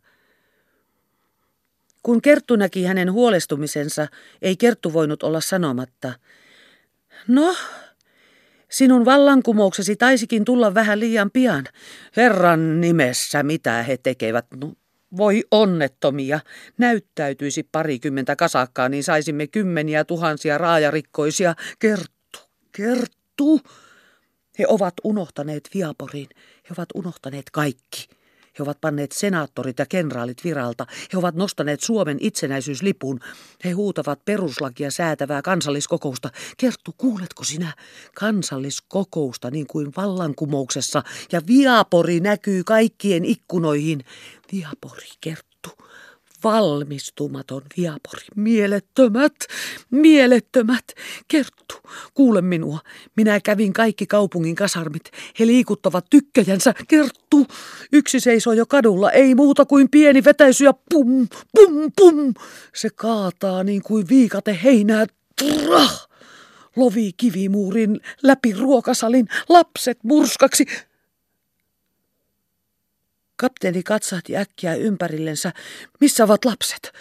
Kun 2.02 2.22
Kerttu 2.22 2.56
näki 2.56 2.84
hänen 2.84 3.12
huolestumisensa, 3.12 4.06
ei 4.42 4.56
Kerttu 4.56 4.92
voinut 4.92 5.22
olla 5.22 5.40
sanomatta. 5.40 6.12
No, 7.28 7.54
sinun 8.70 9.04
vallankumouksesi 9.04 9.96
taisikin 9.96 10.44
tulla 10.44 10.74
vähän 10.74 11.00
liian 11.00 11.30
pian. 11.30 11.64
Herran 12.16 12.80
nimessä, 12.80 13.42
mitä 13.42 13.82
he 13.82 13.96
tekevät? 13.96 14.46
No, 14.60 14.72
voi 15.16 15.44
onnettomia. 15.50 16.40
Näyttäytyisi 16.78 17.68
parikymmentä 17.72 18.36
kasakkaa, 18.36 18.88
niin 18.88 19.04
saisimme 19.04 19.46
kymmeniä 19.46 20.04
tuhansia 20.04 20.58
raajarikkoisia. 20.58 21.54
Kerttu 21.78 22.11
Kerttu! 22.72 23.60
He 24.58 24.66
ovat 24.68 24.94
unohtaneet 25.04 25.68
Viaporin. 25.74 26.28
He 26.36 26.74
ovat 26.76 26.88
unohtaneet 26.94 27.50
kaikki. 27.50 28.08
He 28.58 28.62
ovat 28.62 28.80
panneet 28.80 29.12
senaattorit 29.12 29.78
ja 29.78 29.86
kenraalit 29.86 30.44
viralta. 30.44 30.86
He 31.12 31.18
ovat 31.18 31.34
nostaneet 31.34 31.80
Suomen 31.80 32.16
itsenäisyyslipun. 32.20 33.20
He 33.64 33.70
huutavat 33.70 34.24
peruslakia 34.24 34.90
säätävää 34.90 35.42
kansalliskokousta. 35.42 36.30
Kerttu, 36.56 36.94
kuuletko 36.98 37.44
sinä? 37.44 37.74
Kansalliskokousta 38.14 39.50
niin 39.50 39.66
kuin 39.66 39.92
vallankumouksessa. 39.96 41.02
Ja 41.32 41.40
Viapori 41.46 42.20
näkyy 42.20 42.64
kaikkien 42.64 43.24
ikkunoihin. 43.24 44.04
Viapori, 44.52 45.08
Kerttu 45.20 45.70
valmistumaton 46.44 47.62
viapori. 47.76 48.24
Mielettömät, 48.36 49.34
mielettömät. 49.90 50.84
Kerttu, 51.28 51.74
kuule 52.14 52.40
minua. 52.40 52.78
Minä 53.16 53.40
kävin 53.40 53.72
kaikki 53.72 54.06
kaupungin 54.06 54.54
kasarmit. 54.54 55.10
He 55.38 55.46
liikuttavat 55.46 56.06
tykkäjänsä. 56.10 56.74
Kerttu, 56.88 57.46
yksi 57.92 58.20
seisoo 58.20 58.52
jo 58.52 58.66
kadulla. 58.66 59.10
Ei 59.10 59.34
muuta 59.34 59.64
kuin 59.64 59.88
pieni 59.90 60.24
vetäisy 60.24 60.64
ja 60.64 60.74
pum, 60.90 61.28
pum, 61.54 61.92
pum. 61.96 62.34
Se 62.74 62.88
kaataa 62.90 63.64
niin 63.64 63.82
kuin 63.82 64.08
viikate 64.08 64.58
heinää. 64.64 65.06
Trah! 65.38 66.08
Lovi 66.76 67.10
kivimuurin 67.16 68.00
läpi 68.22 68.52
ruokasalin. 68.52 69.28
Lapset 69.48 69.98
murskaksi. 70.04 70.66
Kapteeni 73.42 73.82
katsahti 73.82 74.36
äkkiä 74.36 74.74
ympärillensä. 74.74 75.52
Missä 76.00 76.24
ovat 76.24 76.44
lapset? 76.44 76.92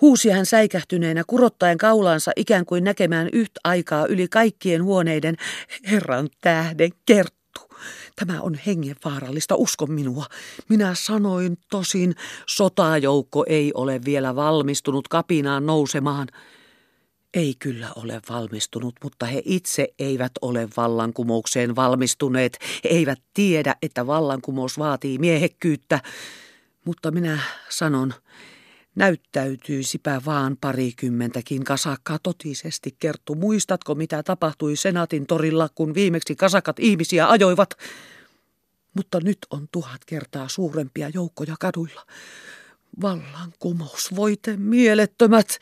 Huusi 0.00 0.30
hän 0.30 0.46
säikähtyneenä, 0.46 1.24
kurottaen 1.26 1.78
kaulaansa 1.78 2.32
ikään 2.36 2.66
kuin 2.66 2.84
näkemään 2.84 3.28
yhtä 3.32 3.60
aikaa 3.64 4.06
yli 4.06 4.28
kaikkien 4.28 4.84
huoneiden. 4.84 5.36
Herran 5.90 6.28
tähden, 6.40 6.90
Kerttu, 7.06 7.60
tämä 8.16 8.40
on 8.40 8.54
hengenvaarallista, 8.66 9.54
usko 9.56 9.86
minua. 9.86 10.26
Minä 10.68 10.94
sanoin 10.94 11.58
tosin, 11.70 12.14
sotajoukko 12.46 13.44
ei 13.48 13.70
ole 13.74 14.00
vielä 14.04 14.36
valmistunut 14.36 15.08
kapinaan 15.08 15.66
nousemaan. 15.66 16.28
Ei 17.34 17.54
kyllä 17.58 17.88
ole 17.96 18.22
valmistunut, 18.28 18.94
mutta 19.04 19.26
he 19.26 19.42
itse 19.44 19.88
eivät 19.98 20.32
ole 20.40 20.68
vallankumoukseen 20.76 21.76
valmistuneet. 21.76 22.58
He 22.84 22.88
eivät 22.88 23.18
tiedä, 23.34 23.76
että 23.82 24.06
vallankumous 24.06 24.78
vaatii 24.78 25.18
miehekkyyttä. 25.18 26.00
Mutta 26.84 27.10
minä 27.10 27.38
sanon, 27.68 28.14
näyttäytyisipä 28.94 30.22
vaan 30.26 30.56
parikymmentäkin 30.60 31.64
kasakkaa 31.64 32.18
totisesti 32.22 32.96
kerttu. 32.98 33.34
Muistatko, 33.34 33.94
mitä 33.94 34.22
tapahtui 34.22 34.76
Senaatin 34.76 35.26
torilla, 35.26 35.68
kun 35.74 35.94
viimeksi 35.94 36.36
kasakat 36.36 36.78
ihmisiä 36.78 37.28
ajoivat? 37.28 37.70
Mutta 38.94 39.20
nyt 39.20 39.38
on 39.50 39.68
tuhat 39.72 40.00
kertaa 40.06 40.48
suurempia 40.48 41.08
joukkoja 41.14 41.54
kaduilla. 41.60 42.06
Vallankumous, 43.02 44.16
voite 44.16 44.56
mielettömät! 44.56 45.58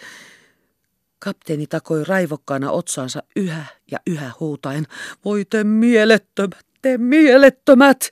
Kapteeni 1.25 1.67
takoi 1.67 2.05
raivokkaana 2.05 2.71
otsaansa 2.71 3.23
yhä 3.37 3.65
ja 3.91 3.99
yhä 4.07 4.31
huutaen, 4.41 4.87
voi 5.25 5.45
te 5.45 5.65
mielettömät, 5.65 6.67
te 6.83 6.99
mielettömät! 6.99 8.11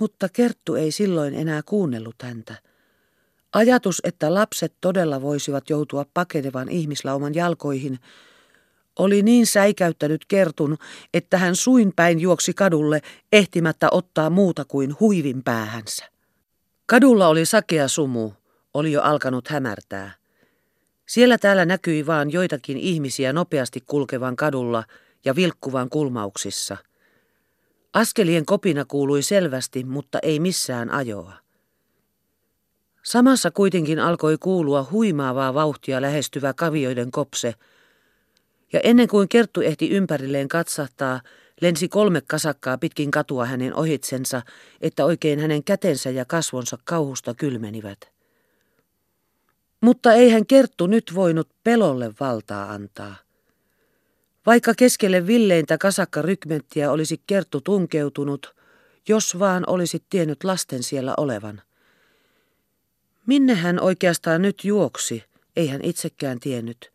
Mutta 0.00 0.28
Kerttu 0.28 0.74
ei 0.74 0.92
silloin 0.92 1.34
enää 1.34 1.62
kuunnellut 1.62 2.14
häntä. 2.22 2.54
Ajatus, 3.52 4.00
että 4.04 4.34
lapset 4.34 4.74
todella 4.80 5.22
voisivat 5.22 5.70
joutua 5.70 6.06
pakenevan 6.14 6.68
ihmislauman 6.68 7.34
jalkoihin, 7.34 7.98
oli 8.98 9.22
niin 9.22 9.46
säikäyttänyt 9.46 10.24
Kertun, 10.28 10.76
että 11.14 11.38
hän 11.38 11.56
suin 11.56 11.92
päin 11.96 12.20
juoksi 12.20 12.54
kadulle 12.54 13.00
ehtimättä 13.32 13.88
ottaa 13.90 14.30
muuta 14.30 14.64
kuin 14.64 14.96
huivin 15.00 15.42
päähänsä. 15.42 16.04
Kadulla 16.86 17.28
oli 17.28 17.46
sakea 17.46 17.88
sumu, 17.88 18.32
oli 18.74 18.92
jo 18.92 19.02
alkanut 19.02 19.48
hämärtää. 19.48 20.23
Siellä 21.06 21.38
täällä 21.38 21.64
näkyi 21.64 22.06
vaan 22.06 22.32
joitakin 22.32 22.76
ihmisiä 22.76 23.32
nopeasti 23.32 23.80
kulkevan 23.86 24.36
kadulla 24.36 24.84
ja 25.24 25.36
vilkkuvan 25.36 25.90
kulmauksissa. 25.90 26.76
Askelien 27.92 28.46
kopina 28.46 28.84
kuului 28.84 29.22
selvästi, 29.22 29.84
mutta 29.84 30.18
ei 30.22 30.40
missään 30.40 30.90
ajoa. 30.90 31.32
Samassa 33.02 33.50
kuitenkin 33.50 33.98
alkoi 33.98 34.38
kuulua 34.38 34.86
huimaavaa 34.90 35.54
vauhtia 35.54 36.02
lähestyvä 36.02 36.52
kavioiden 36.52 37.10
kopse, 37.10 37.54
ja 38.72 38.80
ennen 38.80 39.08
kuin 39.08 39.28
Kerttu 39.28 39.60
ehti 39.60 39.90
ympärilleen 39.90 40.48
katsahtaa, 40.48 41.20
lensi 41.60 41.88
kolme 41.88 42.20
kasakkaa 42.20 42.78
pitkin 42.78 43.10
katua 43.10 43.46
hänen 43.46 43.74
ohitsensa, 43.74 44.42
että 44.80 45.04
oikein 45.04 45.40
hänen 45.40 45.64
kätensä 45.64 46.10
ja 46.10 46.24
kasvonsa 46.24 46.78
kauhusta 46.84 47.34
kylmenivät. 47.34 48.13
Mutta 49.84 50.12
ei 50.12 50.30
hän 50.30 50.46
Kerttu 50.46 50.86
nyt 50.86 51.14
voinut 51.14 51.48
pelolle 51.64 52.14
valtaa 52.20 52.72
antaa. 52.72 53.16
Vaikka 54.46 54.74
keskelle 54.74 55.26
villeintä 55.26 55.78
kasakkarykmenttiä 55.78 56.90
olisi 56.90 57.20
Kerttu 57.26 57.60
tunkeutunut, 57.60 58.56
jos 59.08 59.38
vaan 59.38 59.64
olisi 59.66 60.04
tiennyt 60.10 60.44
lasten 60.44 60.82
siellä 60.82 61.14
olevan. 61.16 61.62
Minne 63.26 63.54
hän 63.54 63.80
oikeastaan 63.80 64.42
nyt 64.42 64.64
juoksi, 64.64 65.24
ei 65.56 65.66
hän 65.66 65.80
itsekään 65.84 66.40
tiennyt. 66.40 66.92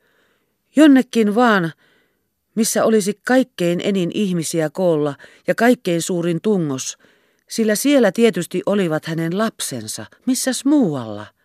Jonnekin 0.76 1.36
vaan, 1.36 1.72
missä 2.56 2.86
olisi 2.86 3.20
kaikkein 3.28 3.82
enin 3.84 4.12
ihmisiä 4.14 4.70
koolla 4.70 5.16
ja 5.48 5.56
kaikkein 5.56 6.02
suurin 6.02 6.42
tungos, 6.42 6.98
sillä 7.50 7.76
siellä 7.76 8.12
tietysti 8.12 8.62
olivat 8.66 9.06
hänen 9.06 9.38
lapsensa, 9.38 10.06
missäs 10.26 10.66
muualla– 10.66 11.26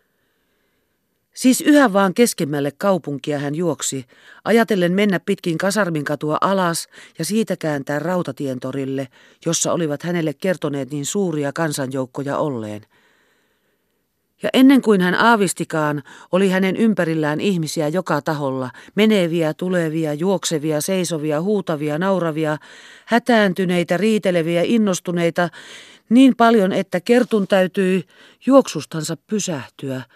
Siis 1.35 1.61
yhä 1.61 1.93
vaan 1.93 2.14
keskemmälle 2.14 2.72
kaupunkia 2.78 3.39
hän 3.39 3.55
juoksi, 3.55 4.07
ajatellen 4.45 4.93
mennä 4.93 5.20
pitkin 5.20 5.59
kasarminkatua 5.59 6.39
alas 6.41 6.89
ja 7.18 7.24
siitä 7.24 7.57
kääntää 7.57 7.99
rautatientorille, 7.99 9.09
jossa 9.47 9.72
olivat 9.72 10.03
hänelle 10.03 10.35
kertoneet 10.35 10.91
niin 10.91 11.07
suuria 11.07 11.53
kansanjoukkoja 11.53 12.39
olleen. 12.39 12.82
Ja 14.43 14.51
ennen 14.53 14.82
kuin 14.82 15.01
hän 15.01 15.14
aavistikaan, 15.14 16.03
oli 16.32 16.51
hänen 16.51 16.76
ympärillään 16.76 17.41
ihmisiä 17.41 17.89
joka 17.89 18.22
taholla, 18.22 18.70
meneviä, 18.95 19.55
tulevia, 19.55 20.14
juoksevia, 20.14 20.80
seisovia, 20.80 21.43
huutavia, 21.43 21.99
nauravia, 21.99 22.59
hätääntyneitä, 23.05 23.97
riiteleviä, 23.97 24.62
innostuneita, 24.64 25.49
niin 26.09 26.37
paljon, 26.37 26.72
että 26.72 27.01
kertun 27.01 27.49
täytyi 27.49 28.05
juoksustansa 28.47 29.16
pysähtyä– 29.26 30.03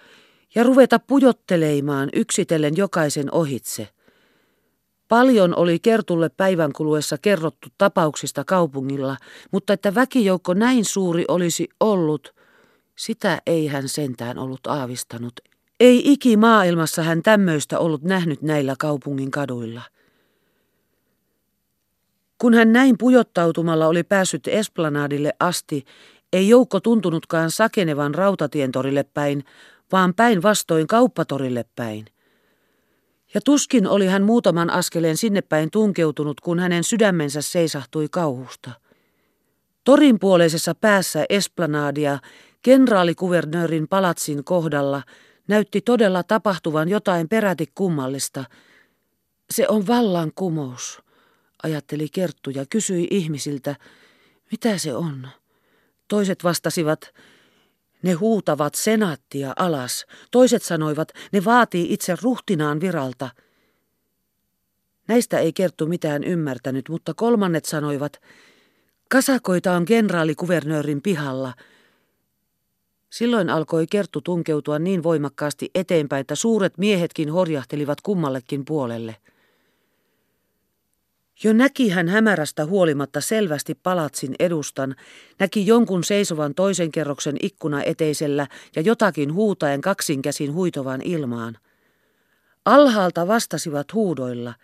ja 0.59 0.65
ruveta 0.65 0.99
pujotteleimaan 0.99 2.09
yksitellen 2.13 2.77
jokaisen 2.77 3.35
ohitse. 3.35 3.89
Paljon 5.09 5.57
oli 5.57 5.79
Kertulle 5.79 6.29
päivän 6.29 6.73
kuluessa 6.73 7.19
kerrottu 7.19 7.69
tapauksista 7.79 8.45
kaupungilla, 8.45 9.17
mutta 9.51 9.73
että 9.73 9.95
väkijoukko 9.95 10.55
näin 10.55 10.85
suuri 10.85 11.25
olisi 11.29 11.69
ollut, 11.81 12.35
sitä 12.97 13.43
ei 13.47 13.67
hän 13.67 13.89
sentään 13.89 14.39
ollut 14.39 14.67
aavistanut. 14.67 15.33
Ei 15.81 16.13
iki 16.13 16.37
maailmassa 16.37 17.03
hän 17.03 17.23
tämmöistä 17.23 17.79
ollut 17.79 18.03
nähnyt 18.03 18.43
näillä 18.43 18.75
kaupungin 18.79 19.31
kaduilla. 19.31 19.83
Kun 22.39 22.55
hän 22.55 22.73
näin 22.73 22.99
pujottautumalla 22.99 23.87
oli 23.87 24.03
päässyt 24.03 24.49
Esplanadille 24.49 25.33
asti, 25.41 25.85
ei 26.33 26.49
joukko 26.49 26.81
tuntunutkaan 26.81 27.51
sakenevan 27.51 28.15
rautatientorille 28.15 29.03
päin, 29.03 29.45
vaan 29.93 30.15
päinvastoin 30.15 30.87
kauppatorille 30.87 31.65
päin. 31.77 32.07
Ja 33.35 33.41
tuskin 33.41 33.87
oli 33.87 34.07
hän 34.07 34.23
muutaman 34.23 34.71
askeleen 34.71 35.17
sinne 35.17 35.43
päin 35.43 35.71
tunkeutunut, 35.71 36.41
kun 36.41 36.59
hänen 36.59 36.85
sydämensä 36.85 37.43
seisahtui 37.43 38.09
kauhusta. 38.11 38.71
Torin 39.85 40.19
puoleisessa 40.19 40.75
päässä 40.75 41.25
Esplanadia, 41.29 42.19
kenraalikuvernöörin 42.63 43.89
palatsin 43.89 44.45
kohdalla, 44.45 45.03
näytti 45.49 45.81
todella 45.81 46.23
tapahtuvan 46.23 46.89
jotain 46.89 47.29
peräti 47.29 47.67
kummallista. 47.75 48.45
Se 49.51 49.69
on 49.69 49.87
vallankumous, 49.87 51.03
ajatteli 51.63 52.09
Kerttu 52.09 52.51
ja 52.51 52.65
kysyi 52.71 53.07
ihmisiltä, 53.11 53.77
mitä 54.51 54.79
se 54.79 54.95
on. 54.95 55.29
Toiset 56.09 56.45
vastasivat, 56.45 57.15
ne 58.03 58.13
huutavat 58.13 58.75
senaattia 58.75 59.53
alas. 59.57 60.07
Toiset 60.31 60.63
sanoivat, 60.63 61.13
ne 61.33 61.45
vaatii 61.45 61.93
itse 61.93 62.17
ruhtinaan 62.23 62.81
viralta. 62.81 63.31
Näistä 65.09 65.39
ei 65.39 65.53
Kerttu 65.53 65.87
mitään 65.87 66.25
ymmärtänyt, 66.25 66.89
mutta 66.89 67.15
kolmannet 67.15 67.65
sanoivat, 67.65 68.21
kasakoita 69.11 69.73
on 69.73 69.85
kenraalikuvernöörin 69.85 71.03
pihalla. 71.03 71.55
Silloin 73.11 73.51
alkoi 73.51 73.87
Kerttu 73.91 74.21
tunkeutua 74.21 74.79
niin 74.79 75.03
voimakkaasti 75.03 75.71
eteenpäin, 75.75 76.21
että 76.21 76.35
suuret 76.35 76.79
miehetkin 76.79 77.33
horjahtelivat 77.33 78.01
kummallekin 78.01 78.65
puolelle. 78.65 79.17
Jo 81.45 81.53
näki 81.53 81.89
hän 81.89 82.09
hämärästä 82.09 82.67
huolimatta 82.67 83.21
selvästi 83.21 83.75
palatsin 83.75 84.35
edustan, 84.39 84.97
näki 85.39 85.67
jonkun 85.67 86.05
seisovan 86.05 86.55
toisen 86.55 86.91
kerroksen 86.91 87.37
ikkuna 87.43 87.83
eteisellä 87.83 88.47
ja 88.77 88.83
jotakin 88.83 89.35
huutaen 89.35 89.81
kaksinkäsin 89.81 90.53
huitovan 90.53 91.03
ilmaan. 91.03 91.59
Alhaalta 92.65 93.29
vastasivat 93.29 93.95
huudoilla. 93.95 94.55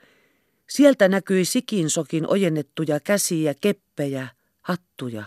Sieltä 0.67 1.09
näkyi 1.09 1.45
sikinsokin 1.45 2.29
ojennettuja 2.29 3.01
käsiä, 3.01 3.55
keppejä, 3.61 4.29
hattuja. 4.63 5.25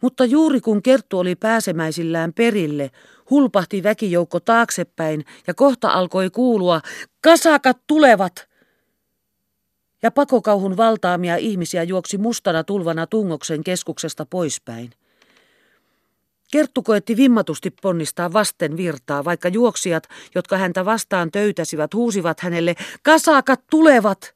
Mutta 0.00 0.24
juuri 0.24 0.60
kun 0.60 0.82
Kerttu 0.82 1.18
oli 1.18 1.36
pääsemäisillään 1.36 2.32
perille, 2.32 2.90
hulpahti 3.30 3.82
väkijoukko 3.82 4.40
taaksepäin 4.40 5.24
ja 5.46 5.54
kohta 5.54 5.88
alkoi 5.88 6.30
kuulua, 6.30 6.80
kasakat 7.20 7.78
tulevat! 7.86 8.53
Ja 10.04 10.10
pakokauhun 10.10 10.76
valtaamia 10.76 11.36
ihmisiä 11.36 11.82
juoksi 11.82 12.18
mustana 12.18 12.64
tulvana 12.64 13.06
tungoksen 13.06 13.64
keskuksesta 13.64 14.26
poispäin. 14.26 14.90
Kerttu 16.52 16.82
koetti 16.82 17.16
vimmatusti 17.16 17.70
ponnistaa 17.82 18.32
vasten 18.32 18.76
virtaa, 18.76 19.24
vaikka 19.24 19.48
juoksijat, 19.48 20.08
jotka 20.34 20.58
häntä 20.58 20.84
vastaan 20.84 21.30
töytäsivät, 21.30 21.94
huusivat 21.94 22.40
hänelle, 22.40 22.74
kasakat 23.02 23.60
tulevat! 23.70 24.34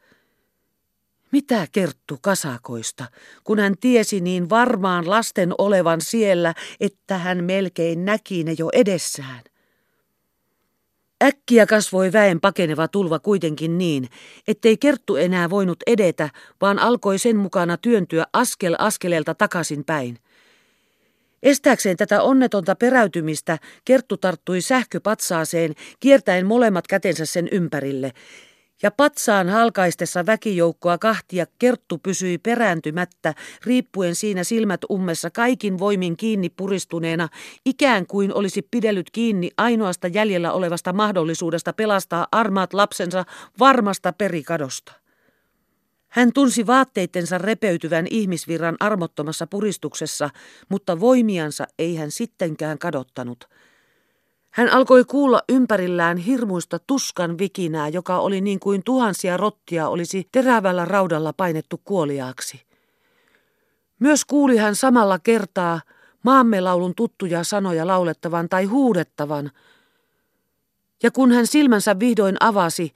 Mitä 1.33 1.67
Kerttu 1.73 2.19
kasakoista, 2.21 3.05
kun 3.45 3.59
hän 3.59 3.75
tiesi 3.81 4.21
niin 4.21 4.51
varmaan 4.51 5.11
lasten 5.11 5.55
olevan 5.59 6.01
siellä, 6.01 6.55
että 6.81 7.19
hän 7.19 7.45
melkein 7.45 8.05
näki 8.05 8.45
ne 8.45 8.55
jo 8.59 8.69
edessään? 8.73 9.45
Äkkiä 11.23 11.67
kasvoi 11.67 12.13
väen 12.13 12.41
pakeneva 12.41 12.89
tulva 12.89 13.19
kuitenkin 13.19 13.79
niin, 13.79 14.09
ettei 14.49 14.77
Kerttu 14.77 15.17
enää 15.17 15.51
voinut 15.51 15.79
edetä, 15.87 16.29
vaan 16.61 16.79
alkoi 16.79 17.19
sen 17.19 17.37
mukana 17.37 17.77
työntyä 17.77 18.27
askel 18.33 18.77
askeleelta 18.79 19.35
takaisin 19.35 19.85
päin. 19.85 20.19
Estääkseen 21.43 21.97
tätä 21.97 22.23
onnetonta 22.23 22.75
peräytymistä 22.77 23.59
Kerttu 23.85 24.17
tarttui 24.17 24.61
sähköpatsaaseen, 24.61 25.75
kiertäen 26.01 26.47
molemmat 26.47 26.87
kätensä 26.87 27.27
sen 27.27 27.49
ympärille, 27.53 28.13
ja 28.83 28.91
patsaan 28.91 29.49
halkaistessa 29.49 30.27
väkijoukkoa 30.27 30.99
kahtia 30.99 31.47
Kerttu 31.59 31.99
pysyi 31.99 32.39
perääntymättä, 32.39 33.35
riippuen 33.67 34.15
siinä 34.15 34.45
silmät 34.45 34.81
ummessa 34.91 35.31
kaikin 35.31 35.79
voimin 35.79 36.17
kiinni 36.17 36.51
puristuneena, 36.51 37.29
ikään 37.65 38.07
kuin 38.07 38.35
olisi 38.35 38.63
pidellyt 38.71 39.11
kiinni 39.11 39.51
ainoasta 39.57 40.09
jäljellä 40.09 40.53
olevasta 40.53 40.93
mahdollisuudesta 40.93 41.73
pelastaa 41.73 42.29
armaat 42.33 42.75
lapsensa 42.75 43.25
varmasta 43.59 44.13
perikadosta. 44.13 44.93
Hän 46.09 46.33
tunsi 46.33 46.67
vaatteittensa 46.67 47.39
repeytyvän 47.39 48.07
ihmisvirran 48.11 48.77
armottomassa 48.81 49.47
puristuksessa, 49.47 50.31
mutta 50.69 51.01
voimiansa 51.01 51.67
ei 51.79 51.97
hän 51.97 52.11
sittenkään 52.11 52.79
kadottanut– 52.79 53.45
hän 54.51 54.69
alkoi 54.69 55.05
kuulla 55.05 55.43
ympärillään 55.49 56.17
hirmuista 56.17 56.79
tuskan 56.87 57.39
vikinää, 57.39 57.89
joka 57.89 58.19
oli 58.19 58.41
niin 58.41 58.61
kuin 58.61 58.83
tuhansia 58.85 59.37
rottia 59.37 59.89
olisi 59.89 60.29
terävällä 60.33 60.85
raudalla 60.85 61.33
painettu 61.33 61.81
kuoliaaksi. 61.85 62.63
Myös 63.99 64.25
kuuli 64.25 64.57
hän 64.57 64.75
samalla 64.75 65.19
kertaa 65.19 65.81
maamme 66.23 66.61
laulun 66.61 66.95
tuttuja 66.95 67.45
sanoja 67.45 67.87
laulettavan 67.87 68.49
tai 68.49 68.65
huudettavan. 68.65 69.51
Ja 71.03 71.11
kun 71.11 71.33
hän 71.33 71.47
silmänsä 71.47 71.99
vihdoin 71.99 72.37
avasi, 72.41 72.93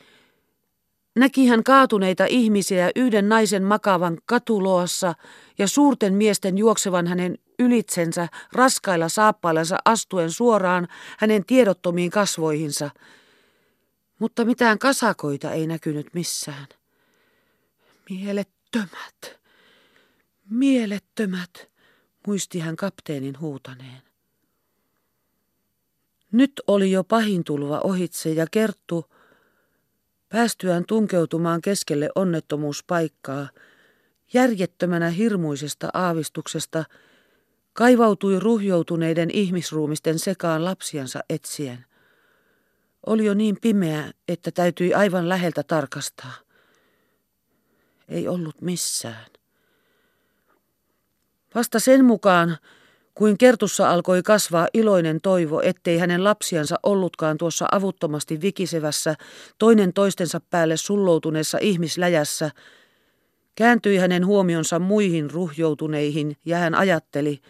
näki 1.17 1.47
hän 1.47 1.65
kaatuneita 1.65 2.27
ihmisiä 2.29 2.91
yhden 2.97 3.29
naisen 3.29 3.63
makavan 3.63 4.19
katuloassa 4.27 5.15
ja 5.59 5.69
suurten 5.69 6.15
miesten 6.15 6.59
juoksevan 6.59 7.07
hänen 7.07 7.39
ylitsensä 7.59 8.29
raskailla 8.53 9.09
saappaillansa 9.09 9.79
astuen 9.85 10.31
suoraan 10.31 10.89
hänen 11.19 11.45
tiedottomiin 11.47 12.11
kasvoihinsa. 12.11 12.91
Mutta 14.19 14.45
mitään 14.45 14.79
kasakoita 14.79 15.53
ei 15.53 15.67
näkynyt 15.67 16.15
missään. 16.15 16.67
Mielettömät, 18.11 19.41
mielettömät, 20.51 21.71
muisti 22.27 22.59
hän 22.59 22.77
kapteenin 22.77 23.41
huutaneen. 23.41 24.03
Nyt 26.33 26.53
oli 26.67 26.91
jo 26.91 27.05
pahin 27.05 27.45
tulva 27.45 27.81
ohitse 27.85 28.31
ja 28.31 28.47
Kerttu, 28.51 29.07
päästyään 30.33 30.85
tunkeutumaan 30.89 31.61
keskelle 31.61 32.11
onnettomuuspaikkaa, 32.15 33.49
järjettömänä 34.33 35.11
hirmuisesta 35.11 35.91
aavistuksesta– 35.95 36.85
Kaivautui 37.73 38.41
ruhjoutuneiden 38.41 39.31
ihmisruumisten 39.31 40.19
sekaan 40.19 40.65
lapsiansa 40.65 41.21
etsien. 41.31 41.85
Oli 43.07 43.25
jo 43.25 43.35
niin 43.35 43.59
pimeä, 43.63 44.13
että 44.29 44.51
täytyi 44.51 44.95
aivan 44.95 45.29
läheltä 45.29 45.63
tarkastaa. 45.63 46.35
Ei 48.09 48.29
ollut 48.29 48.61
missään. 48.61 49.27
Vasta 51.55 51.81
sen 51.81 52.05
mukaan, 52.05 52.59
kuin 53.15 53.39
Kertussa 53.39 53.91
alkoi 53.91 54.23
kasvaa 54.23 54.69
iloinen 54.75 55.21
toivo, 55.21 55.61
ettei 55.61 55.99
hänen 55.99 56.25
lapsiansa 56.25 56.77
ollutkaan 56.83 57.39
tuossa 57.39 57.67
avuttomasti 57.73 58.41
vikisevässä, 58.41 59.15
toinen 59.59 59.93
toistensa 59.93 60.41
päälle 60.51 60.77
sulloutuneessa 60.77 61.59
ihmisläjässä, 61.61 62.51
kääntyi 63.55 63.97
hänen 63.97 64.27
huomionsa 64.27 64.79
muihin 64.79 65.31
ruhjoutuneihin 65.31 66.37
ja 66.45 66.57
hän 66.57 66.75
ajatteli– 66.75 67.41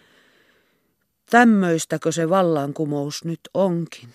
Tämmöistäkö 1.33 2.11
se 2.11 2.29
vallankumous 2.29 3.25
nyt 3.25 3.39
onkin? 3.53 4.09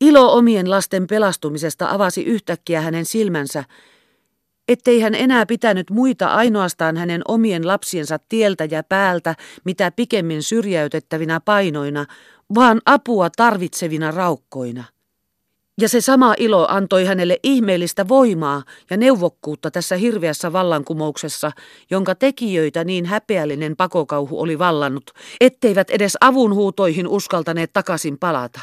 Ilo 0.00 0.32
omien 0.32 0.70
lasten 0.70 1.06
pelastumisesta 1.06 1.90
avasi 1.90 2.22
yhtäkkiä 2.22 2.80
hänen 2.80 3.04
silmänsä, 3.04 3.64
ettei 4.68 5.00
hän 5.00 5.14
enää 5.14 5.46
pitänyt 5.46 5.90
muita 5.90 6.26
ainoastaan 6.26 6.96
hänen 6.96 7.22
omien 7.28 7.66
lapsiensa 7.66 8.18
tieltä 8.28 8.64
ja 8.70 8.82
päältä, 8.82 9.34
mitä 9.64 9.90
pikemmin 9.90 10.42
syrjäytettävinä 10.42 11.40
painoina, 11.40 12.06
vaan 12.54 12.80
apua 12.86 13.30
tarvitsevina 13.30 14.10
raukkoina. 14.10 14.84
Ja 15.80 15.88
se 15.88 16.00
sama 16.00 16.34
ilo 16.38 16.66
antoi 16.68 17.04
hänelle 17.04 17.38
ihmeellistä 17.42 18.08
voimaa 18.08 18.62
ja 18.90 18.96
neuvokkuutta 18.96 19.70
tässä 19.70 19.96
hirveässä 19.96 20.52
vallankumouksessa, 20.52 21.50
jonka 21.90 22.14
tekijöitä 22.14 22.84
niin 22.84 23.06
häpeällinen 23.06 23.76
pakokauhu 23.76 24.40
oli 24.40 24.58
vallannut, 24.58 25.10
etteivät 25.40 25.90
edes 25.90 26.16
avunhuutoihin 26.20 27.08
uskaltaneet 27.08 27.72
takaisin 27.72 28.18
palata. 28.18 28.60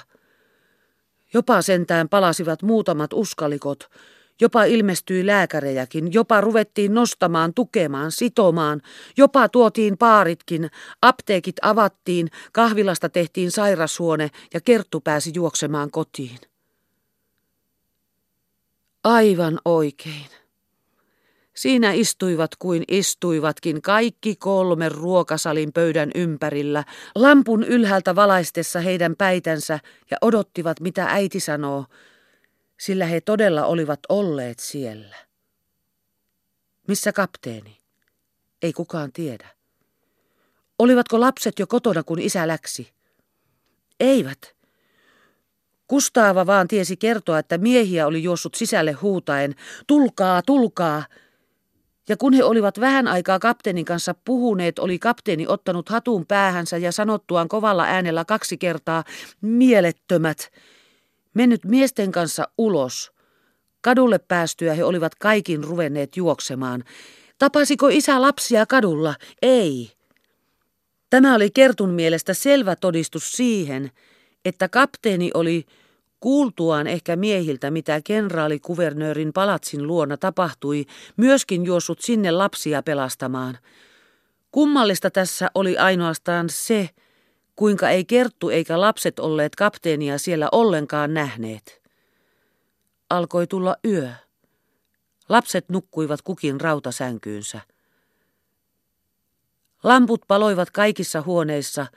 Jopa 1.33 1.61
sentään 1.61 2.09
palasivat 2.09 2.63
muutamat 2.63 3.13
uskalikot, 3.13 3.89
jopa 4.41 4.63
ilmestyi 4.63 5.25
lääkärejäkin, 5.25 6.13
jopa 6.13 6.41
ruvettiin 6.41 6.93
nostamaan, 6.93 7.53
tukemaan, 7.53 8.11
sitomaan, 8.11 8.81
jopa 9.17 9.49
tuotiin 9.49 9.97
paaritkin, 9.97 10.69
apteekit 11.01 11.55
avattiin, 11.61 12.27
kahvilasta 12.51 13.09
tehtiin 13.09 13.51
sairashuone 13.51 14.29
ja 14.53 14.61
Kerttu 14.61 15.01
pääsi 15.01 15.31
juoksemaan 15.33 15.91
kotiin. 15.91 16.39
Aivan 19.03 19.59
oikein. 19.65 20.29
Siinä 21.55 21.91
istuivat 21.91 22.51
kuin 22.59 22.83
istuivatkin 22.87 23.81
kaikki 23.81 24.35
kolme 24.35 24.89
ruokasalin 24.89 25.73
pöydän 25.73 26.11
ympärillä, 26.15 26.83
lampun 27.15 27.63
ylhäältä 27.63 28.15
valaistessa 28.15 28.79
heidän 28.79 29.15
päitänsä 29.15 29.79
ja 30.11 30.17
odottivat 30.21 30.79
mitä 30.79 31.05
äiti 31.05 31.39
sanoo, 31.39 31.85
sillä 32.79 33.05
he 33.05 33.21
todella 33.21 33.65
olivat 33.65 33.99
olleet 34.09 34.59
siellä. 34.59 35.15
Missä 36.87 37.13
kapteeni? 37.13 37.77
Ei 38.61 38.73
kukaan 38.73 39.11
tiedä. 39.11 39.47
Olivatko 40.79 41.19
lapset 41.19 41.59
jo 41.59 41.67
kotona, 41.67 42.03
kun 42.03 42.19
isä 42.19 42.47
läksi? 42.47 42.93
Eivät. 43.99 44.55
Kustaava 45.87 46.45
vaan 46.45 46.67
tiesi 46.67 46.97
kertoa, 46.97 47.39
että 47.39 47.57
miehiä 47.57 48.07
oli 48.07 48.23
juossut 48.23 48.55
sisälle 48.55 48.91
huutaen, 48.91 49.55
tulkaa, 49.87 50.41
tulkaa. 50.41 51.03
Ja 52.09 52.17
kun 52.17 52.33
he 52.33 52.43
olivat 52.43 52.79
vähän 52.79 53.07
aikaa 53.07 53.39
kapteenin 53.39 53.85
kanssa 53.85 54.13
puhuneet, 54.25 54.79
oli 54.79 54.99
kapteeni 54.99 55.47
ottanut 55.47 55.89
hatun 55.89 56.25
päähänsä 56.25 56.77
ja 56.77 56.91
sanottuaan 56.91 57.47
kovalla 57.47 57.83
äänellä 57.83 58.25
kaksi 58.25 58.57
kertaa, 58.57 59.03
mielettömät, 59.41 60.51
mennyt 61.39 61.65
miesten 61.65 62.11
kanssa 62.11 62.47
ulos. 62.57 63.11
Kadulle 63.81 64.19
päästyä 64.19 64.73
he 64.73 64.83
olivat 64.83 65.15
kaikin 65.15 65.63
ruvenneet 65.63 66.17
juoksemaan. 66.17 66.83
Tapasiko 67.37 67.87
isä 67.87 68.21
lapsia 68.21 68.65
kadulla? 68.65 69.15
Ei. 69.41 69.91
Tämä 71.09 71.35
oli 71.35 71.49
Kertun 71.49 71.89
mielestä 71.89 72.33
selvä 72.33 72.75
todistus 72.75 73.31
siihen, 73.31 73.91
että 74.45 74.69
kapteeni 74.69 75.31
oli 75.33 75.65
Kuultuaan 76.19 76.87
ehkä 76.87 77.15
miehiltä, 77.15 77.71
mitä 77.71 78.01
kenraalikuvernöörin 78.03 79.33
palatsin 79.33 79.87
luona 79.87 80.17
tapahtui, 80.17 80.85
myöskin 81.17 81.65
juossut 81.65 81.99
sinne 82.01 82.31
lapsia 82.31 82.83
pelastamaan. 82.83 83.57
Kummallista 84.51 85.09
tässä 85.11 85.51
oli 85.55 85.77
ainoastaan 85.77 86.49
se, 86.49 86.89
kuinka 87.59 87.89
ei 87.89 88.05
Kerttu 88.05 88.49
eikä 88.49 88.81
lapset 88.81 89.19
olleet 89.19 89.55
kapteenia 89.55 90.17
siellä 90.17 90.49
ollenkaan 90.51 91.13
nähneet. 91.13 91.81
Alkoi 93.09 93.47
tulla 93.47 93.75
yö. 93.85 94.09
Lapset 95.29 95.69
nukkuivat 95.69 96.21
kukin 96.21 96.61
rautasänkyynsä. 96.61 97.61
Lamput 99.83 100.21
paloivat 100.27 100.71
kaikissa 100.71 101.21
huoneissa. 101.21 101.87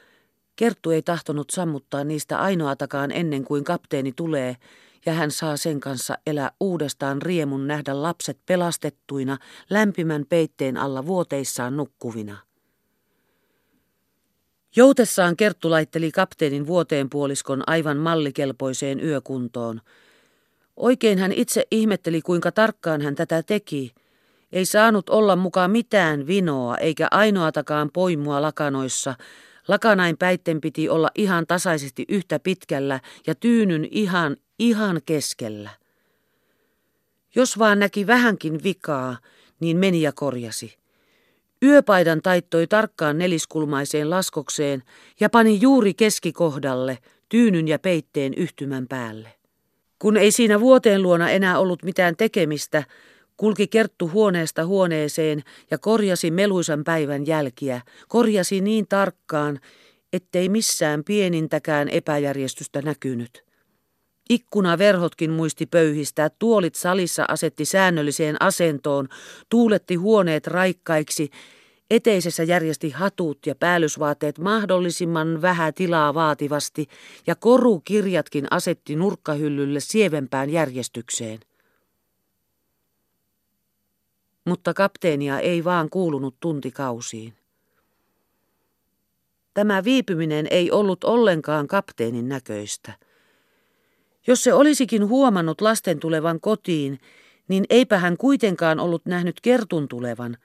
Kerttu 0.57 0.91
ei 0.91 1.03
tahtonut 1.03 1.51
sammuttaa 1.51 2.05
niistä 2.05 2.39
ainoatakaan 2.39 3.13
ennen 3.13 3.45
kuin 3.45 3.65
kapteeni 3.65 4.13
tulee, 4.13 4.57
ja 5.07 5.13
hän 5.13 5.31
saa 5.31 5.57
sen 5.57 5.81
kanssa 5.81 6.19
elää 6.27 6.51
uudestaan 6.61 7.23
riemun 7.23 7.67
nähdä 7.67 8.03
lapset 8.03 8.39
pelastettuina 8.47 9.39
lämpimän 9.71 10.25
peitteen 10.29 10.77
alla 10.77 11.07
vuoteissaan 11.07 11.77
nukkuvina. 11.77 12.52
Joutessaan 14.77 15.37
Kerttu 15.37 15.71
laitteli 15.71 16.13
kapteenin 16.13 16.67
vuoteen 16.67 17.11
puoliskon 17.11 17.63
aivan 17.67 17.97
mallikelpoiseen 17.97 19.05
yökuntoon. 19.05 19.81
Oikein 20.77 21.19
hän 21.19 21.33
itse 21.33 21.67
ihmetteli, 21.71 22.23
kuinka 22.23 22.53
tarkkaan 22.53 23.01
hän 23.01 23.15
tätä 23.15 23.43
teki. 23.43 23.95
Ei 24.53 24.65
saanut 24.65 25.11
olla 25.11 25.37
mukaan 25.37 25.71
mitään 25.71 26.27
vinoa 26.27 26.77
eikä 26.77 27.09
ainoatakaan 27.11 27.91
poimua 27.93 28.43
lakanoissa. 28.43 29.15
Lakanain 29.69 30.19
päitten 30.19 30.61
piti 30.61 30.89
olla 30.89 31.11
ihan 31.15 31.47
tasaisesti 31.47 32.05
yhtä 32.09 32.39
pitkällä 32.39 33.01
ja 33.27 33.35
tyynyn 33.35 33.89
ihan, 33.91 34.37
ihan 34.59 35.01
keskellä. 35.07 35.71
Jos 37.35 37.59
vaan 37.59 37.79
näki 37.79 38.07
vähänkin 38.07 38.63
vikaa, 38.63 39.17
niin 39.61 39.77
meni 39.77 40.03
ja 40.03 40.13
korjasi. 40.13 40.82
Yöpaidan 41.63 42.23
taittoi 42.23 42.67
tarkkaan 42.67 43.19
neliskulmaiseen 43.19 44.11
laskokseen 44.11 44.83
ja 45.21 45.31
pani 45.31 45.59
juuri 45.61 45.95
keskikohdalle 45.95 46.99
tyynyn 47.29 47.69
ja 47.69 47.79
peitteen 47.79 48.35
yhtymän 48.35 48.89
päälle. 48.89 49.29
Kun 49.99 50.17
ei 50.17 50.33
siinä 50.33 50.61
vuoteen 50.61 51.03
luona 51.03 51.31
enää 51.31 51.59
ollut 51.59 51.83
mitään 51.83 52.17
tekemistä, 52.17 52.85
kulki 53.37 53.69
Kerttu 53.69 54.11
huoneesta 54.11 54.67
huoneeseen 54.67 55.43
ja 55.71 55.79
korjasi 55.79 56.31
meluisan 56.31 56.85
päivän 56.85 57.27
jälkiä. 57.27 57.81
Korjasi 58.09 58.61
niin 58.61 58.87
tarkkaan, 58.89 59.61
ettei 60.13 60.49
missään 60.49 61.05
pienintäkään 61.05 61.89
epäjärjestystä 61.89 62.83
näkynyt. 62.83 63.52
Ikkunaverhotkin 64.33 65.31
muisti 65.31 65.67
pöyhistää, 65.67 66.31
tuolit 66.39 66.75
salissa 66.75 67.25
asetti 67.29 67.65
säännölliseen 67.65 68.37
asentoon, 68.41 69.09
tuuletti 69.49 69.95
huoneet 69.95 70.47
raikkaiksi, 70.47 71.31
eteisessä 71.91 72.43
järjesti 72.43 72.91
hatut 72.91 73.47
ja 73.47 73.55
päällysvaatteet 73.55 74.39
mahdollisimman 74.39 75.43
vähän 75.43 75.75
tilaa 75.75 76.15
vaativasti. 76.15 76.87
Ja 77.27 77.35
korukirjatkin 77.35 78.47
asetti 78.51 78.97
nurkkahyllylle 78.97 79.81
sievempään 79.81 80.51
järjestykseen. 80.51 81.41
Mutta 84.47 84.75
kapteenia 84.75 85.41
ei 85.41 85.65
vaan 85.65 85.91
kuulunut 85.91 86.37
tuntikausiin. 86.41 87.35
Tämä 89.55 89.85
viipyminen 89.85 90.47
ei 90.51 90.71
ollut 90.71 91.05
ollenkaan 91.05 91.67
kapteenin 91.67 92.29
näköistä– 92.29 92.93
jos 94.27 94.45
se 94.45 94.55
olisikin 94.55 95.09
huomannut 95.09 95.61
lasten 95.61 96.01
tulevan 96.01 96.41
kotiin, 96.41 97.01
niin 97.49 97.65
eipä 97.71 97.99
hän 97.99 98.17
kuitenkaan 98.17 98.81
ollut 98.81 99.07
nähnyt 99.07 99.41
kertun 99.41 99.89
tulevan. 99.89 100.37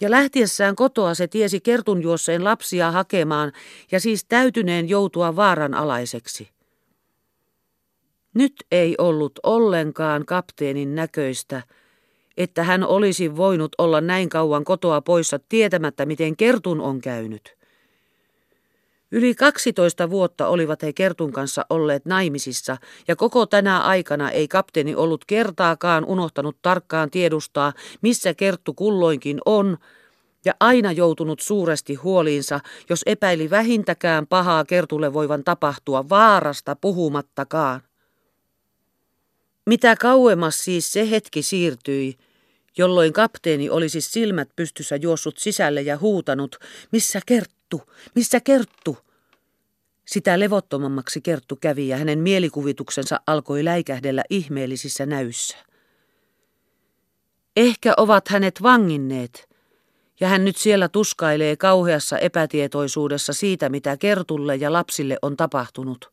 Ja 0.00 0.10
lähtiessään 0.10 0.76
kotoa 0.76 1.14
se 1.14 1.28
tiesi 1.28 1.60
kertun 1.60 2.02
juosseen 2.02 2.44
lapsia 2.44 2.90
hakemaan 2.90 3.52
ja 3.92 4.00
siis 4.00 4.24
täytyneen 4.24 4.88
joutua 4.88 5.36
vaaran 5.36 5.74
alaiseksi. 5.74 6.48
Nyt 8.34 8.52
ei 8.72 8.94
ollut 8.98 9.32
ollenkaan 9.42 10.26
kapteenin 10.26 10.94
näköistä, 10.94 11.62
että 12.36 12.62
hän 12.62 12.84
olisi 12.84 13.36
voinut 13.36 13.74
olla 13.78 14.00
näin 14.00 14.28
kauan 14.28 14.64
kotoa 14.64 15.00
poissa 15.00 15.38
tietämättä, 15.48 16.06
miten 16.06 16.36
kertun 16.36 16.80
on 16.80 17.00
käynyt. 17.00 17.57
Yli 19.12 19.34
12 19.34 20.10
vuotta 20.10 20.48
olivat 20.48 20.82
he 20.82 20.92
Kertun 20.92 21.32
kanssa 21.32 21.66
olleet 21.70 22.06
naimisissa, 22.06 22.76
ja 23.08 23.16
koko 23.16 23.46
tänä 23.46 23.80
aikana 23.80 24.30
ei 24.30 24.48
kapteeni 24.48 24.94
ollut 24.94 25.24
kertaakaan 25.24 26.04
unohtanut 26.04 26.56
tarkkaan 26.62 27.10
tiedustaa, 27.10 27.72
missä 28.02 28.34
Kerttu 28.34 28.74
kulloinkin 28.74 29.38
on, 29.44 29.78
ja 30.44 30.54
aina 30.60 30.92
joutunut 30.92 31.40
suuresti 31.40 31.94
huoliinsa, 31.94 32.60
jos 32.88 33.02
epäili 33.06 33.50
vähintäkään 33.50 34.26
pahaa 34.26 34.64
Kertulle 34.64 35.12
voivan 35.12 35.44
tapahtua 35.44 36.08
vaarasta 36.08 36.76
puhumattakaan. 36.76 37.80
Mitä 39.66 39.96
kauemmas 39.96 40.64
siis 40.64 40.92
se 40.92 41.10
hetki 41.10 41.42
siirtyi, 41.42 42.14
jolloin 42.78 43.12
kapteeni 43.12 43.70
olisi 43.70 44.00
silmät 44.00 44.48
pystyssä 44.56 44.96
juossut 44.96 45.38
sisälle 45.38 45.82
ja 45.82 45.98
huutanut, 45.98 46.56
missä 46.92 47.20
Kerttu, 47.26 47.57
missä 48.14 48.40
Kerttu? 48.40 48.98
Sitä 50.06 50.40
levottomammaksi 50.40 51.20
Kerttu 51.20 51.56
kävi 51.56 51.88
ja 51.88 51.96
hänen 51.96 52.18
mielikuvituksensa 52.18 53.20
alkoi 53.26 53.64
läikähdellä 53.64 54.22
ihmeellisissä 54.30 55.06
näyssä. 55.06 55.56
Ehkä 57.56 57.94
ovat 57.96 58.28
hänet 58.28 58.62
vanginneet, 58.62 59.48
ja 60.20 60.28
hän 60.28 60.44
nyt 60.44 60.56
siellä 60.56 60.88
tuskailee 60.88 61.56
kauheassa 61.56 62.18
epätietoisuudessa 62.18 63.32
siitä, 63.32 63.68
mitä 63.68 63.96
Kertulle 63.96 64.56
ja 64.56 64.72
lapsille 64.72 65.18
on 65.22 65.36
tapahtunut. 65.36 66.12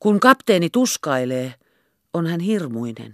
Kun 0.00 0.20
kapteeni 0.20 0.70
tuskailee, 0.70 1.54
on 2.14 2.26
hän 2.26 2.40
hirmuinen. 2.40 3.12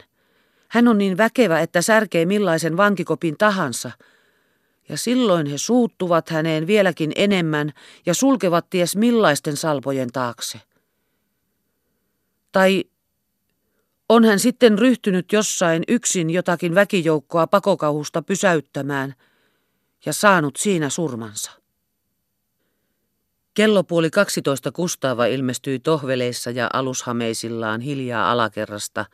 Hän 0.68 0.88
on 0.88 0.98
niin 0.98 1.16
väkevä, 1.16 1.60
että 1.60 1.82
särkee 1.82 2.26
millaisen 2.26 2.76
vankikopin 2.76 3.36
tahansa– 3.38 3.90
ja 4.90 4.96
silloin 4.96 5.46
he 5.46 5.58
suuttuvat 5.58 6.28
häneen 6.28 6.66
vieläkin 6.66 7.12
enemmän 7.16 7.72
ja 8.06 8.14
sulkevat 8.14 8.70
ties 8.70 8.96
millaisten 8.96 9.56
salpojen 9.56 10.12
taakse. 10.12 10.60
Tai 12.52 12.84
on 14.08 14.24
hän 14.24 14.38
sitten 14.38 14.78
ryhtynyt 14.78 15.32
jossain 15.32 15.82
yksin 15.88 16.30
jotakin 16.30 16.74
väkijoukkoa 16.74 17.46
pakokauhusta 17.46 18.22
pysäyttämään 18.22 19.14
ja 20.06 20.12
saanut 20.12 20.56
siinä 20.56 20.88
surmansa. 20.88 21.50
Kello 23.54 23.84
puoli 23.84 24.10
12 24.10 24.72
Kustaava 24.72 25.26
ilmestyi 25.26 25.78
tohveleissa 25.78 26.50
ja 26.50 26.70
alushameisillaan 26.72 27.80
hiljaa 27.80 28.30
alakerrasta, 28.30 29.04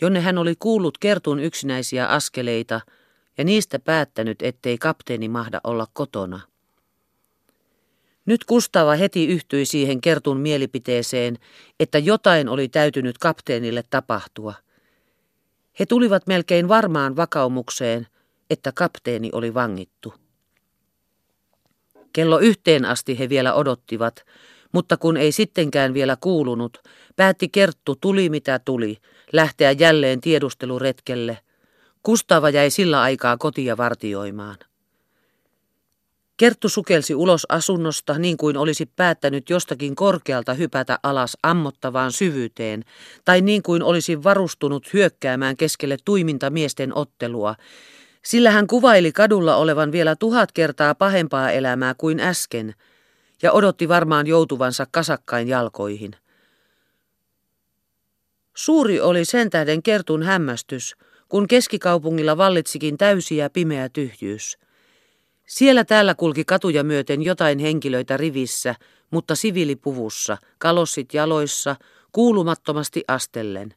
jonne 0.00 0.20
hän 0.20 0.38
oli 0.38 0.54
kuullut 0.58 0.98
kertun 0.98 1.40
yksinäisiä 1.40 2.06
askeleita– 2.06 2.80
ja 3.38 3.44
niistä 3.44 3.78
päättänyt, 3.78 4.42
ettei 4.42 4.78
kapteeni 4.78 5.28
mahda 5.28 5.60
olla 5.64 5.86
kotona. 5.92 6.40
Nyt 8.26 8.44
Kustava 8.44 8.94
heti 8.94 9.26
yhtyi 9.26 9.66
siihen 9.66 10.00
kertun 10.00 10.40
mielipiteeseen, 10.40 11.38
että 11.80 11.98
jotain 11.98 12.48
oli 12.48 12.68
täytynyt 12.68 13.18
kapteenille 13.18 13.82
tapahtua. 13.90 14.54
He 15.80 15.86
tulivat 15.86 16.26
melkein 16.26 16.68
varmaan 16.68 17.16
vakaumukseen, 17.16 18.06
että 18.50 18.72
kapteeni 18.72 19.30
oli 19.32 19.54
vangittu. 19.54 20.14
Kello 22.12 22.38
yhteen 22.38 22.84
asti 22.84 23.18
he 23.18 23.28
vielä 23.28 23.54
odottivat, 23.54 24.24
mutta 24.72 24.96
kun 24.96 25.16
ei 25.16 25.32
sittenkään 25.32 25.94
vielä 25.94 26.16
kuulunut, 26.20 26.78
päätti 27.16 27.48
Kerttu 27.48 27.96
tuli 27.96 28.28
mitä 28.28 28.58
tuli, 28.58 28.96
lähteä 29.32 29.70
jälleen 29.70 30.20
tiedusteluretkelle– 30.20 31.38
Kustava 32.02 32.50
jäi 32.50 32.70
sillä 32.70 33.02
aikaa 33.02 33.36
kotia 33.36 33.76
vartioimaan. 33.76 34.56
Kerttu 36.36 36.68
sukelsi 36.68 37.14
ulos 37.14 37.46
asunnosta 37.48 38.18
niin 38.18 38.36
kuin 38.36 38.56
olisi 38.56 38.86
päättänyt 38.86 39.50
jostakin 39.50 39.94
korkealta 39.94 40.54
hypätä 40.54 40.98
alas 41.02 41.36
ammottavaan 41.42 42.12
syvyyteen, 42.12 42.84
tai 43.24 43.40
niin 43.40 43.62
kuin 43.62 43.82
olisi 43.82 44.22
varustunut 44.22 44.92
hyökkäämään 44.92 45.56
keskelle 45.56 45.96
tuiminta 46.04 46.50
miesten 46.50 46.96
ottelua, 46.96 47.54
sillä 48.24 48.50
hän 48.50 48.66
kuvaili 48.66 49.12
kadulla 49.12 49.56
olevan 49.56 49.92
vielä 49.92 50.16
tuhat 50.16 50.52
kertaa 50.52 50.94
pahempaa 50.94 51.50
elämää 51.50 51.94
kuin 51.94 52.20
äsken, 52.20 52.74
ja 53.42 53.52
odotti 53.52 53.88
varmaan 53.88 54.26
joutuvansa 54.26 54.86
kasakkain 54.90 55.48
jalkoihin. 55.48 56.16
Suuri 58.54 59.00
oli 59.00 59.24
sen 59.24 59.50
tähden 59.50 59.82
Kertun 59.82 60.22
hämmästys, 60.22 60.96
kun 61.32 61.48
keskikaupungilla 61.48 62.36
vallitsikin 62.36 62.98
täysi 62.98 63.36
ja 63.36 63.50
pimeä 63.50 63.88
tyhjyys. 63.88 64.58
Siellä 65.46 65.84
täällä 65.84 66.14
kulki 66.14 66.44
katuja 66.44 66.84
myöten 66.84 67.22
jotain 67.22 67.58
henkilöitä 67.58 68.16
rivissä, 68.16 68.74
mutta 69.10 69.34
siviilipuvussa, 69.34 70.36
kalossit 70.58 71.14
jaloissa, 71.14 71.76
kuulumattomasti 72.12 73.04
astellen. 73.08 73.74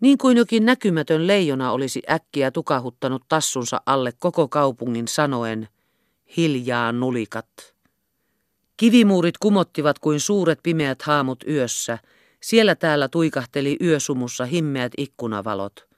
Niin 0.00 0.18
kuin 0.18 0.36
jokin 0.36 0.66
näkymätön 0.66 1.26
leijona 1.26 1.72
olisi 1.72 2.02
äkkiä 2.10 2.50
tukahuttanut 2.50 3.22
tassunsa 3.28 3.80
alle 3.86 4.12
koko 4.18 4.48
kaupungin 4.48 5.08
sanoen, 5.08 5.68
hiljaa 6.36 6.92
nulikat. 6.92 7.74
Kivimuurit 8.76 9.38
kumottivat 9.38 9.98
kuin 9.98 10.20
suuret 10.20 10.58
pimeät 10.62 11.02
haamut 11.02 11.44
yössä, 11.48 11.98
siellä 12.40 12.74
täällä 12.74 13.08
tuikahteli 13.08 13.76
yösumussa 13.80 14.44
himmeät 14.44 14.92
ikkunavalot. 14.98 15.89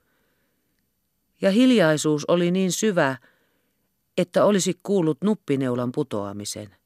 Ja 1.43 1.51
hiljaisuus 1.51 2.25
oli 2.25 2.51
niin 2.51 2.73
syvä, 2.73 3.17
että 4.19 4.45
olisi 4.45 4.79
kuullut 4.83 5.19
nuppineulan 5.25 5.93
putoamisen. 5.93 6.77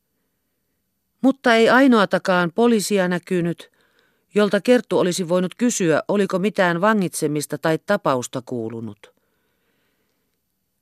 Mutta 1.23 1.55
ei 1.55 1.69
ainoatakaan 1.69 2.53
poliisia 2.55 3.09
näkynyt, 3.09 3.71
jolta 4.35 4.61
Kerttu 4.61 4.99
olisi 4.99 5.29
voinut 5.29 5.55
kysyä, 5.55 6.03
oliko 6.09 6.39
mitään 6.39 6.81
vangitsemista 6.81 7.59
tai 7.59 7.79
tapausta 7.87 8.43
kuulunut. 8.47 9.13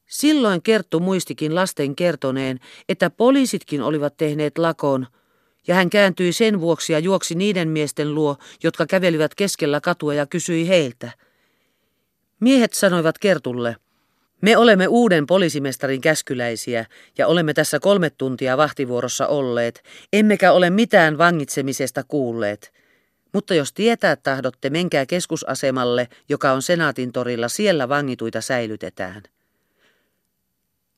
Silloin 0.07 0.63
Kerttu 0.63 1.01
muistikin 1.01 1.55
lasten 1.55 1.97
kertoneen, 1.97 2.61
että 2.89 3.11
poliisitkin 3.11 3.83
olivat 3.83 4.17
tehneet 4.17 4.59
lakon, 4.59 5.07
ja 5.67 5.75
hän 5.75 5.91
kääntyi 5.91 6.33
sen 6.33 6.61
vuoksi 6.61 6.93
ja 6.93 6.99
juoksi 6.99 7.35
niiden 7.35 7.69
miesten 7.69 8.15
luo, 8.15 8.37
jotka 8.63 8.87
kävelivät 8.87 9.35
keskellä 9.35 9.81
katua 9.81 10.15
ja 10.15 10.27
kysyi 10.27 10.69
heiltä. 10.69 11.11
Miehet 12.45 12.73
sanoivat 12.73 13.19
Kertulle, 13.19 13.77
me 14.41 14.57
olemme 14.57 14.87
uuden 14.87 15.27
poliisimestarin 15.27 16.01
käskyläisiä 16.01 16.87
ja 17.19 17.27
olemme 17.27 17.55
tässä 17.55 17.81
kolme 17.81 18.11
tuntia 18.11 18.57
vahtivuorossa 18.57 19.27
olleet, 19.27 19.83
emmekä 20.13 20.53
ole 20.53 20.71
mitään 20.71 21.19
vangitsemisesta 21.19 22.03
kuulleet. 22.09 22.73
Mutta 23.33 23.55
jos 23.55 23.73
tietää 23.73 24.17
tahdotte, 24.17 24.71
menkää 24.71 25.07
keskusasemalle, 25.07 26.09
joka 26.29 26.53
on 26.53 26.63
Senaatin 26.63 27.13
torilla, 27.13 27.49
siellä 27.49 27.89
vangituita 27.89 28.41
säilytetään. 28.41 29.23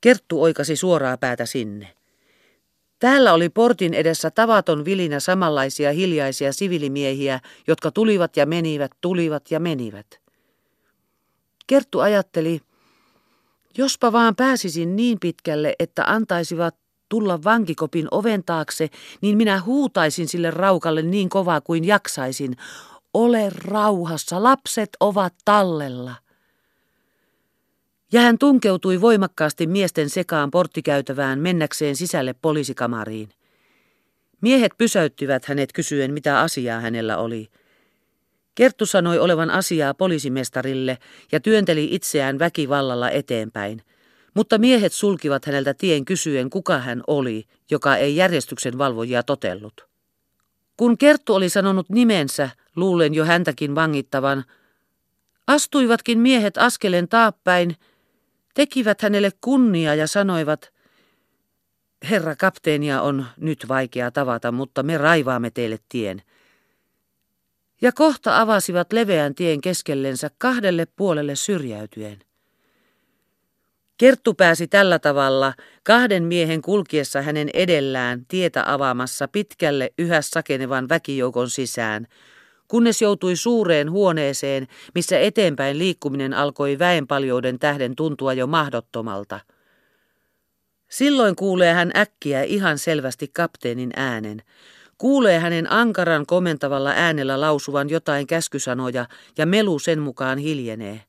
Kerttu 0.01 0.43
oikasi 0.43 0.75
suoraa 0.75 1.17
päätä 1.17 1.45
sinne. 1.45 1.87
Täällä 2.99 3.33
oli 3.33 3.49
portin 3.49 3.93
edessä 3.93 4.31
tavaton 4.31 4.85
vilinä 4.85 5.19
samanlaisia 5.19 5.91
hiljaisia 5.91 6.53
sivilimiehiä, 6.53 7.39
jotka 7.67 7.91
tulivat 7.91 8.37
ja 8.37 8.45
menivät, 8.45 8.91
tulivat 9.01 9.51
ja 9.51 9.59
menivät. 9.59 10.26
Kerttu 11.67 11.99
ajatteli, 11.99 12.61
jospa 13.77 14.11
vaan 14.11 14.35
pääsisin 14.35 14.95
niin 14.95 15.19
pitkälle, 15.19 15.75
että 15.79 16.03
antaisivat 16.05 16.75
tulla 17.09 17.43
vankikopin 17.43 18.07
oven 18.11 18.43
taakse, 18.43 18.89
niin 19.21 19.37
minä 19.37 19.61
huutaisin 19.65 20.27
sille 20.27 20.51
raukalle 20.51 21.01
niin 21.01 21.29
kovaa 21.29 21.61
kuin 21.61 21.83
jaksaisin. 21.83 22.55
Ole 23.13 23.51
rauhassa, 23.55 24.43
lapset 24.43 24.89
ovat 24.99 25.33
tallella. 25.45 26.15
Ja 28.11 28.21
hän 28.21 28.37
tunkeutui 28.37 29.01
voimakkaasti 29.01 29.67
miesten 29.67 30.09
sekaan 30.09 30.51
porttikäytävään 30.51 31.39
mennäkseen 31.39 31.95
sisälle 31.95 32.33
poliisikamariin. 32.33 33.29
Miehet 34.41 34.71
pysäyttivät 34.77 35.45
hänet 35.45 35.73
kysyen, 35.73 36.13
mitä 36.13 36.39
asiaa 36.39 36.79
hänellä 36.79 37.17
oli. 37.17 37.49
Kerttu 38.57 38.85
sanoi 38.85 39.19
olevan 39.19 39.49
asiaa 39.49 39.93
poliisimestarille 39.93 40.97
ja 41.31 41.39
työnteli 41.39 41.87
itseään 41.91 42.39
väkivallalla 42.39 43.09
eteenpäin. 43.09 43.81
Mutta 44.33 44.57
miehet 44.57 44.93
sulkivat 44.93 45.45
häneltä 45.45 45.73
tien 45.73 46.05
kysyen, 46.05 46.49
kuka 46.49 46.77
hän 46.79 47.03
oli, 47.07 47.45
joka 47.71 47.95
ei 47.95 48.15
järjestyksen 48.15 48.77
valvojia 48.77 49.23
totellut. 49.23 49.87
Kun 50.77 50.97
Kerttu 50.97 51.35
oli 51.35 51.49
sanonut 51.49 51.89
nimensä, 51.89 52.49
luulen 52.75 53.13
jo 53.13 53.25
häntäkin 53.25 53.75
vangittavan, 53.75 54.43
astuivatkin 55.47 56.19
miehet 56.19 56.57
askeleen 56.57 57.07
taappäin, 57.07 57.75
tekivät 58.53 59.01
hänelle 59.01 59.31
kunnia 59.41 59.95
ja 59.95 60.07
sanoivat, 60.07 60.73
Herra 62.09 62.35
kapteenia 62.35 63.01
on 63.01 63.25
nyt 63.39 63.65
vaikea 63.67 64.11
tavata, 64.11 64.51
mutta 64.51 64.83
me 64.83 64.97
raivaamme 64.97 65.49
teille 65.49 65.77
tien. 65.89 66.21
Ja 67.81 67.91
kohta 67.91 68.41
avasivat 68.41 68.93
leveän 68.93 69.35
tien 69.35 69.61
keskellensä 69.61 70.29
kahdelle 70.37 70.87
puolelle 70.95 71.35
syrjäytyen. 71.35 72.19
Kerttu 73.97 74.33
pääsi 74.33 74.67
tällä 74.67 74.99
tavalla 74.99 75.53
kahden 75.83 76.23
miehen 76.23 76.61
kulkiessa 76.61 77.21
hänen 77.21 77.49
edellään 77.53 78.25
tietä 78.27 78.63
avaamassa 78.73 79.27
pitkälle 79.27 79.93
yhä 79.97 80.21
sakenevan 80.21 80.89
väkijoukon 80.89 81.49
sisään, 81.49 82.07
kunnes 82.67 83.01
joutui 83.01 83.35
suureen 83.35 83.91
huoneeseen, 83.91 84.67
missä 84.95 85.19
eteenpäin 85.19 85.77
liikkuminen 85.77 86.33
alkoi 86.33 86.79
väenpaljouden 86.79 87.59
tähden 87.59 87.95
tuntua 87.95 88.33
jo 88.33 88.47
mahdottomalta. 88.47 89.39
Silloin 90.89 91.35
kuulee 91.35 91.73
hän 91.73 91.91
äkkiä 91.97 92.43
ihan 92.43 92.77
selvästi 92.77 93.27
kapteenin 93.33 93.91
äänen. 93.95 94.41
Kuulee 94.97 95.39
hänen 95.39 95.71
ankaran 95.71 96.25
komentavalla 96.25 96.89
äänellä 96.89 97.41
lausuvan 97.41 97.89
jotain 97.89 98.27
käskysanoja 98.27 99.05
ja 99.37 99.45
melu 99.45 99.79
sen 99.79 99.99
mukaan 99.99 100.37
hiljenee. 100.37 101.03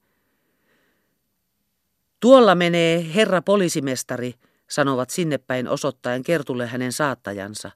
Tuolla 2.21 2.55
menee 2.55 3.15
herra 3.15 3.43
poliisimestari, 3.43 4.35
sanovat 4.71 5.11
sinne 5.11 5.39
päin 5.39 5.69
osoittaen 5.69 6.23
Kertulle 6.23 6.67
hänen 6.67 6.93
saattajansa. 6.93 7.71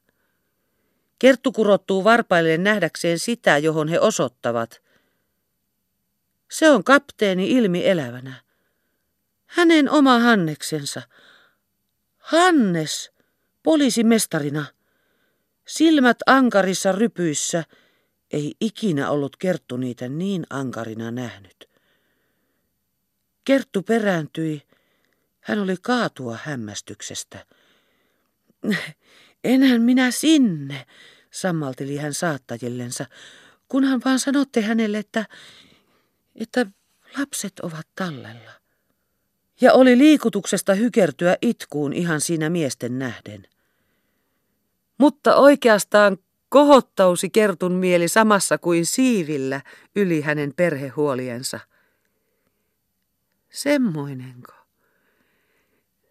Kerttu 1.19 1.53
kurottuu 1.53 2.05
varpailleen 2.05 2.65
nähdäkseen 2.65 3.19
sitä, 3.19 3.59
johon 3.59 3.89
he 3.89 4.01
osoittavat. 4.01 4.83
Se 6.51 6.71
on 6.71 6.85
kapteeni 6.85 7.51
ilmi 7.51 7.87
elävänä. 7.87 8.35
Hänen 9.47 9.91
oma 9.91 10.19
Hanneksensa. 10.19 11.03
Hannes, 12.19 13.13
poliisimestarina. 13.63 14.65
Silmät 15.69 16.17
ankarissa 16.27 16.93
rypyissä. 16.93 17.65
Ei 18.31 18.55
ikinä 18.61 19.11
ollut 19.11 19.37
Kerttu 19.37 19.77
niitä 19.77 20.09
niin 20.09 20.47
ankarina 20.51 21.11
nähnyt. 21.11 21.69
Kerttu 23.45 23.83
perääntyi. 23.83 24.63
Hän 25.41 25.59
oli 25.59 25.77
kaatua 25.83 26.39
hämmästyksestä. 26.43 27.47
Enhän 29.45 29.83
minä 29.83 30.11
sinne, 30.11 30.87
sammalteli 31.31 31.97
hän 31.97 32.15
saattajillensa, 32.15 33.07
kunhan 33.69 34.01
vaan 34.05 34.19
sanotte 34.19 34.61
hänelle, 34.61 34.99
että, 34.99 35.27
että 36.35 36.67
lapset 37.19 37.61
ovat 37.61 37.87
tallella. 37.97 38.53
Ja 39.61 39.73
oli 39.73 39.99
liikutuksesta 39.99 40.75
hykertyä 40.75 41.37
itkuun 41.43 41.93
ihan 41.93 42.21
siinä 42.21 42.51
miesten 42.51 42.99
nähden. 42.99 43.49
Mutta 45.03 45.37
oikeastaan 45.37 46.19
kohottausi 46.49 47.31
Kertun 47.31 47.73
mieli 47.73 48.09
samassa 48.09 48.59
kuin 48.59 48.87
siivillä 48.87 49.61
yli 49.97 50.21
hänen 50.21 50.55
perhehuoliensa. 50.57 51.61
Semmoinenko? 53.51 54.53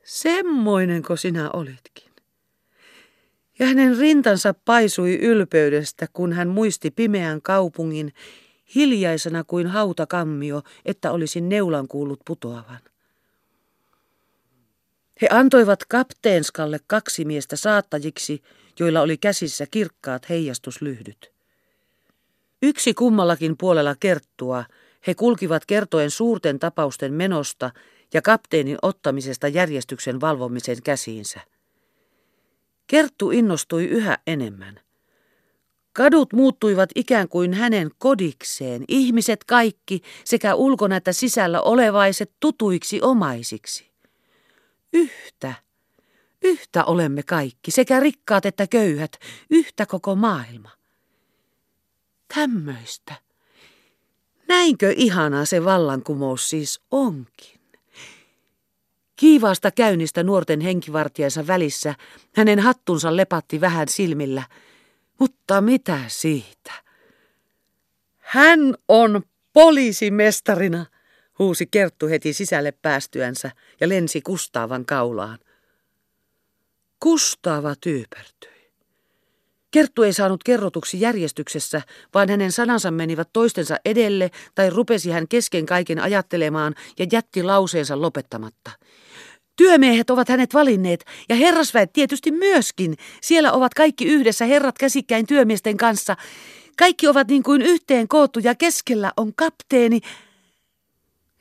Semmoinenko 0.04 1.16
sinä 1.16 1.50
olitkin? 1.54 2.12
ja 3.60 3.68
hänen 3.68 3.98
rintansa 3.98 4.54
paisui 4.54 5.16
ylpeydestä, 5.16 6.08
kun 6.14 6.34
hän 6.34 6.48
muisti 6.48 6.92
pimeän 6.92 7.42
kaupungin 7.42 8.14
hiljaisena 8.76 9.44
kuin 9.44 9.68
hautakammio, 9.68 10.62
että 10.86 11.12
olisi 11.12 11.42
neulan 11.42 11.88
kuullut 11.88 12.20
putoavan. 12.26 12.80
He 15.22 15.28
antoivat 15.32 15.86
kapteenskalle 15.86 16.80
kaksi 16.88 17.26
miestä 17.26 17.56
saattajiksi, 17.56 18.42
joilla 18.82 19.02
oli 19.02 19.18
käsissä 19.18 19.66
kirkkaat 19.72 20.30
heijastuslyhdyt. 20.30 21.32
Yksi 22.62 22.94
kummallakin 22.94 23.58
puolella 23.58 23.96
kerttua, 24.00 24.64
he 25.08 25.14
kulkivat 25.14 25.66
kertoen 25.66 26.12
suurten 26.12 26.60
tapausten 26.60 27.14
menosta 27.14 27.72
ja 28.14 28.22
kapteenin 28.22 28.78
ottamisesta 28.82 29.48
järjestyksen 29.48 30.22
valvomisen 30.22 30.78
käsiinsä. 30.84 31.40
Kerttu 32.88 33.32
innostui 33.32 33.86
yhä 33.86 34.18
enemmän. 34.28 34.80
Kadut 35.94 36.34
muuttuivat 36.34 36.90
ikään 36.96 37.30
kuin 37.30 37.54
hänen 37.54 37.90
kodikseen, 37.98 38.84
ihmiset 38.88 39.44
kaikki 39.44 40.02
sekä 40.26 40.56
ulkona 40.56 40.96
että 40.96 41.14
sisällä 41.14 41.62
olevaiset 41.62 42.32
tutuiksi 42.40 43.02
omaisiksi. 43.02 43.92
Yhtä, 44.94 45.54
yhtä 46.42 46.84
olemme 46.84 47.24
kaikki, 47.24 47.72
sekä 47.72 48.00
rikkaat 48.00 48.46
että 48.46 48.68
köyhät, 48.68 49.12
yhtä 49.50 49.86
koko 49.86 50.16
maailma. 50.16 50.70
Tämmöistä. 52.36 53.16
Näinkö 54.48 54.94
ihanaa 54.98 55.46
se 55.46 55.64
vallankumous 55.64 56.50
siis 56.50 56.82
onkin? 56.92 57.62
Kiivaasta 59.16 59.72
käynnistä 59.72 60.24
nuorten 60.24 60.62
henkivartijansa 60.62 61.48
välissä 61.48 61.96
hänen 62.36 62.60
hattunsa 62.60 63.16
lepatti 63.16 63.62
vähän 63.62 63.88
silmillä. 63.88 64.44
Mutta 65.20 65.62
mitä 65.62 66.00
siitä? 66.08 66.72
Hän 68.18 68.76
on 68.88 69.22
poliisimestarina, 69.54 70.86
huusi 71.40 71.68
Kerttu 71.72 72.08
heti 72.08 72.34
sisälle 72.34 72.72
päästyänsä 72.72 73.52
ja 73.82 73.90
lensi 73.90 74.22
Kustaavan 74.22 74.86
kaulaan. 74.86 75.40
Kustaava 77.04 77.76
tyypertyi. 77.82 78.72
Kerttu 79.72 80.04
ei 80.04 80.14
saanut 80.14 80.44
kerrotuksi 80.44 81.02
järjestyksessä, 81.02 81.82
vaan 82.14 82.30
hänen 82.30 82.52
sanansa 82.52 82.92
menivät 82.92 83.30
toistensa 83.34 83.78
edelle 83.86 84.32
tai 84.56 84.70
rupesi 84.70 85.12
hän 85.12 85.28
kesken 85.28 85.66
kaiken 85.66 86.00
ajattelemaan 86.00 86.76
ja 87.00 87.06
jätti 87.12 87.44
lauseensa 87.44 88.02
lopettamatta. 88.02 88.72
Työmiehet 89.56 90.10
ovat 90.10 90.30
hänet 90.30 90.54
valinneet 90.54 91.06
ja 91.30 91.36
herrasväet 91.36 91.94
tietysti 91.94 92.32
myöskin. 92.32 92.98
Siellä 93.22 93.52
ovat 93.52 93.74
kaikki 93.74 94.06
yhdessä 94.06 94.46
herrat 94.46 94.78
käsikkäin 94.78 95.28
työmiesten 95.28 95.78
kanssa. 95.78 96.16
Kaikki 96.78 97.08
ovat 97.08 97.28
niin 97.28 97.44
kuin 97.44 97.62
yhteen 97.62 98.08
koottu 98.08 98.40
ja 98.40 98.56
keskellä 98.56 99.14
on 99.18 99.36
kapteeni. 99.36 100.00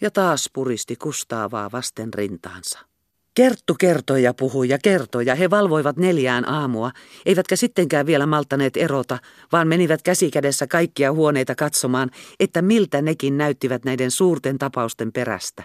Ja 0.00 0.10
taas 0.10 0.50
puristi 0.52 0.96
Kustaavaa 0.96 1.72
vasten 1.72 2.14
rintaansa. 2.14 2.89
Kerttu 3.34 3.74
kertoi 3.74 4.22
ja 4.22 4.34
puhui 4.34 4.68
ja 4.68 4.78
kertoi 4.82 5.26
ja 5.26 5.34
he 5.34 5.50
valvoivat 5.50 5.96
neljään 5.96 6.48
aamua, 6.48 6.90
eivätkä 7.26 7.56
sittenkään 7.56 8.06
vielä 8.06 8.26
maltaneet 8.26 8.76
erota, 8.76 9.18
vaan 9.52 9.68
menivät 9.68 10.02
käsikädessä 10.02 10.66
kaikkia 10.66 11.12
huoneita 11.12 11.54
katsomaan, 11.54 12.10
että 12.40 12.62
miltä 12.62 13.02
nekin 13.02 13.38
näyttivät 13.38 13.84
näiden 13.84 14.10
suurten 14.10 14.58
tapausten 14.58 15.12
perästä. 15.12 15.64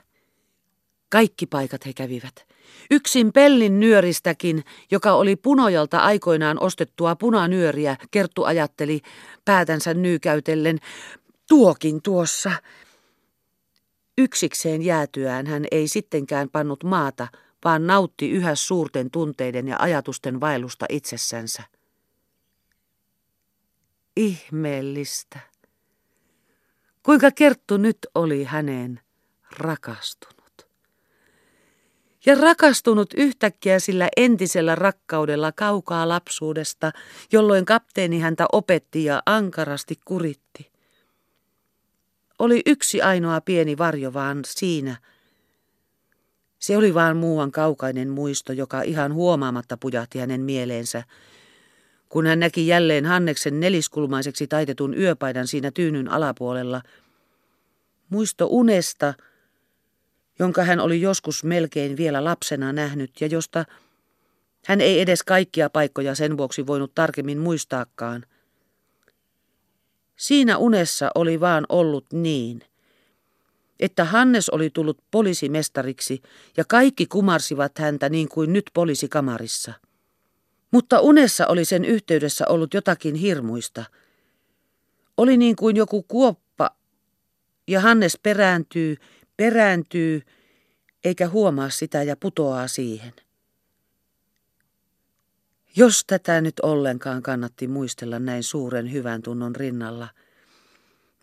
Kaikki 1.10 1.46
paikat 1.46 1.86
he 1.86 1.94
kävivät. 1.94 2.46
Yksin 2.92 3.34
Pellin 3.34 3.80
nyöristäkin, 3.80 4.64
joka 4.92 5.14
oli 5.14 5.36
punojalta 5.36 6.00
aikoinaan 6.00 6.60
ostettua 6.60 7.16
punanyöriä, 7.16 7.98
Kerttu 8.12 8.44
ajatteli 8.44 9.02
päätänsä 9.46 9.94
nyykäytellen, 9.94 10.80
tuokin 11.50 12.02
tuossa. 12.02 12.52
Yksikseen 14.18 14.82
jäätyään 14.82 15.48
hän 15.48 15.66
ei 15.72 15.88
sittenkään 15.88 16.50
pannut 16.50 16.84
maata, 16.84 17.28
vaan 17.66 17.88
nautti 17.88 18.30
yhä 18.30 18.56
suurten 18.56 19.12
tunteiden 19.12 19.68
ja 19.68 19.76
ajatusten 19.80 20.42
vaellusta 20.42 20.86
itsessänsä. 20.90 21.64
Ihmeellistä. 24.16 25.40
Kuinka 27.04 27.32
Kerttu 27.32 27.78
nyt 27.78 27.98
oli 28.16 28.44
häneen 28.44 29.00
rakastunut. 29.58 30.68
Ja 32.26 32.36
rakastunut 32.36 33.14
yhtäkkiä 33.18 33.80
sillä 33.80 34.10
entisellä 34.18 34.76
rakkaudella 34.76 35.52
kaukaa 35.52 36.10
lapsuudesta, 36.10 36.92
jolloin 37.32 37.66
kapteeni 37.66 38.20
häntä 38.20 38.46
opetti 38.52 39.04
ja 39.04 39.24
ankarasti 39.26 40.00
kuritti. 40.06 40.72
Oli 42.40 42.62
yksi 42.66 43.02
ainoa 43.02 43.42
pieni 43.42 43.78
varjo 43.78 44.14
vaan 44.14 44.40
siinä– 44.46 44.98
se 46.66 46.78
oli 46.78 46.94
vaan 46.94 47.18
muuan 47.18 47.52
kaukainen 47.52 48.10
muisto, 48.10 48.54
joka 48.54 48.82
ihan 48.82 49.14
huomaamatta 49.14 49.78
pujahti 49.78 50.20
hänen 50.20 50.42
mieleensä, 50.42 51.04
kun 52.10 52.26
hän 52.26 52.40
näki 52.40 52.68
jälleen 52.68 53.06
Hanneksen 53.06 53.60
neliskulmaiseksi 53.60 54.48
taitetun 54.48 54.98
yöpaidan 54.98 55.48
siinä 55.48 55.72
tyynyn 55.72 56.12
alapuolella. 56.12 56.82
Muisto 58.10 58.48
unesta, 58.50 59.14
jonka 60.40 60.64
hän 60.64 60.80
oli 60.80 61.02
joskus 61.02 61.44
melkein 61.44 61.98
vielä 61.98 62.24
lapsena 62.24 62.74
nähnyt 62.74 63.12
ja 63.22 63.28
josta 63.28 63.66
hän 64.66 64.82
ei 64.82 65.02
edes 65.02 65.24
kaikkia 65.24 65.70
paikkoja 65.70 66.16
sen 66.16 66.38
vuoksi 66.38 66.68
voinut 66.68 66.96
tarkemmin 66.96 67.38
muistaakaan. 67.38 68.26
Siinä 70.16 70.58
unessa 70.58 71.12
oli 71.16 71.40
vaan 71.40 71.66
ollut 71.70 72.06
niin– 72.14 72.62
että 73.80 74.06
Hannes 74.06 74.50
oli 74.50 74.70
tullut 74.70 74.98
poliisimestariksi 75.12 76.22
ja 76.58 76.66
kaikki 76.68 77.06
kumarsivat 77.06 77.78
häntä 77.78 78.10
niin 78.10 78.30
kuin 78.30 78.54
nyt 78.54 78.66
poliisikamarissa. 78.74 79.74
Mutta 80.72 81.00
unessa 81.00 81.48
oli 81.48 81.66
sen 81.66 81.86
yhteydessä 81.86 82.46
ollut 82.50 82.74
jotakin 82.74 83.16
hirmuista. 83.16 83.86
Oli 85.18 85.38
niin 85.38 85.56
kuin 85.56 85.76
joku 85.76 86.04
kuoppa 86.04 86.76
ja 87.68 87.82
Hannes 87.82 88.20
perääntyy, 88.24 88.98
perääntyy, 89.38 90.22
eikä 91.04 91.30
huomaa 91.30 91.70
sitä 91.70 92.04
ja 92.04 92.16
putoaa 92.16 92.68
siihen. 92.68 93.14
Jos 95.76 96.04
tätä 96.08 96.42
nyt 96.42 96.60
ollenkaan 96.60 97.24
kannatti 97.24 97.68
muistella 97.68 98.20
näin 98.20 98.44
suuren 98.44 98.92
hyvän 98.92 99.22
tunnon 99.22 99.56
rinnalla– 99.56 100.08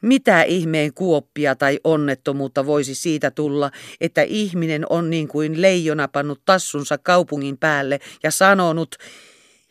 mitä 0.02 0.42
ihmeen 0.42 0.94
kuoppia 0.94 1.54
tai 1.54 1.80
onnettomuutta 1.84 2.66
voisi 2.66 2.94
siitä 2.94 3.30
tulla, 3.30 3.70
että 4.00 4.22
ihminen 4.22 4.86
on 4.90 5.10
niin 5.10 5.28
kuin 5.28 5.62
leijona 5.62 6.08
pannut 6.08 6.42
tassunsa 6.44 6.98
kaupungin 6.98 7.58
päälle 7.58 8.00
ja 8.22 8.30
sanonut, 8.30 8.96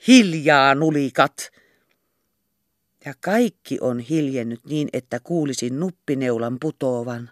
hiljaa 0.07 0.75
nulikat. 0.75 1.51
Ja 3.05 3.13
kaikki 3.19 3.77
on 3.81 3.99
hiljennyt 3.99 4.65
niin, 4.65 4.89
että 4.93 5.19
kuulisin 5.19 5.79
nuppineulan 5.79 6.57
putoavan. 6.59 7.29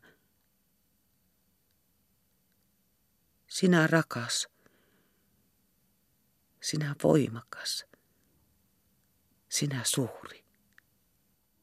Sinä 3.47 3.87
rakas, 3.87 4.47
sinä 6.61 6.95
voimakas, 7.03 7.85
sinä 9.49 9.81
suuri. 9.85 10.38